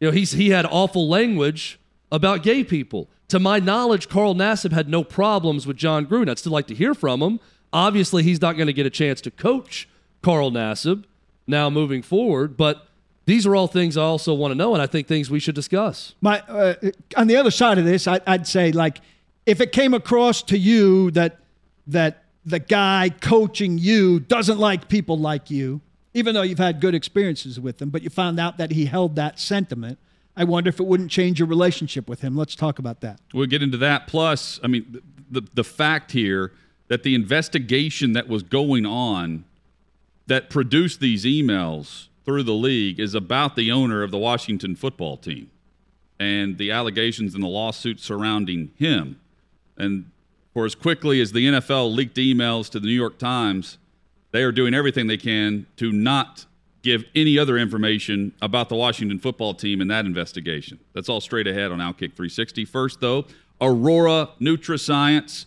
You 0.00 0.08
know, 0.08 0.12
he's 0.12 0.32
he 0.32 0.48
had 0.48 0.64
awful 0.64 1.10
language 1.10 1.78
about 2.10 2.42
gay 2.42 2.64
people. 2.64 3.10
To 3.28 3.38
my 3.38 3.58
knowledge, 3.58 4.08
Carl 4.08 4.34
Nassib 4.34 4.72
had 4.72 4.88
no 4.88 5.04
problems 5.04 5.66
with 5.66 5.76
Jon 5.76 6.06
Gruden. 6.06 6.30
I'd 6.30 6.38
still 6.38 6.52
like 6.52 6.68
to 6.68 6.74
hear 6.74 6.94
from 6.94 7.20
him. 7.20 7.38
Obviously, 7.70 8.22
he's 8.22 8.40
not 8.40 8.56
going 8.56 8.66
to 8.66 8.72
get 8.72 8.86
a 8.86 8.90
chance 8.90 9.20
to 9.20 9.30
coach 9.30 9.86
Carl 10.22 10.50
Nassib 10.50 11.04
now 11.46 11.70
moving 11.70 12.02
forward, 12.02 12.56
but 12.56 12.86
these 13.26 13.46
are 13.46 13.54
all 13.54 13.66
things 13.66 13.96
I 13.96 14.02
also 14.02 14.34
want 14.34 14.52
to 14.52 14.54
know, 14.56 14.74
and 14.74 14.82
I 14.82 14.86
think 14.86 15.06
things 15.06 15.30
we 15.30 15.40
should 15.40 15.54
discuss. 15.54 16.14
My 16.20 16.40
uh, 16.40 16.74
on 17.16 17.26
the 17.26 17.36
other 17.36 17.50
side 17.50 17.78
of 17.78 17.84
this, 17.84 18.08
I, 18.08 18.20
I'd 18.26 18.46
say 18.46 18.72
like 18.72 19.00
if 19.46 19.60
it 19.60 19.72
came 19.72 19.94
across 19.94 20.42
to 20.44 20.58
you 20.58 21.10
that 21.12 21.38
that 21.86 22.24
the 22.44 22.58
guy 22.58 23.10
coaching 23.20 23.78
you 23.78 24.20
doesn't 24.20 24.58
like 24.58 24.88
people 24.88 25.18
like 25.18 25.50
you, 25.50 25.80
even 26.14 26.34
though 26.34 26.42
you've 26.42 26.58
had 26.58 26.80
good 26.80 26.94
experiences 26.94 27.60
with 27.60 27.80
him, 27.80 27.90
but 27.90 28.02
you 28.02 28.10
found 28.10 28.40
out 28.40 28.58
that 28.58 28.72
he 28.72 28.86
held 28.86 29.16
that 29.16 29.38
sentiment. 29.38 29.98
I 30.36 30.44
wonder 30.44 30.68
if 30.68 30.80
it 30.80 30.86
wouldn't 30.86 31.10
change 31.10 31.38
your 31.38 31.48
relationship 31.48 32.08
with 32.08 32.22
him. 32.22 32.36
Let's 32.36 32.54
talk 32.54 32.78
about 32.78 33.00
that. 33.02 33.20
We'll 33.34 33.46
get 33.46 33.62
into 33.62 33.76
that. 33.78 34.06
Plus, 34.06 34.58
I 34.62 34.68
mean, 34.68 35.02
the 35.30 35.42
the 35.54 35.64
fact 35.64 36.12
here 36.12 36.52
that 36.88 37.04
the 37.04 37.14
investigation 37.14 38.12
that 38.14 38.26
was 38.26 38.42
going 38.42 38.86
on 38.86 39.44
that 40.30 40.48
produced 40.48 41.00
these 41.00 41.24
emails 41.24 42.06
through 42.24 42.44
the 42.44 42.52
league 42.52 43.00
is 43.00 43.16
about 43.16 43.56
the 43.56 43.72
owner 43.72 44.04
of 44.04 44.12
the 44.12 44.16
Washington 44.16 44.76
football 44.76 45.16
team 45.16 45.50
and 46.20 46.56
the 46.56 46.70
allegations 46.70 47.34
and 47.34 47.42
the 47.42 47.48
lawsuit 47.48 47.98
surrounding 47.98 48.70
him. 48.76 49.18
And 49.76 50.08
for 50.54 50.64
as 50.64 50.76
quickly 50.76 51.20
as 51.20 51.32
the 51.32 51.48
NFL 51.48 51.92
leaked 51.92 52.16
emails 52.16 52.70
to 52.70 52.78
the 52.78 52.86
New 52.86 52.92
York 52.92 53.18
Times, 53.18 53.78
they 54.30 54.44
are 54.44 54.52
doing 54.52 54.72
everything 54.72 55.08
they 55.08 55.16
can 55.16 55.66
to 55.78 55.90
not 55.90 56.46
give 56.82 57.02
any 57.16 57.36
other 57.36 57.58
information 57.58 58.32
about 58.40 58.68
the 58.68 58.76
Washington 58.76 59.18
football 59.18 59.52
team 59.52 59.80
in 59.80 59.88
that 59.88 60.06
investigation. 60.06 60.78
That's 60.92 61.08
all 61.08 61.20
straight 61.20 61.48
ahead 61.48 61.72
on 61.72 61.80
Outkick 61.80 62.14
360. 62.14 62.66
First, 62.66 63.00
though, 63.00 63.26
Aurora 63.60 64.28
Nutrascience 64.40 65.46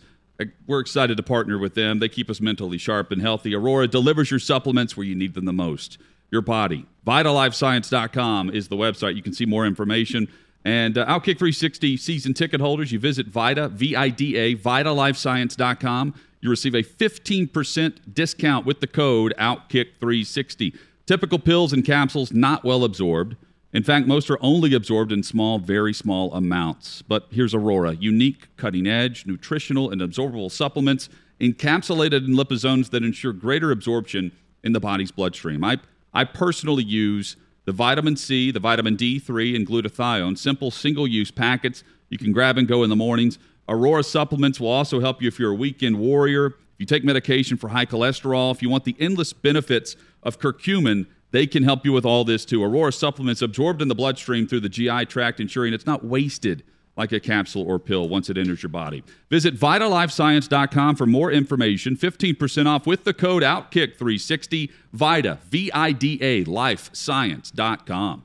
we're 0.66 0.80
excited 0.80 1.16
to 1.16 1.22
partner 1.22 1.58
with 1.58 1.74
them. 1.74 1.98
They 1.98 2.08
keep 2.08 2.28
us 2.28 2.40
mentally 2.40 2.78
sharp 2.78 3.12
and 3.12 3.22
healthy. 3.22 3.54
Aurora 3.54 3.86
delivers 3.86 4.30
your 4.30 4.40
supplements 4.40 4.96
where 4.96 5.06
you 5.06 5.14
need 5.14 5.34
them 5.34 5.44
the 5.44 5.52
most. 5.52 5.98
Your 6.30 6.42
body. 6.42 6.86
VitalLifeScience.com 7.06 8.50
is 8.50 8.68
the 8.68 8.76
website. 8.76 9.14
You 9.14 9.22
can 9.22 9.32
see 9.32 9.46
more 9.46 9.66
information. 9.66 10.28
And 10.64 10.98
uh, 10.98 11.06
Outkick 11.06 11.38
360 11.38 11.96
season 11.98 12.34
ticket 12.34 12.60
holders, 12.60 12.90
you 12.90 12.98
visit 12.98 13.28
Vita, 13.28 13.68
V 13.68 13.94
I 13.94 14.08
D 14.08 14.36
A, 14.36 14.56
VitalLifeScience.com. 14.56 16.14
You 16.40 16.50
receive 16.50 16.74
a 16.74 16.82
15% 16.82 18.12
discount 18.12 18.66
with 18.66 18.80
the 18.80 18.86
code 18.86 19.32
OutKick360. 19.38 20.76
Typical 21.06 21.38
pills 21.38 21.72
and 21.72 21.84
capsules 21.84 22.32
not 22.32 22.64
well 22.64 22.84
absorbed. 22.84 23.36
In 23.74 23.82
fact, 23.82 24.06
most 24.06 24.30
are 24.30 24.38
only 24.40 24.72
absorbed 24.72 25.10
in 25.10 25.24
small, 25.24 25.58
very 25.58 25.92
small 25.92 26.32
amounts. 26.32 27.02
But 27.02 27.26
here's 27.30 27.54
Aurora 27.54 27.94
unique, 27.94 28.46
cutting 28.56 28.86
edge, 28.86 29.26
nutritional, 29.26 29.90
and 29.90 30.00
absorbable 30.00 30.50
supplements 30.50 31.08
encapsulated 31.40 32.24
in 32.24 32.36
liposomes 32.36 32.90
that 32.90 33.02
ensure 33.02 33.32
greater 33.32 33.72
absorption 33.72 34.30
in 34.62 34.72
the 34.72 34.80
body's 34.80 35.10
bloodstream. 35.10 35.64
I, 35.64 35.80
I 36.14 36.22
personally 36.22 36.84
use 36.84 37.36
the 37.64 37.72
vitamin 37.72 38.14
C, 38.14 38.52
the 38.52 38.60
vitamin 38.60 38.96
D3, 38.96 39.56
and 39.56 39.66
glutathione, 39.66 40.38
simple 40.38 40.70
single 40.70 41.08
use 41.08 41.32
packets 41.32 41.82
you 42.10 42.18
can 42.18 42.30
grab 42.30 42.56
and 42.56 42.68
go 42.68 42.84
in 42.84 42.90
the 42.90 42.96
mornings. 42.96 43.40
Aurora 43.68 44.04
supplements 44.04 44.60
will 44.60 44.68
also 44.68 45.00
help 45.00 45.20
you 45.20 45.26
if 45.26 45.40
you're 45.40 45.50
a 45.50 45.56
weekend 45.56 45.98
warrior, 45.98 46.46
if 46.46 46.78
you 46.78 46.86
take 46.86 47.02
medication 47.02 47.56
for 47.56 47.68
high 47.68 47.86
cholesterol, 47.86 48.54
if 48.54 48.62
you 48.62 48.68
want 48.68 48.84
the 48.84 48.94
endless 49.00 49.32
benefits 49.32 49.96
of 50.22 50.38
curcumin 50.38 51.06
they 51.34 51.48
can 51.48 51.64
help 51.64 51.84
you 51.84 51.92
with 51.92 52.04
all 52.04 52.22
this 52.22 52.44
too. 52.44 52.62
Aurora 52.62 52.92
supplements 52.92 53.42
absorbed 53.42 53.82
in 53.82 53.88
the 53.88 53.94
bloodstream 53.96 54.46
through 54.46 54.60
the 54.60 54.68
GI 54.68 55.06
tract, 55.06 55.40
ensuring 55.40 55.74
it's 55.74 55.84
not 55.84 56.04
wasted 56.04 56.62
like 56.96 57.10
a 57.10 57.18
capsule 57.18 57.68
or 57.68 57.80
pill 57.80 58.08
once 58.08 58.30
it 58.30 58.38
enters 58.38 58.62
your 58.62 58.70
body. 58.70 59.02
Visit 59.30 59.58
VitaLifeScience.com 59.58 60.94
for 60.94 61.06
more 61.06 61.32
information. 61.32 61.96
15% 61.96 62.66
off 62.66 62.86
with 62.86 63.02
the 63.02 63.12
code 63.12 63.42
OutKick360. 63.42 64.70
Vita, 64.92 65.40
V 65.46 65.72
I 65.72 65.90
D 65.90 66.18
A, 66.22 66.44
LifeScience.com. 66.44 68.22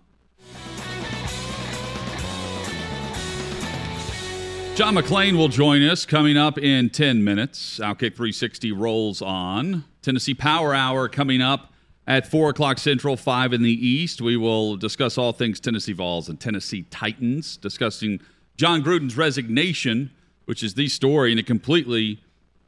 John 4.76 4.96
McClain 4.96 5.36
will 5.36 5.48
join 5.48 5.82
us 5.82 6.06
coming 6.06 6.38
up 6.38 6.60
in 6.60 6.92
10 6.92 7.24
minutes. 7.24 7.80
Outkick 7.80 8.16
360 8.16 8.72
rolls 8.72 9.24
on. 9.24 9.84
Tennessee 10.04 10.36
Power 10.36 10.76
Hour 10.76 11.10
coming 11.10 11.42
up 11.42 11.74
at 12.10 12.26
4 12.26 12.50
o'clock 12.50 12.80
Central, 12.80 13.16
5 13.16 13.54
in 13.54 13.62
the 13.62 13.88
East. 13.88 14.20
We 14.20 14.36
will 14.36 14.76
discuss 14.76 15.18
all 15.18 15.32
things 15.32 15.60
Tennessee 15.60 15.94
Vols 15.94 16.28
and 16.28 16.40
Tennessee 16.40 16.82
Titans, 16.90 17.56
discussing 17.56 18.20
John 18.58 18.84
Gruden's 18.84 19.16
resignation, 19.16 20.12
which 20.46 20.64
is 20.64 20.74
the 20.74 20.90
story, 20.90 21.30
and 21.30 21.40
it 21.40 21.46
completely 21.46 22.20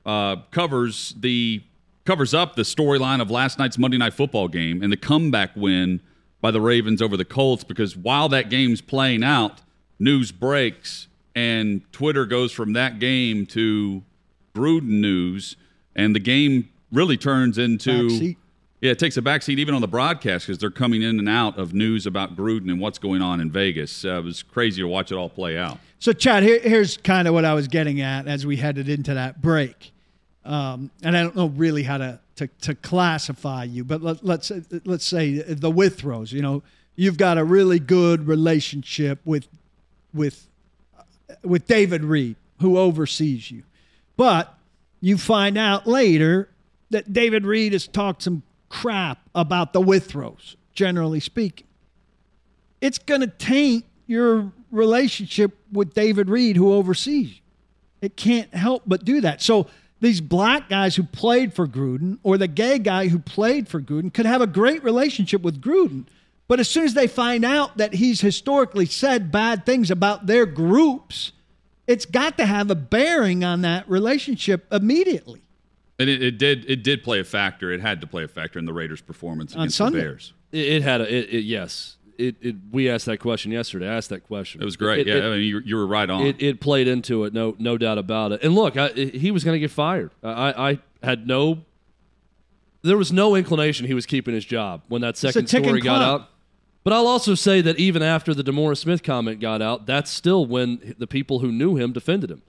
uh, 0.06 0.38
covers 0.52 1.16
the 1.20 1.64
covers 2.06 2.34
up 2.34 2.56
the 2.56 2.62
storyline 2.62 3.22
of 3.22 3.30
last 3.30 3.60
night's 3.60 3.78
Monday 3.78 3.98
Night 3.98 4.14
Football 4.14 4.48
game 4.48 4.82
and 4.82 4.92
the 4.92 4.98
comeback 4.98 5.56
win 5.56 6.02
by 6.40 6.50
the 6.50 6.62
Ravens 6.62 7.02
over 7.02 7.18
the 7.18 7.26
Colts. 7.26 7.64
Because 7.64 7.98
while 7.98 8.30
that 8.30 8.50
game's 8.50 8.82
playing 8.82 9.24
out, 9.24 9.62
news 10.00 10.32
breaks 10.32 11.08
and 11.36 11.82
Twitter 11.92 12.26
goes 12.26 12.52
from 12.52 12.74
that 12.74 13.00
game 13.00 13.46
to 13.48 14.04
Gruden 14.54 15.00
news, 15.02 15.56
and 15.96 16.16
the 16.16 16.20
game 16.20 16.70
really 16.92 17.18
turns 17.18 17.58
into. 17.58 18.36
Yeah, 18.82 18.92
it 18.92 19.00
takes 19.00 19.16
a 19.16 19.22
backseat 19.22 19.60
even 19.60 19.76
on 19.76 19.82
the 19.82 19.88
broadcast 19.88 20.48
because 20.48 20.58
they're 20.58 20.72
coming 20.72 21.04
in 21.04 21.20
and 21.20 21.30
out 21.30 21.58
of 21.60 21.72
news 21.72 22.08
about 22.08 22.36
Gruden 22.36 22.72
and 22.72 22.80
what's 22.80 22.98
going 22.98 23.22
on 23.22 23.40
in 23.40 23.52
Vegas. 23.52 24.04
Uh, 24.04 24.18
it 24.18 24.24
was 24.24 24.42
crazy 24.42 24.82
to 24.82 24.88
watch 24.88 25.12
it 25.12 25.16
all 25.16 25.30
play 25.30 25.56
out. 25.56 25.78
So, 26.00 26.14
Chad, 26.14 26.42
here, 26.42 26.60
here's 26.60 26.98
kind 26.98 27.28
of 27.28 27.36
what 27.36 27.46
I 27.46 27.54
was 27.54 27.68
getting 27.68 28.02
at 28.02 28.28
as 28.28 28.44
we 28.44 28.58
headed 28.58 28.90
into 28.90 29.14
that 29.14 29.40
break. 29.40 29.92
Um, 30.44 30.90
and 31.04 31.16
I 31.16 31.22
don't 31.22 31.36
know 31.36 31.50
really 31.50 31.84
how 31.84 32.00
to, 32.00 32.20
to, 32.38 32.48
to 32.62 32.74
classify 32.74 33.66
you, 33.66 33.84
but 33.84 34.02
let, 34.02 34.26
let's 34.26 34.52
let's 34.84 35.06
say 35.06 35.36
the 35.38 35.70
Withrows. 35.70 36.34
You 36.34 36.42
know, 36.42 36.64
you've 36.96 37.18
got 37.18 37.38
a 37.38 37.44
really 37.44 37.78
good 37.78 38.26
relationship 38.26 39.20
with 39.26 39.48
with 40.12 40.48
with 41.44 41.68
David 41.68 42.04
Reed, 42.04 42.36
who 42.62 42.80
oversees 42.80 43.52
you, 43.52 43.62
but 44.18 44.58
you 45.00 45.20
find 45.20 45.56
out 45.56 45.86
later 45.86 46.50
that 46.90 47.14
David 47.14 47.46
Reed 47.46 47.74
has 47.74 47.86
talked 47.86 48.24
some 48.24 48.42
crap 48.72 49.20
about 49.36 49.74
the 49.74 49.82
Withrows, 49.82 50.56
generally 50.74 51.20
speaking 51.20 51.68
it's 52.82 52.98
going 52.98 53.22
to 53.22 53.28
taint 53.28 53.86
your 54.08 54.52
relationship 54.72 55.58
with 55.72 55.94
David 55.94 56.30
Reed, 56.30 56.58
who 56.58 56.74
oversees 56.74 57.30
you. 57.30 57.42
It 58.02 58.18
can't 58.18 58.54
help 58.54 58.82
but 58.88 59.06
do 59.06 59.22
that. 59.22 59.42
So 59.42 59.68
these 60.02 60.20
black 60.20 60.68
guys 60.68 60.96
who 60.96 61.04
played 61.04 61.54
for 61.54 61.68
Gruden 61.68 62.18
or 62.24 62.40
the 62.40 62.48
gay 62.48 62.80
guy 62.80 63.08
who 63.08 63.20
played 63.20 63.68
for 63.68 63.80
Gruden 63.80 64.12
could 64.12 64.26
have 64.26 64.42
a 64.42 64.48
great 64.48 64.84
relationship 64.84 65.44
with 65.44 65.62
Gruden. 65.62 66.08
But 66.48 66.60
as 66.60 66.68
soon 66.68 66.84
as 66.84 66.96
they 66.96 67.08
find 67.08 67.46
out 67.46 67.78
that 67.78 67.94
he's 67.94 68.20
historically 68.20 68.88
said 68.88 69.32
bad 69.32 69.66
things 69.66 69.92
about 69.92 70.26
their 70.26 70.48
groups, 70.48 71.32
it's 71.86 72.06
got 72.06 72.38
to 72.38 72.46
have 72.46 72.72
a 72.72 72.76
bearing 72.76 73.44
on 73.44 73.62
that 73.62 73.88
relationship 73.88 74.66
immediately. 74.74 75.44
And 76.02 76.10
it, 76.10 76.22
it 76.22 76.38
did 76.38 76.70
it 76.70 76.84
did 76.84 77.04
play 77.04 77.20
a 77.20 77.24
factor. 77.24 77.72
It 77.72 77.80
had 77.82 78.02
to 78.02 78.08
play 78.08 78.24
a 78.24 78.28
factor 78.28 78.60
in 78.60 78.66
the 78.66 78.74
Raiders' 78.74 79.02
performance 79.02 79.54
On 79.56 79.62
against 79.62 79.78
Sunday. 79.78 80.00
the 80.00 80.04
Bears. 80.06 80.34
It, 80.52 80.68
it 80.68 80.82
had 80.84 81.02
a 81.02 81.14
it, 81.14 81.30
it, 81.34 81.44
yes. 81.46 81.98
It, 82.18 82.36
it 82.42 82.56
we 82.72 82.90
asked 82.90 83.06
that 83.08 83.18
question 83.20 83.52
yesterday. 83.52 83.88
I 83.88 83.96
asked 83.96 84.10
that 84.10 84.24
question. 84.28 84.62
It 84.62 84.66
was 84.66 84.76
great. 84.78 85.08
It- 85.08 85.08
yeah, 85.08 85.16
it- 85.16 85.24
I 85.24 85.30
mean, 85.38 85.42
you, 85.42 85.60
you 85.66 85.76
were 85.76 85.88
right 85.88 86.10
on. 86.10 86.22
it, 86.26 86.42
it 86.42 86.60
played 86.60 86.88
into 86.88 87.24
it, 87.24 87.34
no 87.34 87.56
no 87.58 87.78
doubt 87.78 87.98
about 87.98 88.32
it. 88.34 88.44
And 88.44 88.54
look, 88.54 88.78
I, 88.78 88.90
he 88.90 89.32
was 89.32 89.44
going 89.44 89.56
to 89.56 89.60
get 89.60 89.72
fired. 89.72 90.12
I, 90.24 90.72
I 90.72 90.80
had 91.06 91.26
no, 91.26 91.64
there 92.84 92.98
was 92.98 93.12
no 93.12 93.36
inclination 93.36 93.88
he 93.88 93.94
was 93.94 94.06
keeping 94.06 94.34
his 94.34 94.46
job 94.46 94.82
when 94.88 95.02
that 95.02 95.18
second 95.18 95.46
ticking 95.46 95.66
story 95.70 95.82
got 95.82 95.98
clock. 95.98 96.22
out. 96.22 96.28
But 96.84 96.94
I'll 96.94 97.08
also 97.08 97.36
say 97.36 97.62
that 97.62 97.78
even 97.78 98.02
after 98.02 98.34
the 98.34 98.44
DeMaurice 98.44 98.80
Smith 98.80 99.04
comment 99.04 99.40
got 99.40 99.62
out, 99.62 99.86
that's 99.86 100.10
still 100.10 100.46
when 100.48 100.96
the 100.98 101.06
people 101.06 101.40
who 101.40 101.52
knew 101.52 101.76
him 101.76 101.92
defended 101.92 102.32
him 102.32 102.42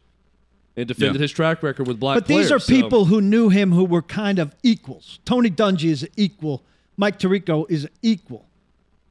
and 0.77 0.89
defended 0.89 1.16
Yeah. 1.16 1.23
his 1.23 1.33
track 1.33 1.62
record 1.62 1.87
with 1.87 2.01
black 2.01 2.16
But 2.16 2.27
these 2.27 2.51
are. 2.51 2.59
So- 2.59 2.73
people 2.75 3.05
who 3.07 3.20
knew 3.20 3.49
him 3.49 3.73
who 3.73 3.85
were 3.85 4.03
kind 4.03 4.39
of 4.39 4.55
equals. 4.62 5.18
Tony 5.25 5.51
Dungy 5.51 5.91
is 5.91 6.09
equal. 6.16 6.62
Mike 6.97 7.18
Tirico 7.18 7.66
is 7.70 7.89
equal. 8.03 8.47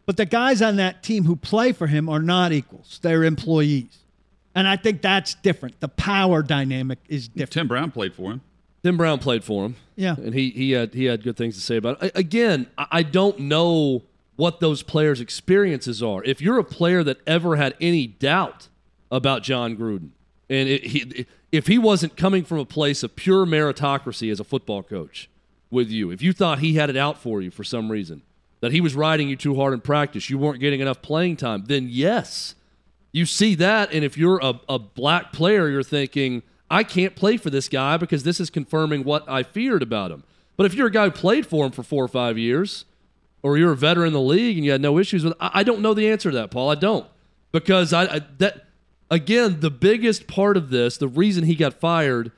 But 0.06 0.18
the 0.18 0.26
guys 0.26 0.62
on 0.62 0.76
that 0.78 1.04
team 1.04 1.26
who 1.26 1.36
play 1.36 1.72
for 1.72 1.88
him 1.88 2.10
are 2.10 2.22
not 2.22 2.52
equals. 2.52 3.00
They're 3.02 3.24
employees. 3.24 4.00
And 4.54 4.68
I 4.68 4.76
think 4.76 5.02
that's 5.02 5.36
different. 5.36 5.80
The 5.80 5.88
power 5.88 6.44
dynamic 6.44 7.00
is 7.08 7.28
different. 7.28 7.52
Tim 7.52 7.68
Brown 7.68 7.92
played 7.92 8.14
for 8.14 8.32
him. 8.32 8.42
Tim 8.84 8.98
Brown 8.98 9.20
played 9.20 9.44
for 9.44 9.66
him. 9.66 9.76
Yeah. 9.96 10.16
and 10.18 10.34
he 10.34 10.50
he 10.50 10.72
had 10.72 10.94
he 10.96 11.06
had 11.06 11.24
good 11.24 11.38
things 11.38 11.54
to 11.56 11.62
say 11.62 11.78
about 11.78 12.02
it. 12.02 12.12
A- 12.16 12.18
Again, 12.20 12.66
I 12.78 12.88
I 12.92 13.04
don't 13.04 13.40
know 13.42 14.02
what 14.36 14.60
those 14.60 14.82
players' 14.82 15.22
experiences 15.22 16.02
are. 16.02 16.24
If 16.24 16.42
you're 16.42 16.58
a 16.58 16.64
player 16.64 17.04
that 17.04 17.20
ever 17.28 17.56
had 17.58 17.76
any 17.80 18.08
doubt 18.08 18.68
about 19.12 19.44
Jon 19.44 19.78
Gruden, 19.78 20.10
and 20.50 20.68
it, 20.68 20.84
he, 20.86 21.26
if 21.52 21.68
he 21.68 21.78
wasn't 21.78 22.16
coming 22.16 22.44
from 22.44 22.60
a 22.60 22.66
place 22.66 23.04
of 23.04 23.16
pure 23.16 23.46
meritocracy 23.46 24.32
as 24.32 24.40
a 24.40 24.44
football 24.44 24.84
coach 24.84 25.30
with 25.70 25.90
you, 25.90 26.12
if 26.12 26.22
you 26.22 26.34
thought 26.34 26.60
he 26.60 26.76
had 26.76 26.90
it 26.90 26.98
out 26.98 27.18
for 27.18 27.42
you 27.42 27.52
for 27.52 27.64
some 27.64 27.92
reason, 27.92 28.22
that 28.62 28.72
he 28.72 28.80
was 28.80 28.96
riding 28.96 29.28
you 29.28 29.36
too 29.36 29.56
hard 29.56 29.74
in 29.74 29.82
practice, 29.82 30.30
you 30.30 30.38
weren't 30.38 30.60
getting 30.60 30.80
enough 30.80 31.02
playing 31.02 31.36
time, 31.36 31.66
then 31.66 31.88
yes, 31.90 32.56
you 33.12 33.26
see 33.26 33.56
that, 33.56 33.92
and 33.92 34.06
if 34.06 34.18
you're 34.18 34.40
a, 34.40 34.60
a 34.70 34.80
black 34.80 35.34
player, 35.34 35.68
you're 35.68 35.84
thinking, 35.84 36.44
I 36.70 36.84
can't 36.84 37.16
play 37.16 37.36
for 37.38 37.50
this 37.50 37.68
guy 37.68 37.98
because 37.98 38.24
this 38.24 38.40
is 38.40 38.50
confirming 38.50 39.04
what 39.04 39.28
I 39.30 39.44
feared 39.44 39.82
about 39.82 40.12
him. 40.12 40.24
But 40.56 40.66
if 40.66 40.74
you're 40.74 40.88
a 40.88 40.92
guy 40.92 41.06
who 41.06 41.12
played 41.12 41.46
for 41.46 41.66
him 41.66 41.72
for 41.72 41.84
four 41.84 42.04
or 42.04 42.08
five 42.08 42.38
years, 42.38 42.86
or 43.44 43.58
you're 43.58 43.72
a 43.72 43.76
veteran 43.76 44.08
in 44.08 44.14
the 44.14 44.22
league 44.22 44.58
and 44.58 44.66
you 44.66 44.72
had 44.72 44.82
no 44.82 44.98
issues 44.98 45.24
with, 45.26 45.34
I, 45.40 45.52
I 45.56 45.64
don't 45.64 45.82
know 45.82 45.94
the 45.94 46.08
answer 46.08 46.32
to 46.32 46.38
that, 46.38 46.52
Paul. 46.52 46.70
I 46.70 46.76
don't 46.76 47.06
because 47.52 47.92
I, 47.94 48.04
I 48.04 48.22
that 48.38 48.66
again 49.12 49.60
the 49.60 49.70
biggest 49.70 50.26
part 50.26 50.58
of 50.58 50.72
this, 50.72 50.98
the 50.98 51.08
reason 51.08 51.44
he 51.44 51.54
got 51.54 51.76
fired, 51.76 52.32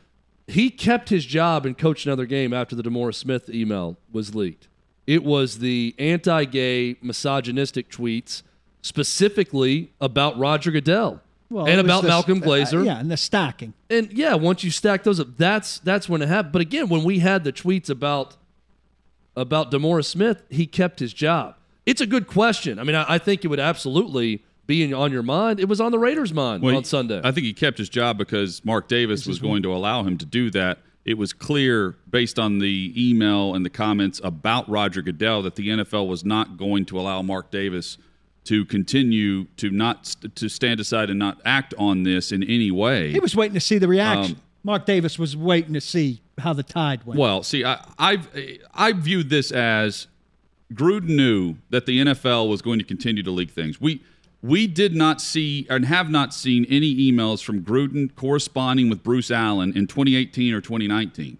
he 0.47 0.69
kept 0.69 1.07
his 1.07 1.25
job 1.25 1.65
and 1.65 1.77
coached 1.77 2.05
another 2.05 2.25
game 2.25 2.51
after 2.53 2.75
the 2.75 2.83
DeMaurice 2.83 3.15
Smith 3.15 3.49
email 3.49 3.95
was 4.11 4.35
leaked. 4.35 4.67
It 5.07 5.23
was 5.23 5.59
the 5.59 5.95
anti-gay, 5.99 6.97
misogynistic 7.01 7.89
tweets 7.89 8.41
specifically 8.81 9.91
about 10.01 10.37
Roger 10.37 10.71
Goodell 10.71 11.21
Well, 11.49 11.67
and 11.67 11.79
about 11.79 12.01
the- 12.01 12.09
Malcolm 12.09 12.41
uh, 12.43 12.45
Glazer. 12.45 12.85
yeah, 12.85 12.99
and 12.99 13.09
the 13.11 13.17
stacking. 13.17 13.73
And 13.89 14.11
yeah, 14.11 14.33
once 14.35 14.63
you 14.63 14.71
stack 14.71 15.03
those 15.03 15.19
up, 15.19 15.37
that's 15.37 15.79
that's 15.79 16.07
when 16.09 16.21
it 16.21 16.27
happened. 16.27 16.51
But 16.53 16.61
again, 16.61 16.89
when 16.89 17.03
we 17.03 17.19
had 17.19 17.43
the 17.43 17.53
tweets 17.53 17.89
about 17.89 18.35
about 19.35 19.71
DeMaurice 19.71 20.05
Smith, 20.05 20.43
he 20.49 20.65
kept 20.65 20.99
his 20.99 21.13
job. 21.13 21.55
It's 21.85 22.01
a 22.01 22.05
good 22.07 22.27
question. 22.27 22.79
I 22.79 22.83
mean, 22.83 22.95
I, 22.95 23.05
I 23.15 23.17
think 23.17 23.43
it 23.43 23.47
would 23.49 23.59
absolutely 23.59 24.43
be 24.65 24.83
in, 24.83 24.93
on 24.93 25.11
your 25.11 25.23
mind. 25.23 25.59
It 25.59 25.67
was 25.67 25.81
on 25.81 25.91
the 25.91 25.99
Raiders' 25.99 26.33
mind 26.33 26.63
Well, 26.63 26.77
on 26.77 26.83
Sunday. 26.83 27.21
I 27.23 27.31
think 27.31 27.45
he 27.45 27.53
kept 27.53 27.77
his 27.77 27.89
job 27.89 28.17
because 28.17 28.63
Mark 28.63 28.87
Davis 28.87 29.25
was 29.25 29.39
going 29.39 29.63
to 29.63 29.73
allow 29.73 30.03
him 30.03 30.17
to 30.17 30.25
do 30.25 30.49
that. 30.51 30.79
It 31.05 31.17
was 31.17 31.33
clear 31.33 31.97
based 32.09 32.39
on 32.39 32.59
the 32.59 32.93
email 32.95 33.55
and 33.55 33.65
the 33.65 33.69
comments 33.69 34.21
about 34.23 34.69
Roger 34.69 35.01
Goodell 35.01 35.41
that 35.41 35.55
the 35.55 35.67
NFL 35.67 36.07
was 36.07 36.23
not 36.23 36.55
going 36.55 36.85
to 36.85 36.99
allow 36.99 37.21
Mark 37.21 37.51
Davis 37.51 37.97
to 38.45 38.65
continue 38.65 39.45
to 39.57 39.69
not 39.69 40.15
to 40.35 40.49
stand 40.49 40.79
aside 40.79 41.09
and 41.09 41.19
not 41.19 41.41
act 41.45 41.73
on 41.77 42.03
this 42.03 42.31
in 42.31 42.43
any 42.43 42.71
way. 42.71 43.11
He 43.11 43.19
was 43.19 43.35
waiting 43.35 43.53
to 43.53 43.59
see 43.59 43.77
the 43.77 43.87
reaction. 43.87 44.35
Um, 44.35 44.41
Mark 44.63 44.85
Davis 44.85 45.19
was 45.19 45.35
waiting 45.35 45.73
to 45.73 45.81
see 45.81 46.21
how 46.37 46.53
the 46.53 46.63
tide 46.63 47.05
went. 47.05 47.19
Well, 47.19 47.43
see, 47.43 47.65
I, 47.65 47.85
I've 47.97 48.29
I 48.73 48.93
viewed 48.93 49.29
this 49.29 49.51
as 49.51 50.07
Gruden 50.73 51.09
knew 51.09 51.55
that 51.69 51.85
the 51.85 51.99
NFL 51.99 52.49
was 52.49 52.61
going 52.61 52.79
to 52.79 52.85
continue 52.85 53.23
to 53.23 53.31
leak 53.31 53.51
things. 53.51 53.79
We 53.79 54.01
we 54.43 54.67
did 54.67 54.93
not 54.93 55.21
see 55.21 55.65
and 55.69 55.85
have 55.85 56.09
not 56.09 56.33
seen 56.33 56.65
any 56.69 56.93
emails 56.95 57.41
from 57.41 57.63
Gruden 57.63 58.13
corresponding 58.13 58.89
with 58.89 59.01
Bruce 59.01 59.31
Allen 59.31 59.75
in 59.75 59.87
2018 59.87 60.53
or 60.53 60.59
2019. 60.59 61.37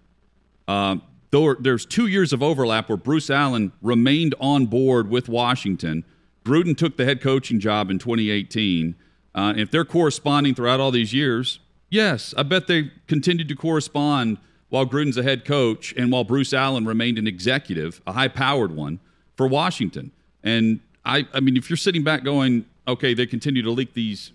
Uh, 0.66 0.96
though 1.30 1.54
there's 1.54 1.84
two 1.84 2.06
years 2.06 2.32
of 2.32 2.42
overlap 2.42 2.88
where 2.88 2.96
Bruce 2.96 3.28
Allen 3.28 3.72
remained 3.82 4.34
on 4.40 4.64
board 4.64 5.10
with 5.10 5.28
Washington. 5.28 6.02
Gruden 6.46 6.74
took 6.74 6.96
the 6.96 7.04
head 7.04 7.20
coaching 7.20 7.60
job 7.60 7.90
in 7.90 7.98
2018. 7.98 8.94
Uh, 9.34 9.52
if 9.54 9.70
they're 9.70 9.84
corresponding 9.84 10.54
throughout 10.54 10.80
all 10.80 10.90
these 10.90 11.12
years, 11.12 11.60
yes, 11.90 12.32
I 12.38 12.42
bet 12.42 12.68
they 12.68 12.90
continued 13.06 13.48
to 13.48 13.54
correspond 13.54 14.38
while 14.70 14.86
Gruden's 14.86 15.18
a 15.18 15.22
head 15.22 15.44
coach 15.44 15.92
and 15.94 16.10
while 16.10 16.24
Bruce 16.24 16.54
Allen 16.54 16.86
remained 16.86 17.18
an 17.18 17.26
executive, 17.26 18.00
a 18.06 18.12
high-powered 18.12 18.74
one 18.74 18.98
for 19.36 19.46
Washington. 19.46 20.10
And 20.42 20.80
I, 21.04 21.26
I 21.34 21.40
mean, 21.40 21.58
if 21.58 21.68
you're 21.68 21.76
sitting 21.76 22.02
back 22.02 22.24
going, 22.24 22.64
okay, 22.86 23.14
they 23.14 23.26
continue 23.26 23.62
to 23.62 23.70
leak 23.70 23.94
these 23.94 24.32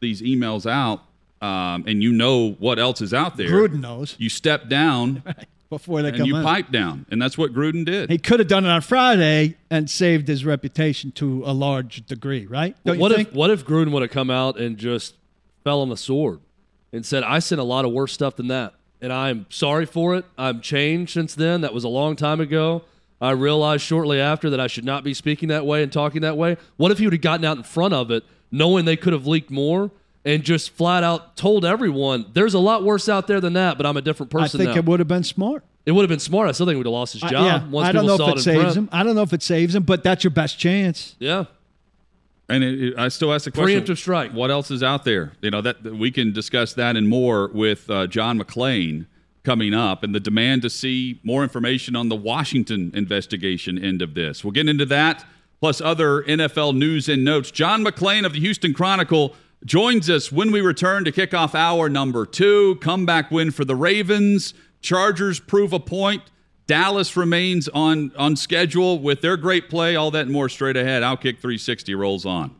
these 0.00 0.22
emails 0.22 0.70
out, 0.70 1.02
um, 1.44 1.84
and 1.86 2.02
you 2.02 2.12
know 2.12 2.52
what 2.52 2.78
else 2.78 3.00
is 3.00 3.12
out 3.12 3.36
there. 3.36 3.50
Gruden 3.50 3.80
knows 3.80 4.16
You 4.18 4.28
step 4.30 4.68
down 4.68 5.22
before 5.70 6.02
they 6.02 6.10
come 6.10 6.14
and 6.14 6.18
come 6.22 6.26
you 6.28 6.36
in. 6.36 6.42
pipe 6.42 6.70
down, 6.70 7.06
and 7.10 7.20
that's 7.20 7.36
what 7.36 7.52
Gruden 7.52 7.84
did. 7.84 8.10
He 8.10 8.18
could 8.18 8.40
have 8.40 8.48
done 8.48 8.64
it 8.64 8.68
on 8.70 8.80
Friday 8.80 9.56
and 9.70 9.88
saved 9.90 10.26
his 10.28 10.44
reputation 10.44 11.12
to 11.12 11.42
a 11.44 11.52
large 11.52 12.06
degree, 12.06 12.46
right? 12.46 12.76
Don't 12.84 12.98
what 12.98 13.10
you 13.10 13.16
think? 13.18 13.28
if 13.28 13.34
what 13.34 13.50
if 13.50 13.64
Gruden 13.66 13.92
would 13.92 14.02
have 14.02 14.10
come 14.10 14.30
out 14.30 14.58
and 14.58 14.76
just 14.78 15.14
fell 15.64 15.80
on 15.82 15.88
the 15.90 15.96
sword 15.96 16.40
and 16.92 17.04
said, 17.04 17.22
"I 17.22 17.38
sent 17.38 17.60
a 17.60 17.64
lot 17.64 17.84
of 17.84 17.92
worse 17.92 18.12
stuff 18.12 18.36
than 18.36 18.48
that, 18.48 18.74
and 19.02 19.12
I'm 19.12 19.46
sorry 19.50 19.86
for 19.86 20.14
it. 20.16 20.24
I'm 20.38 20.60
changed 20.60 21.12
since 21.12 21.34
then. 21.34 21.60
That 21.60 21.74
was 21.74 21.84
a 21.84 21.88
long 21.88 22.16
time 22.16 22.40
ago. 22.40 22.82
I 23.20 23.30
realized 23.32 23.82
shortly 23.84 24.20
after 24.20 24.48
that 24.50 24.60
I 24.60 24.66
should 24.66 24.84
not 24.84 25.04
be 25.04 25.12
speaking 25.14 25.48
that 25.50 25.66
way 25.66 25.82
and 25.82 25.92
talking 25.92 26.22
that 26.22 26.36
way." 26.36 26.56
What 26.76 26.90
if 26.90 26.98
he 26.98 27.06
would 27.06 27.12
have 27.12 27.20
gotten 27.22 27.44
out 27.44 27.56
in 27.56 27.62
front 27.62 27.92
of 27.94 28.10
it, 28.10 28.24
knowing 28.50 28.84
they 28.84 28.96
could 28.96 29.12
have 29.12 29.26
leaked 29.26 29.50
more? 29.50 29.90
And 30.22 30.42
just 30.44 30.70
flat 30.72 31.02
out 31.02 31.34
told 31.36 31.64
everyone, 31.64 32.26
"There's 32.34 32.52
a 32.52 32.58
lot 32.58 32.84
worse 32.84 33.08
out 33.08 33.26
there 33.26 33.40
than 33.40 33.54
that, 33.54 33.78
but 33.78 33.86
I'm 33.86 33.96
a 33.96 34.02
different 34.02 34.30
person. 34.30 34.60
I 34.60 34.64
think 34.64 34.74
now." 34.74 34.80
it 34.80 34.84
would 34.84 34.98
have 35.00 35.08
been 35.08 35.24
smart. 35.24 35.64
It 35.86 35.92
would 35.92 36.02
have 36.02 36.10
been 36.10 36.18
smart. 36.18 36.46
I 36.46 36.52
still 36.52 36.66
think 36.66 36.74
he 36.74 36.76
would 36.76 36.84
have 36.86 36.92
lost 36.92 37.14
his 37.14 37.22
I- 37.22 37.30
job. 37.30 37.44
yeah, 37.46 37.68
once 37.70 37.88
I 37.88 37.92
don't 37.92 38.02
people 38.04 38.18
know 38.18 38.24
saw 38.24 38.28
if 38.28 38.34
it 38.34 38.36
in 38.36 38.42
saves 38.42 38.60
print. 38.64 38.76
him. 38.76 38.88
I 38.92 39.02
don't 39.02 39.14
know 39.16 39.22
if 39.22 39.32
it 39.32 39.42
saves 39.42 39.74
him, 39.74 39.82
but 39.84 40.04
that's 40.04 40.22
your 40.22 40.30
best 40.30 40.58
chance. 40.58 41.16
Yeah, 41.18 41.44
And 42.50 42.62
it, 42.62 42.82
it- 42.82 42.98
I 42.98 43.08
still 43.08 43.32
ask 43.32 43.46
the 43.46 43.50
question: 43.50 43.82
Preemptive 43.82 43.96
strike. 43.96 44.32
What 44.32 44.50
else 44.50 44.70
is 44.70 44.82
out 44.82 45.04
there? 45.04 45.32
You 45.40 45.50
know 45.50 45.62
that 45.62 45.82
that 45.84 45.96
we 45.96 46.10
can 46.10 46.32
discuss 46.32 46.74
that 46.74 46.96
and 46.96 47.08
more 47.08 47.48
with 47.54 47.88
uh, 47.88 48.06
John 48.06 48.38
McClain 48.38 49.06
coming 49.42 49.74
up 49.74 50.02
and 50.02 50.14
the 50.14 50.20
demand 50.20 50.62
to 50.62 50.70
see 50.70 51.20
more 51.22 51.42
information 51.42 51.96
on 51.96 52.08
the 52.08 52.16
Washington 52.16 52.90
investigation 52.94 53.82
end 53.82 54.02
of 54.02 54.14
this. 54.14 54.44
We'll 54.44 54.52
get 54.52 54.68
into 54.68 54.86
that, 54.86 55.24
plus 55.60 55.80
other 55.80 56.22
NFL 56.22 56.76
news 56.76 57.08
and 57.08 57.24
notes. 57.24 57.50
John 57.50 57.84
McClain 57.84 58.26
of 58.26 58.34
the 58.34 58.40
Houston 58.40 58.74
Chronicle 58.74 59.34
joins 59.64 60.08
us 60.08 60.32
when 60.32 60.52
we 60.52 60.60
return 60.60 61.04
to 61.04 61.12
kick 61.12 61.34
off 61.34 61.54
hour 61.54 61.88
number 61.88 62.26
two. 62.26 62.76
Comeback 62.76 63.30
win 63.30 63.50
for 63.50 63.64
the 63.64 63.76
Ravens. 63.76 64.54
Chargers 64.80 65.40
prove 65.40 65.72
a 65.72 65.80
point. 65.80 66.22
Dallas 66.66 67.16
remains 67.16 67.68
on, 67.68 68.12
on 68.16 68.36
schedule 68.36 69.00
with 69.00 69.22
their 69.22 69.36
great 69.36 69.68
play. 69.68 69.96
All 69.96 70.10
that 70.12 70.22
and 70.22 70.30
more 70.30 70.48
straight 70.48 70.76
ahead. 70.76 71.02
Outkick 71.02 71.38
360 71.40 71.94
rolls 71.94 72.24
on. 72.24 72.59